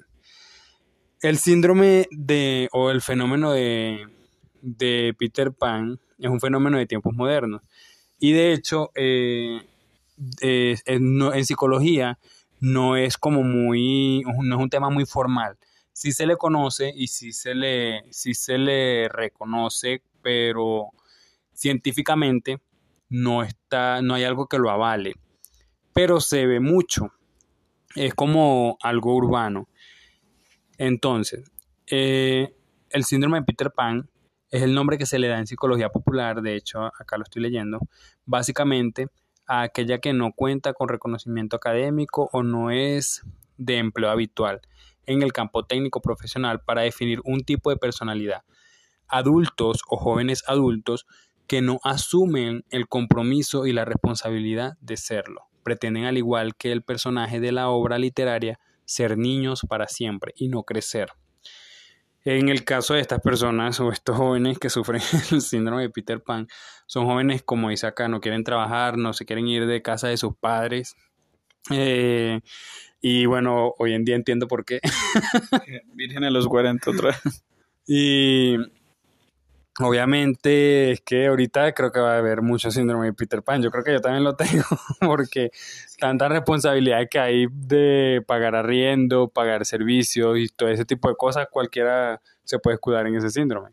El 1.21 1.37
síndrome 1.37 2.07
de, 2.11 2.69
o 2.73 2.91
el 2.91 3.01
fenómeno 3.01 3.51
de, 3.51 4.05
de 4.61 5.15
Peter 5.17 5.53
Pan 5.53 5.99
es 6.19 6.29
un 6.29 6.39
fenómeno 6.39 6.77
de 6.77 6.85
tiempos 6.85 7.13
modernos. 7.13 7.61
Y 8.19 8.33
de 8.33 8.53
hecho, 8.53 8.91
eh, 8.95 9.61
en 10.41 11.45
psicología 11.45 12.19
no 12.63 12.95
es 12.95 13.17
como 13.17 13.43
muy, 13.43 14.23
no 14.41 14.55
es 14.55 14.61
un 14.61 14.69
tema 14.69 14.89
muy 14.89 15.05
formal. 15.05 15.57
Sí 15.91 16.13
se 16.13 16.25
le 16.25 16.37
conoce 16.37 16.93
y 16.95 17.07
sí 17.07 17.33
se 17.33 17.53
le, 17.53 18.05
se 18.09 18.57
le 18.57 19.09
reconoce, 19.09 20.01
pero 20.21 20.91
científicamente 21.51 22.61
no 23.09 23.43
está, 23.43 24.01
no 24.01 24.13
hay 24.13 24.23
algo 24.23 24.47
que 24.47 24.59
lo 24.59 24.69
avale. 24.69 25.15
Pero 25.91 26.21
se 26.21 26.47
ve 26.47 26.61
mucho. 26.61 27.11
Es 27.95 28.13
como 28.13 28.77
algo 28.81 29.13
urbano. 29.13 29.67
Entonces, 30.77 31.43
eh, 31.87 32.55
el 32.91 33.03
síndrome 33.03 33.39
de 33.39 33.45
Peter 33.45 33.71
Pan 33.71 34.09
es 34.49 34.61
el 34.61 34.73
nombre 34.73 34.97
que 34.97 35.05
se 35.05 35.19
le 35.19 35.27
da 35.27 35.37
en 35.37 35.47
psicología 35.47 35.89
popular, 35.89 36.41
de 36.41 36.55
hecho 36.55 36.85
acá 36.85 37.17
lo 37.17 37.23
estoy 37.23 37.41
leyendo, 37.41 37.79
básicamente 38.25 39.09
a 39.47 39.61
aquella 39.61 39.99
que 39.99 40.13
no 40.13 40.31
cuenta 40.33 40.73
con 40.73 40.89
reconocimiento 40.89 41.55
académico 41.55 42.29
o 42.31 42.43
no 42.43 42.71
es 42.71 43.23
de 43.57 43.77
empleo 43.77 44.09
habitual 44.09 44.61
en 45.05 45.21
el 45.21 45.33
campo 45.33 45.65
técnico 45.65 46.01
profesional 46.01 46.61
para 46.61 46.81
definir 46.81 47.19
un 47.23 47.41
tipo 47.41 47.69
de 47.69 47.77
personalidad. 47.77 48.43
Adultos 49.07 49.81
o 49.89 49.97
jóvenes 49.97 50.43
adultos 50.47 51.05
que 51.47 51.61
no 51.61 51.79
asumen 51.83 52.63
el 52.69 52.87
compromiso 52.87 53.65
y 53.65 53.73
la 53.73 53.85
responsabilidad 53.85 54.77
de 54.81 54.97
serlo. 54.97 55.41
Pretenden, 55.63 56.05
al 56.05 56.17
igual 56.17 56.55
que 56.55 56.71
el 56.71 56.83
personaje 56.83 57.39
de 57.39 57.51
la 57.51 57.69
obra 57.69 57.97
literaria, 57.97 58.59
ser 58.85 59.17
niños 59.17 59.61
para 59.67 59.87
siempre 59.87 60.33
y 60.35 60.47
no 60.47 60.63
crecer. 60.63 61.09
En 62.25 62.47
el 62.47 62.63
caso 62.63 62.93
de 62.93 63.01
estas 63.01 63.21
personas 63.21 63.79
o 63.79 63.91
estos 63.91 64.15
jóvenes 64.15 64.57
que 64.57 64.69
sufren 64.69 65.01
el 65.31 65.41
síndrome 65.41 65.83
de 65.83 65.89
Peter 65.89 66.21
Pan, 66.21 66.47
son 66.85 67.05
jóvenes, 67.05 67.43
como 67.43 67.69
dice 67.69 67.87
acá, 67.87 68.07
no 68.07 68.21
quieren 68.21 68.43
trabajar, 68.43 68.97
no 68.97 69.13
se 69.13 69.25
quieren 69.25 69.47
ir 69.47 69.65
de 69.65 69.81
casa 69.81 70.07
de 70.07 70.17
sus 70.17 70.35
padres. 70.35 70.95
Eh, 71.69 72.39
y 73.01 73.25
bueno, 73.25 73.73
hoy 73.77 73.93
en 73.93 74.05
día 74.05 74.15
entiendo 74.15 74.47
por 74.47 74.63
qué. 74.63 74.79
Virgen 75.93 76.23
a 76.23 76.29
los 76.29 76.47
40 76.47 76.89
otra 76.89 77.19
Y 77.85 78.57
obviamente 79.79 80.91
es 80.91 81.01
que 81.01 81.27
ahorita 81.27 81.73
creo 81.73 81.91
que 81.91 81.99
va 81.99 82.15
a 82.15 82.17
haber 82.17 82.41
mucho 82.41 82.71
síndrome 82.71 83.07
de 83.07 83.13
Peter 83.13 83.41
Pan. 83.41 83.61
Yo 83.61 83.71
creo 83.71 83.83
que 83.83 83.93
yo 83.93 84.01
también 84.01 84.23
lo 84.23 84.35
tengo 84.35 84.65
porque 84.99 85.51
tanta 85.99 86.29
responsabilidad 86.29 87.07
que 87.09 87.19
hay 87.19 87.47
de 87.51 88.23
pagar 88.27 88.55
arriendo, 88.55 89.29
pagar 89.29 89.65
servicios 89.65 90.37
y 90.37 90.47
todo 90.47 90.69
ese 90.69 90.85
tipo 90.85 91.09
de 91.09 91.15
cosas, 91.15 91.47
cualquiera 91.49 92.21
se 92.43 92.59
puede 92.59 92.75
escudar 92.75 93.07
en 93.07 93.15
ese 93.15 93.29
síndrome. 93.29 93.71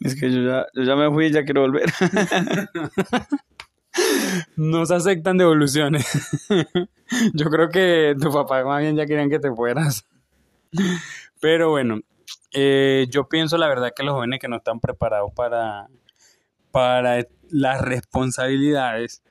Es 0.00 0.18
que 0.18 0.30
yo 0.30 0.42
ya, 0.42 0.66
yo 0.74 0.82
ya 0.84 0.96
me 0.96 1.10
fui 1.10 1.26
y 1.26 1.32
ya 1.32 1.44
quiero 1.44 1.62
volver. 1.62 1.90
no 4.56 4.86
se 4.86 4.94
aceptan 4.94 5.38
devoluciones. 5.38 6.06
yo 7.34 7.46
creo 7.46 7.68
que 7.68 8.14
tu 8.20 8.32
papá 8.32 8.64
más 8.64 8.80
bien 8.80 8.96
ya 8.96 9.06
querían 9.06 9.30
que 9.30 9.40
te 9.40 9.52
fueras. 9.52 10.06
Pero 11.40 11.70
bueno, 11.70 12.00
eh, 12.52 13.06
yo 13.10 13.28
pienso 13.28 13.58
la 13.58 13.68
verdad 13.68 13.92
que 13.94 14.02
los 14.02 14.14
jóvenes 14.14 14.40
que 14.40 14.48
no 14.48 14.56
están 14.56 14.80
preparados 14.80 15.32
para, 15.34 15.88
para 16.70 17.24
las 17.50 17.80
responsabilidades 17.80 19.22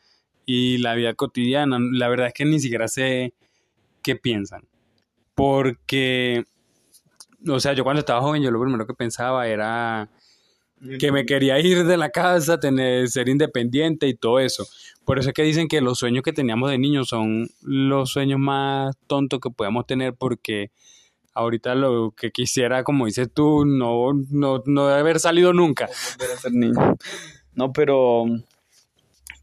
y 0.46 0.78
la 0.78 0.96
vida 0.96 1.14
cotidiana, 1.14 1.78
la 1.80 2.08
verdad 2.08 2.28
es 2.28 2.34
que 2.34 2.46
ni 2.46 2.60
siquiera 2.60 2.88
sé 2.88 3.34
qué 4.02 4.16
piensan. 4.16 4.64
Porque, 5.36 6.46
o 7.48 7.60
sea, 7.60 7.74
yo 7.74 7.84
cuando 7.84 8.00
estaba 8.00 8.22
joven, 8.22 8.42
yo 8.42 8.50
lo 8.50 8.62
primero 8.62 8.88
que 8.88 8.94
pensaba 8.94 9.48
era 9.48 10.10
que 11.00 11.12
me 11.12 11.26
quería 11.26 11.60
ir 11.60 11.86
de 11.86 11.98
la 11.98 12.12
casa, 12.12 12.60
tener, 12.60 13.10
ser 13.10 13.30
independiente 13.30 14.08
y 14.08 14.14
todo 14.14 14.40
eso. 14.40 14.66
Por 15.06 15.20
eso 15.20 15.30
es 15.30 15.34
que 15.34 15.44
dicen 15.44 15.68
que 15.68 15.82
los 15.82 16.00
sueños 16.00 16.24
que 16.24 16.34
teníamos 16.34 16.70
de 16.70 16.78
niños 16.78 17.08
son 17.10 17.50
los 17.62 18.12
sueños 18.12 18.40
más 18.40 18.96
tontos 19.08 19.40
que 19.40 19.50
podemos 19.50 19.86
tener 19.88 20.14
porque 20.14 20.72
ahorita 21.38 21.76
lo 21.76 22.12
que 22.12 22.32
quisiera, 22.32 22.84
como 22.84 23.06
dices 23.06 23.30
tú, 23.32 23.64
no, 23.64 24.12
no, 24.30 24.64
no 24.66 24.88
debe 24.88 25.00
haber 25.00 25.20
salido 25.20 25.54
nunca. 25.54 25.88
No, 27.54 27.72
pero 27.74 28.26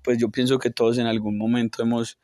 pues 0.02 0.18
yo 0.18 0.28
pienso 0.28 0.58
que 0.58 0.70
todos 0.70 0.98
en 0.98 1.06
algún 1.06 1.38
momento 1.38 1.82
hemos, 1.82 2.18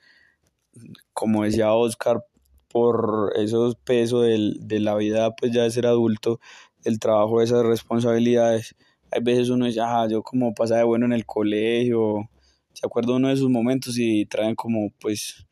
como 1.13 1.45
decía 1.45 1.73
Oscar, 1.73 2.25
por 2.69 3.33
esos 3.37 3.77
pesos 3.77 4.27
de 4.27 4.81
la 4.81 4.97
vida, 4.97 5.35
pues 5.35 5.53
ya 5.53 5.63
de 5.63 5.71
ser 5.71 5.87
adulto, 5.87 6.41
el 6.85 6.99
trabajo 6.99 7.41
esas 7.41 7.65
responsabilidades, 7.65 8.75
hay 9.13 9.23
veces 9.23 9.51
uno 9.51 9.67
dice, 9.67 9.81
ah, 9.83 10.07
yo 10.09 10.23
como 10.23 10.55
pasaba 10.55 10.79
de 10.79 10.85
bueno 10.85 11.07
en 11.07 11.13
el 11.13 11.27
colegio, 11.27 12.29
se 12.73 12.87
acuerda 12.87 13.15
uno 13.15 13.29
de 13.29 13.35
esos 13.35 13.51
momentos 13.51 13.99
y 13.99 14.27
traen 14.27 14.55
como 14.55 14.91
pues 15.01 15.47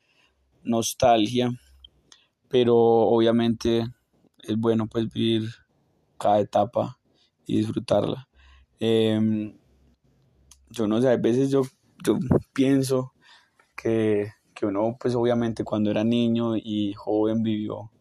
nostalgia, 0.63 1.51
pero 2.49 2.77
obviamente 2.77 3.85
es 4.49 4.59
bueno 4.59 4.87
pues 4.87 5.13
vivir 5.13 5.51
cada 6.19 6.41
etapa 6.41 6.99
y 7.47 7.59
disfrutarla. 7.59 8.29
Em, 8.81 9.57
yo 10.71 10.87
no 10.87 11.01
sé, 11.01 11.09
a 11.09 11.17
veces 11.17 11.51
yo, 11.51 11.63
yo 12.05 12.19
pienso 12.53 13.13
que, 13.77 14.33
uno 14.63 14.97
pues 14.99 15.15
obviamente 15.15 15.63
cuando 15.63 15.91
era 15.91 16.03
niño 16.03 16.57
y 16.57 16.93
joven 16.95 17.45
vivió 17.45 17.93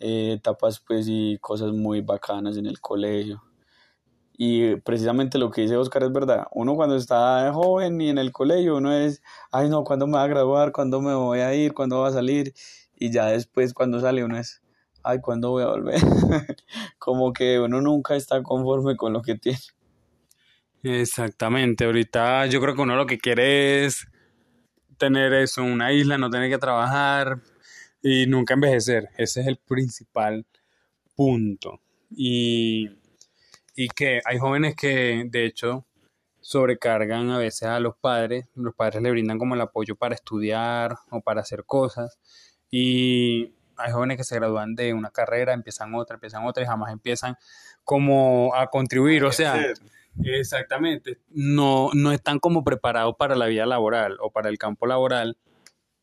eh, 0.00 0.32
etapas 0.32 0.80
pues 0.80 1.06
y 1.08 1.36
cosas 1.42 1.72
muy 1.72 2.00
bacanas 2.00 2.56
en 2.56 2.66
el 2.66 2.80
colegio. 2.80 3.42
Y 4.36 4.76
precisamente 4.76 5.38
lo 5.38 5.50
que 5.50 5.62
dice 5.62 5.76
Oscar 5.76 6.04
es 6.04 6.12
verdad. 6.12 6.46
Uno 6.52 6.74
cuando 6.74 6.96
está 6.96 7.52
joven 7.52 8.00
y 8.00 8.08
en 8.08 8.18
el 8.18 8.32
colegio, 8.32 8.76
uno 8.78 8.92
es, 8.92 9.22
ay 9.52 9.68
no, 9.68 9.84
¿cuándo 9.84 10.06
me 10.06 10.14
va 10.14 10.24
a 10.24 10.28
graduar? 10.28 10.72
¿Cuándo 10.72 11.00
me 11.00 11.14
voy 11.14 11.40
a 11.40 11.54
ir? 11.54 11.74
¿Cuándo 11.74 12.00
va 12.00 12.08
a 12.08 12.12
salir? 12.12 12.54
Y 12.96 13.12
ya 13.12 13.26
después 13.26 13.74
cuando 13.74 14.00
sale 14.00 14.24
uno 14.24 14.38
es, 14.38 14.63
ay, 15.04 15.20
¿cuándo 15.20 15.50
voy 15.50 15.62
a 15.62 15.66
volver? 15.66 16.00
Como 16.98 17.32
que 17.32 17.60
uno 17.60 17.80
nunca 17.80 18.16
está 18.16 18.42
conforme 18.42 18.96
con 18.96 19.12
lo 19.12 19.22
que 19.22 19.36
tiene. 19.36 19.58
Exactamente, 20.82 21.84
ahorita 21.84 22.46
yo 22.46 22.60
creo 22.60 22.74
que 22.74 22.82
uno 22.82 22.96
lo 22.96 23.06
que 23.06 23.18
quiere 23.18 23.84
es 23.84 24.06
tener 24.98 25.32
eso, 25.32 25.62
una 25.62 25.92
isla, 25.92 26.18
no 26.18 26.30
tener 26.30 26.50
que 26.50 26.58
trabajar 26.58 27.40
y 28.02 28.26
nunca 28.26 28.54
envejecer. 28.54 29.08
Ese 29.16 29.40
es 29.40 29.46
el 29.46 29.56
principal 29.56 30.46
punto. 31.14 31.80
Y, 32.10 32.90
y 33.74 33.88
que 33.88 34.20
hay 34.24 34.38
jóvenes 34.38 34.76
que 34.76 35.24
de 35.26 35.46
hecho 35.46 35.86
sobrecargan 36.40 37.30
a 37.30 37.38
veces 37.38 37.68
a 37.68 37.80
los 37.80 37.96
padres, 37.96 38.46
los 38.54 38.74
padres 38.74 39.02
le 39.02 39.10
brindan 39.10 39.38
como 39.38 39.54
el 39.54 39.60
apoyo 39.62 39.96
para 39.96 40.14
estudiar 40.14 40.96
o 41.10 41.22
para 41.22 41.40
hacer 41.40 41.64
cosas 41.64 42.18
y 42.70 43.54
hay 43.76 43.92
jóvenes 43.92 44.16
que 44.16 44.24
se 44.24 44.36
gradúan 44.36 44.74
de 44.74 44.94
una 44.94 45.10
carrera, 45.10 45.52
empiezan 45.52 45.94
otra, 45.94 46.14
empiezan 46.14 46.46
otra 46.46 46.62
y 46.62 46.66
jamás 46.66 46.92
empiezan 46.92 47.36
como 47.84 48.54
a 48.54 48.68
contribuir, 48.68 49.24
o 49.24 49.32
sea, 49.32 49.60
Exactamente. 50.22 51.18
No, 51.30 51.90
no 51.92 52.12
están 52.12 52.38
como 52.38 52.62
preparados 52.62 53.16
para 53.18 53.34
la 53.34 53.46
vida 53.46 53.66
laboral 53.66 54.16
o 54.20 54.30
para 54.30 54.48
el 54.48 54.58
campo 54.58 54.86
laboral, 54.86 55.36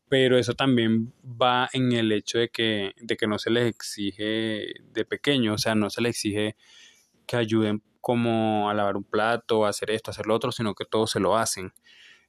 pero 0.08 0.38
eso 0.38 0.54
también 0.54 1.14
va 1.24 1.68
en 1.72 1.92
el 1.92 2.12
hecho 2.12 2.38
de 2.38 2.50
que, 2.50 2.92
de 3.00 3.16
que 3.16 3.26
no 3.26 3.38
se 3.38 3.50
les 3.50 3.66
exige 3.66 4.66
de 4.82 5.04
pequeño, 5.06 5.54
o 5.54 5.58
sea, 5.58 5.74
no 5.74 5.88
se 5.88 6.02
les 6.02 6.10
exige 6.10 6.56
que 7.26 7.36
ayuden 7.36 7.82
como 8.00 8.68
a 8.68 8.74
lavar 8.74 8.96
un 8.96 9.04
plato, 9.04 9.64
a 9.64 9.70
hacer 9.70 9.90
esto, 9.90 10.10
a 10.10 10.12
hacer 10.12 10.26
lo 10.26 10.34
otro, 10.34 10.52
sino 10.52 10.74
que 10.74 10.84
todos 10.84 11.12
se 11.12 11.20
lo 11.20 11.36
hacen. 11.36 11.72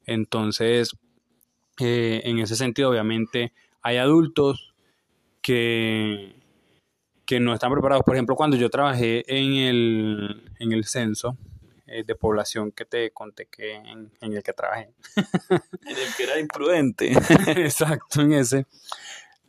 Entonces, 0.06 0.96
eh, 1.80 2.22
en 2.24 2.39
ese 2.39 2.56
sentido, 2.56 2.91
obviamente, 2.91 3.54
hay 3.82 3.98
adultos 3.98 4.72
que, 5.44 6.36
que 7.26 7.39
no 7.39 7.54
están 7.54 7.72
preparados. 7.72 8.04
Por 8.06 8.16
ejemplo, 8.16 8.36
cuando 8.36 8.58
yo 8.58 8.70
trabajé 8.72 9.24
en 9.28 9.54
el, 9.56 10.52
en 10.60 10.72
el 10.74 10.86
censo 10.86 11.38
eh, 11.88 12.04
de 12.06 12.16
población 12.16 12.72
que 12.72 12.86
te 12.86 13.12
conté 13.12 13.48
que 13.48 13.74
en, 13.76 14.12
en 14.22 14.34
el 14.34 14.44
que 14.44 14.54
trabajé. 14.54 14.89
En 15.86 15.98
el 15.98 16.16
que 16.18 16.24
era 16.24 16.39
imprudente. 16.39 17.12
Exacto, 17.58 18.22
en 18.22 18.34
ese. 18.34 18.66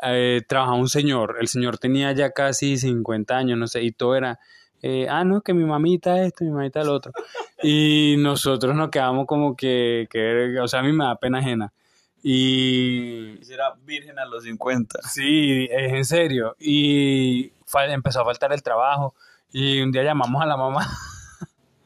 Eh, 0.02 0.42
trabajaba 0.48 0.76
un 0.78 0.88
señor. 0.88 1.36
El 1.40 1.48
señor 1.48 1.78
tenía 1.78 2.12
ya 2.12 2.30
casi 2.32 2.76
50 2.78 3.36
años, 3.36 3.58
no 3.58 3.66
sé, 3.68 3.82
y 3.82 3.92
todo 3.92 4.16
era. 4.16 4.40
eh, 4.82 5.06
ah, 5.08 5.24
no, 5.24 5.40
que 5.42 5.54
mi 5.54 5.64
mamita 5.64 6.22
esto, 6.24 6.44
mi 6.44 6.50
mamita 6.50 6.80
el 6.82 6.88
otro. 6.90 7.12
Y 7.62 8.16
nosotros 8.18 8.74
nos 8.76 8.90
quedamos 8.90 9.26
como 9.26 9.56
que, 9.56 10.06
que, 10.10 10.58
o 10.60 10.68
sea, 10.68 10.80
a 10.80 10.82
mí 10.82 10.92
me 10.92 11.04
da 11.04 11.16
pena 11.16 11.38
ajena. 11.38 11.72
Y 12.26 13.38
Era 13.52 13.74
virgen 13.84 14.18
a 14.18 14.24
los 14.24 14.44
50. 14.44 15.02
Sí, 15.02 15.68
es 15.70 15.92
en 15.92 16.04
serio. 16.06 16.56
Y 16.58 17.52
empezó 17.90 18.22
a 18.22 18.24
faltar 18.24 18.50
el 18.54 18.62
trabajo. 18.62 19.14
Y 19.52 19.82
un 19.82 19.92
día 19.92 20.02
llamamos 20.04 20.42
a 20.42 20.46
la 20.46 20.56
mamá. 20.56 20.88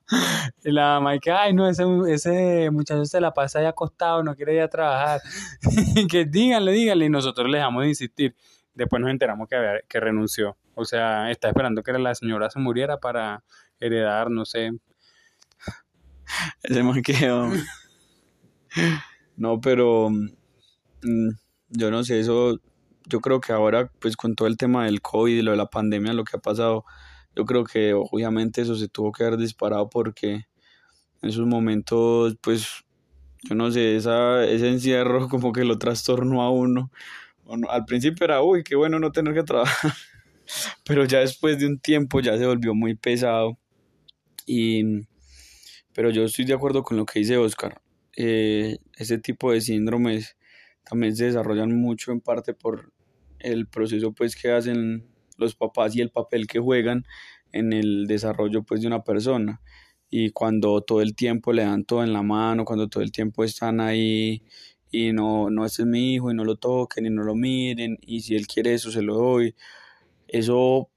y 0.65 0.71
la 0.71 0.95
mamá 0.95 1.17
y 1.17 1.19
que, 1.19 1.33
ay, 1.33 1.53
no, 1.55 1.69
ese, 1.69 1.83
ese 2.09 2.71
muchacho 2.71 3.05
se 3.05 3.21
la 3.21 3.35
pasa 3.35 3.59
ahí 3.59 3.67
acostado, 3.67 4.23
no 4.23 4.37
quiere 4.37 4.55
ir 4.55 4.61
a 4.61 4.69
trabajar. 4.69 5.21
y 5.97 6.07
que 6.07 6.25
díganle, 6.25 6.71
díganle. 6.71 7.07
Y 7.07 7.11
nosotros 7.11 7.51
le 7.51 7.59
dejamos 7.59 7.83
de 7.83 7.89
insistir. 7.89 8.37
Después 8.75 9.03
nos 9.03 9.11
enteramos 9.11 9.49
que, 9.49 9.57
había- 9.57 9.81
que 9.89 9.99
renunció. 9.99 10.57
O 10.77 10.85
sea, 10.85 11.33
está 11.33 11.49
esperando 11.49 11.83
que 11.83 11.93
la 11.95 12.15
señora 12.15 12.49
se 12.49 12.61
muriera 12.61 12.99
para 12.99 13.43
heredar, 13.81 14.31
no 14.31 14.45
sé. 14.45 14.71
Ese 16.63 16.83
man 16.85 17.03
quedó. 17.03 17.51
No, 19.39 19.61
pero 19.61 20.11
mm, 20.11 21.31
yo 21.71 21.91
no 21.91 22.05
sé, 22.05 22.21
eso, 22.21 22.59
yo 23.07 23.21
creo 23.21 23.41
que 23.41 23.53
ahora, 23.53 23.91
pues 24.01 24.17
con 24.17 24.35
todo 24.35 24.49
el 24.49 24.57
tema 24.57 24.85
del 24.87 25.01
COVID 25.03 25.39
y 25.39 25.43
lo 25.43 25.53
de 25.53 25.57
la 25.59 25.67
pandemia, 25.71 26.13
lo 26.15 26.25
que 26.25 26.37
ha 26.37 26.41
pasado, 26.41 26.85
yo 27.37 27.45
creo 27.47 27.65
que 27.65 27.95
obviamente 27.95 28.63
eso 28.63 28.77
se 28.77 28.89
tuvo 28.89 29.13
que 29.13 29.25
haber 29.25 29.39
disparado 29.39 29.89
porque 29.91 30.33
en 31.23 31.31
esos 31.31 31.47
momentos, 31.47 32.37
pues, 32.43 32.69
yo 33.45 33.55
no 33.57 33.71
sé, 33.73 33.97
esa, 33.97 34.45
ese 34.47 34.69
encierro 34.71 35.29
como 35.31 35.53
que 35.53 35.65
lo 35.65 35.79
trastornó 35.79 36.43
a 36.43 36.51
uno. 36.53 36.91
Uno- 37.47 37.71
Al 37.71 37.85
principio 37.87 38.25
era, 38.27 38.43
uy, 38.43 38.65
qué 38.65 38.77
bueno 38.77 38.99
no 39.01 39.13
tener 39.13 39.35
que 39.35 39.43
trabajar, 39.45 39.93
pero 40.87 41.05
ya 41.07 41.21
después 41.21 41.59
de 41.61 41.67
un 41.67 41.79
tiempo 41.81 42.21
ya 42.21 42.39
se 42.39 42.47
volvió 42.47 42.75
muy 42.75 42.95
pesado. 42.97 43.59
Y, 44.47 45.07
pero 45.95 46.11
yo 46.11 46.25
estoy 46.25 46.45
de 46.45 46.55
acuerdo 46.55 46.83
con 46.83 46.97
lo 46.97 47.05
que 47.07 47.21
dice 47.21 47.37
Oscar. 47.37 47.81
Eh, 48.21 48.79
tipo 49.23 49.53
de 49.53 49.61
síndromes 49.61 50.37
también 50.83 51.15
se 51.15 51.27
desarrollan 51.27 51.81
mucho 51.81 52.11
en 52.11 52.21
parte 52.21 52.53
por 52.53 52.93
el 53.39 53.69
proceso 53.69 54.13
pues 54.13 54.35
que 54.35 54.51
hacen 54.51 55.07
los 55.37 55.55
papás 55.55 55.95
y 55.95 56.01
el 56.01 56.11
papel 56.11 56.49
que 56.49 56.59
juegan 56.59 57.05
en 57.53 57.73
el 57.73 58.09
desarrollo 58.09 58.65
pues 58.65 58.81
de 58.81 58.89
una 58.89 59.05
persona. 59.05 59.61
Y 60.11 60.31
cuando 60.31 60.81
todo 60.81 61.01
el 61.01 61.15
tiempo 61.15 61.53
le 61.53 61.63
dan 61.63 61.85
todo 61.85 62.03
en 62.03 62.13
la 62.13 62.23
mano, 62.23 62.65
cuando 62.65 62.89
todo 62.89 63.05
el 63.05 63.13
tiempo 63.13 63.45
están 63.45 63.81
ahí 63.81 64.43
y 64.91 65.13
no, 65.13 65.49
no, 65.49 65.65
este 65.65 65.83
es 65.83 65.89
mi 65.89 66.15
hijo 66.15 66.33
y 66.33 66.35
no 66.35 66.45
lo 66.45 66.57
toquen 66.57 67.07
y 67.07 67.11
no 67.11 67.23
lo 67.23 67.37
miren 67.37 67.99
y 68.01 68.23
si 68.23 68.35
él 68.35 68.49
quiere 68.49 68.75
eso 68.75 68.91
se 68.91 69.03
lo 69.03 69.15
doy. 69.15 69.55
Eso 70.27 70.91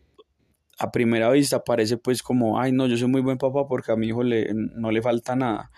a 0.80 0.92
primera 0.92 1.30
vista 1.30 1.64
parece 1.64 1.98
pues 1.98 2.24
como, 2.24 2.60
ay 2.60 2.72
no, 2.72 2.88
yo 2.88 2.98
soy 2.98 3.10
muy 3.10 3.22
buen 3.22 3.38
papá 3.38 3.68
porque 3.68 3.92
a 3.92 3.96
mi 3.96 4.08
hijo 4.08 4.24
le, 4.24 4.52
no 4.56 4.90
le 4.90 5.04
falta 5.04 5.36
nada, 5.36 5.72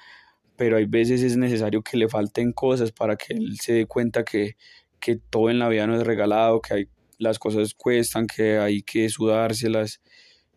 pero 0.63 0.77
hay 0.77 0.85
veces 0.85 1.21
es 1.23 1.35
necesario 1.35 1.81
que 1.81 1.97
le 1.97 2.07
falten 2.07 2.53
cosas 2.53 2.93
para 2.93 3.17
que 3.17 3.33
él 3.33 3.59
se 3.59 3.73
dé 3.73 3.85
cuenta 3.85 4.23
que, 4.23 4.55
que 4.97 5.17
todo 5.17 5.49
en 5.49 5.59
la 5.59 5.67
vida 5.67 5.85
no 5.87 5.93
es 5.97 6.07
regalado, 6.07 6.61
que 6.61 6.73
hay, 6.73 6.87
las 7.17 7.37
cosas 7.37 7.73
cuestan, 7.73 8.27
que 8.27 8.59
hay 8.59 8.81
que 8.81 9.09
sudárselas 9.09 10.01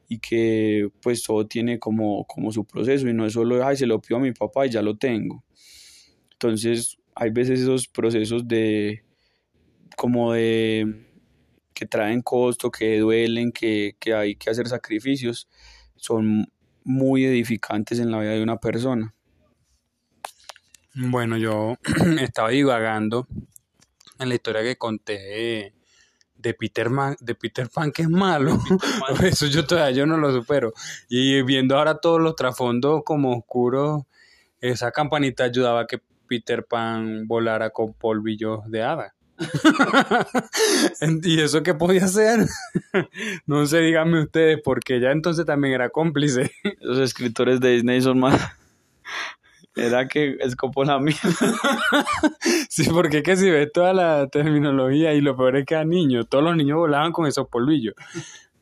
y 0.09 0.21
que 0.21 0.89
pues 1.03 1.25
todo 1.25 1.49
tiene 1.49 1.81
como, 1.81 2.25
como 2.27 2.53
su 2.53 2.65
proceso 2.65 3.09
y 3.09 3.15
no 3.15 3.27
es 3.27 3.33
solo, 3.33 3.67
ay, 3.67 3.77
se 3.77 3.87
lo 3.89 4.01
pido 4.01 4.19
a 4.19 4.21
mi 4.21 4.31
papá 4.31 4.67
y 4.67 4.71
ya 4.71 4.81
lo 4.81 4.97
tengo. 4.97 5.43
Entonces 6.31 6.99
hay 7.17 7.31
veces 7.31 7.59
esos 7.59 7.89
procesos 7.89 8.47
de 8.47 9.03
como 9.97 10.35
de 10.35 11.05
que 11.75 11.85
traen 11.85 12.23
costo, 12.23 12.71
que 12.71 13.01
duelen, 13.01 13.51
que, 13.51 13.97
que 13.99 14.15
hay 14.15 14.37
que 14.37 14.51
hacer 14.51 14.69
sacrificios, 14.69 15.49
son 15.97 16.47
muy 16.85 17.25
edificantes 17.25 17.99
en 17.99 18.13
la 18.13 18.21
vida 18.21 18.35
de 18.35 18.43
una 18.45 18.59
persona. 18.59 19.16
Bueno, 20.99 21.37
yo 21.37 21.77
estaba 22.21 22.49
divagando 22.49 23.27
en 24.19 24.31
la 24.31 24.35
historia 24.35 24.63
que 24.63 24.77
conté 24.77 25.75
de, 26.37 26.55
Peter, 26.55 26.89
Man, 26.89 27.17
de 27.21 27.35
Peter 27.35 27.69
Pan, 27.69 27.93
que 27.93 28.03
es 28.03 28.09
malo. 28.09 28.59
Eso 29.23 29.47
yo 29.47 29.67
todavía 29.67 29.95
yo 29.95 30.07
no 30.07 30.17
lo 30.17 30.33
supero. 30.33 30.73
Y 31.11 31.43
viendo 31.43 31.77
ahora 31.77 31.99
todos 31.99 32.21
los 32.21 32.35
trasfondos 32.35 33.03
como 33.05 33.37
oscuros, 33.37 34.05
esa 34.61 34.91
campanita 34.91 35.45
ayudaba 35.45 35.83
a 35.83 35.87
que 35.87 36.01
Peter 36.27 36.65
Pan 36.65 37.27
volara 37.27 37.71
con 37.71 37.93
polvillos 37.93 38.61
de 38.71 38.83
hada. 38.83 39.15
¿Y 41.25 41.41
eso 41.41 41.63
qué 41.63 41.75
podía 41.75 42.07
hacer? 42.07 42.47
no 43.47 43.67
sé, 43.67 43.81
díganme 43.81 44.23
ustedes, 44.23 44.61
porque 44.65 44.99
ya 44.99 45.11
entonces 45.11 45.45
también 45.45 45.75
era 45.75 45.91
cómplice. 45.91 46.51
Los 46.81 46.99
escritores 47.01 47.61
de 47.61 47.73
Disney 47.73 48.01
son 48.01 48.19
más... 48.19 48.41
Era 49.77 50.09
que 50.09 50.37
escopó 50.41 50.85
la 50.85 50.99
mía. 50.99 51.17
Sí, 52.69 52.85
porque 52.91 53.19
es 53.19 53.23
que 53.23 53.37
si 53.37 53.51
ves 53.51 53.71
toda 53.73 53.95
la 53.95 54.29
terminología 54.29 55.15
y 55.15 55.21
lo 55.21 55.37
peor 55.37 55.57
es 55.57 55.65
que 55.65 55.77
a 55.77 55.85
niños, 55.85 56.29
todos 56.29 56.45
los 56.45 56.57
niños 56.57 56.77
volaban 56.77 57.13
con 57.13 57.27
esos 57.27 57.49
polvillos. 57.49 57.95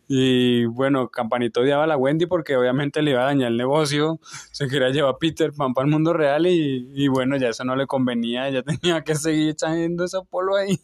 Y 0.06 0.66
bueno, 0.66 1.08
Campanito 1.08 1.62
odiaba 1.62 1.84
a 1.84 1.86
la 1.86 1.96
Wendy 1.96 2.26
porque 2.26 2.56
obviamente 2.56 3.02
le 3.02 3.12
iba 3.12 3.22
a 3.22 3.26
dañar 3.26 3.50
el 3.50 3.56
negocio, 3.56 4.20
se 4.52 4.68
quería 4.68 4.90
llevar 4.90 5.14
a 5.14 5.18
Peter 5.18 5.52
Pan 5.52 5.74
para 5.74 5.86
el 5.86 5.90
mundo 5.90 6.12
real 6.12 6.46
y, 6.46 6.90
y 6.94 7.08
bueno, 7.08 7.36
ya 7.36 7.48
eso 7.48 7.64
no 7.64 7.74
le 7.74 7.86
convenía, 7.86 8.48
ella 8.48 8.62
tenía 8.62 9.02
que 9.02 9.14
seguir 9.14 9.50
echando 9.50 10.04
ese 10.04 10.18
polvo 10.30 10.56
ahí. 10.56 10.78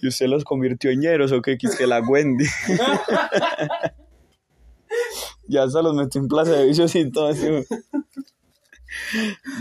¿Y 0.00 0.08
usted 0.08 0.26
los 0.26 0.44
convirtió 0.44 0.90
en 0.90 1.00
ñeros 1.00 1.32
o 1.32 1.40
qué? 1.40 1.56
Que 1.56 1.86
la 1.86 2.00
Wendy. 2.00 2.44
ya 5.48 5.62
hasta 5.62 5.82
los 5.82 5.94
metió 5.94 6.20
en 6.20 6.28
plaza 6.28 6.52
de 6.52 6.66
vicios 6.66 6.94
y 6.94 7.10
todo 7.10 7.28
así. 7.28 7.46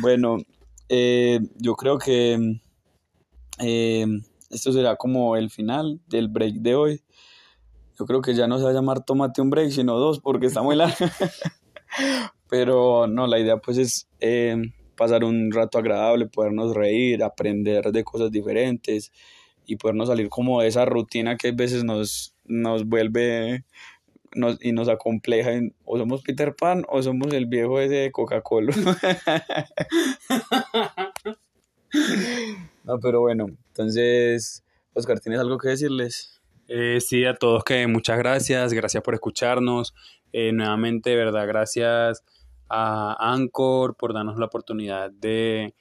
Bueno, 0.01 0.37
eh, 0.89 1.39
yo 1.57 1.75
creo 1.75 1.97
que 1.97 2.59
eh, 3.59 4.05
esto 4.49 4.71
será 4.71 4.95
como 4.95 5.35
el 5.35 5.49
final 5.49 5.99
del 6.07 6.27
break 6.27 6.55
de 6.55 6.75
hoy. 6.75 7.01
Yo 7.97 8.05
creo 8.05 8.21
que 8.21 8.33
ya 8.33 8.47
no 8.47 8.57
se 8.57 8.63
va 8.63 8.71
a 8.71 8.73
llamar 8.73 9.05
Tómate 9.05 9.41
un 9.41 9.49
break, 9.49 9.71
sino 9.71 9.97
dos, 9.97 10.19
porque 10.19 10.47
está 10.47 10.61
muy 10.61 10.75
largo. 10.75 10.95
Pero 12.49 13.07
no, 13.07 13.27
la 13.27 13.39
idea 13.39 13.57
pues 13.57 13.77
es 13.77 14.07
eh, 14.19 14.57
pasar 14.97 15.23
un 15.23 15.51
rato 15.51 15.77
agradable, 15.77 16.27
podernos 16.27 16.75
reír, 16.75 17.23
aprender 17.23 17.91
de 17.91 18.03
cosas 18.03 18.31
diferentes 18.31 19.11
y 19.65 19.77
podernos 19.77 20.09
salir 20.09 20.29
como 20.29 20.61
de 20.61 20.67
esa 20.67 20.85
rutina 20.85 21.37
que 21.37 21.49
a 21.49 21.53
veces 21.53 21.83
nos, 21.83 22.35
nos 22.45 22.85
vuelve 22.85 23.63
nos, 24.35 24.63
y 24.63 24.71
nos 24.71 24.89
acompleja 24.89 25.53
en, 25.53 25.75
o 25.85 25.97
somos 25.97 26.21
Peter 26.21 26.55
Pan 26.55 26.85
o 26.89 27.01
somos 27.01 27.33
el 27.33 27.45
viejo 27.45 27.79
ese 27.79 27.95
de 27.95 28.11
Coca-Cola. 28.11 28.73
no, 32.83 32.99
pero 32.99 33.21
bueno, 33.21 33.47
entonces, 33.67 34.63
Oscar, 34.93 35.19
¿tienes 35.19 35.39
algo 35.39 35.57
que 35.57 35.69
decirles? 35.69 36.41
Eh, 36.67 36.99
sí, 37.01 37.25
a 37.25 37.35
todos 37.35 37.63
que 37.63 37.85
muchas 37.87 38.17
gracias, 38.17 38.73
gracias 38.73 39.03
por 39.03 39.13
escucharnos. 39.13 39.93
Eh, 40.33 40.51
nuevamente, 40.53 41.09
de 41.09 41.17
verdad, 41.17 41.47
gracias 41.47 42.23
a 42.69 43.17
Anchor 43.19 43.95
por 43.95 44.13
darnos 44.13 44.37
la 44.37 44.45
oportunidad 44.45 45.11
de, 45.11 45.75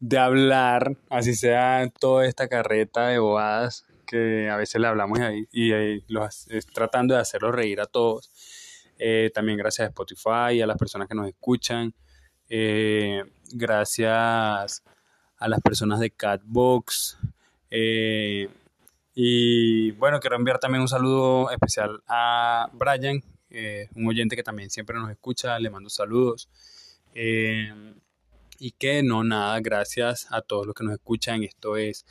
de 0.00 0.18
hablar, 0.18 0.96
así 1.08 1.34
sea 1.34 1.88
toda 2.00 2.26
esta 2.26 2.48
carreta 2.48 3.06
de 3.06 3.20
bobadas 3.20 3.86
que 4.06 4.48
a 4.50 4.56
veces 4.56 4.80
le 4.80 4.86
hablamos 4.86 5.18
ahí 5.20 5.46
y 5.52 5.72
los, 6.12 6.46
tratando 6.74 7.14
de 7.14 7.20
hacerlos 7.20 7.54
reír 7.54 7.80
a 7.80 7.86
todos. 7.86 8.30
Eh, 8.98 9.30
también 9.34 9.58
gracias 9.58 9.86
a 9.86 9.88
Spotify, 9.88 10.60
a 10.60 10.66
las 10.66 10.76
personas 10.76 11.08
que 11.08 11.14
nos 11.14 11.26
escuchan. 11.26 11.94
Eh, 12.48 13.24
gracias 13.52 14.84
a 15.38 15.48
las 15.48 15.60
personas 15.60 15.98
de 16.00 16.10
Catbox. 16.10 17.18
Eh, 17.70 18.48
y 19.14 19.90
bueno, 19.92 20.20
quiero 20.20 20.36
enviar 20.36 20.58
también 20.58 20.82
un 20.82 20.88
saludo 20.88 21.50
especial 21.50 22.02
a 22.06 22.70
Brian, 22.72 23.22
un 23.94 24.06
oyente 24.06 24.36
que 24.36 24.42
también 24.42 24.70
siempre 24.70 24.96
nos 24.96 25.10
escucha, 25.10 25.58
le 25.58 25.68
mando 25.68 25.90
saludos. 25.90 26.48
Y 27.14 28.70
que 28.78 29.02
no, 29.02 29.24
nada, 29.24 29.58
gracias 29.60 30.28
a 30.30 30.42
todos 30.42 30.66
los 30.66 30.74
que 30.74 30.84
nos 30.84 30.94
escuchan. 30.94 31.42
Esto 31.42 31.76
es 31.76 32.06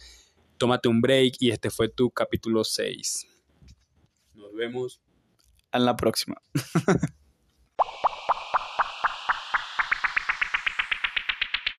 Tómate 0.61 0.89
un 0.89 1.01
break 1.01 1.37
y 1.39 1.49
este 1.49 1.71
fue 1.71 1.89
tu 1.89 2.11
capítulo 2.11 2.63
6. 2.63 3.25
Nos 4.35 4.53
vemos. 4.53 5.01
En 5.71 5.85
la 5.85 5.95
próxima. 5.95 6.39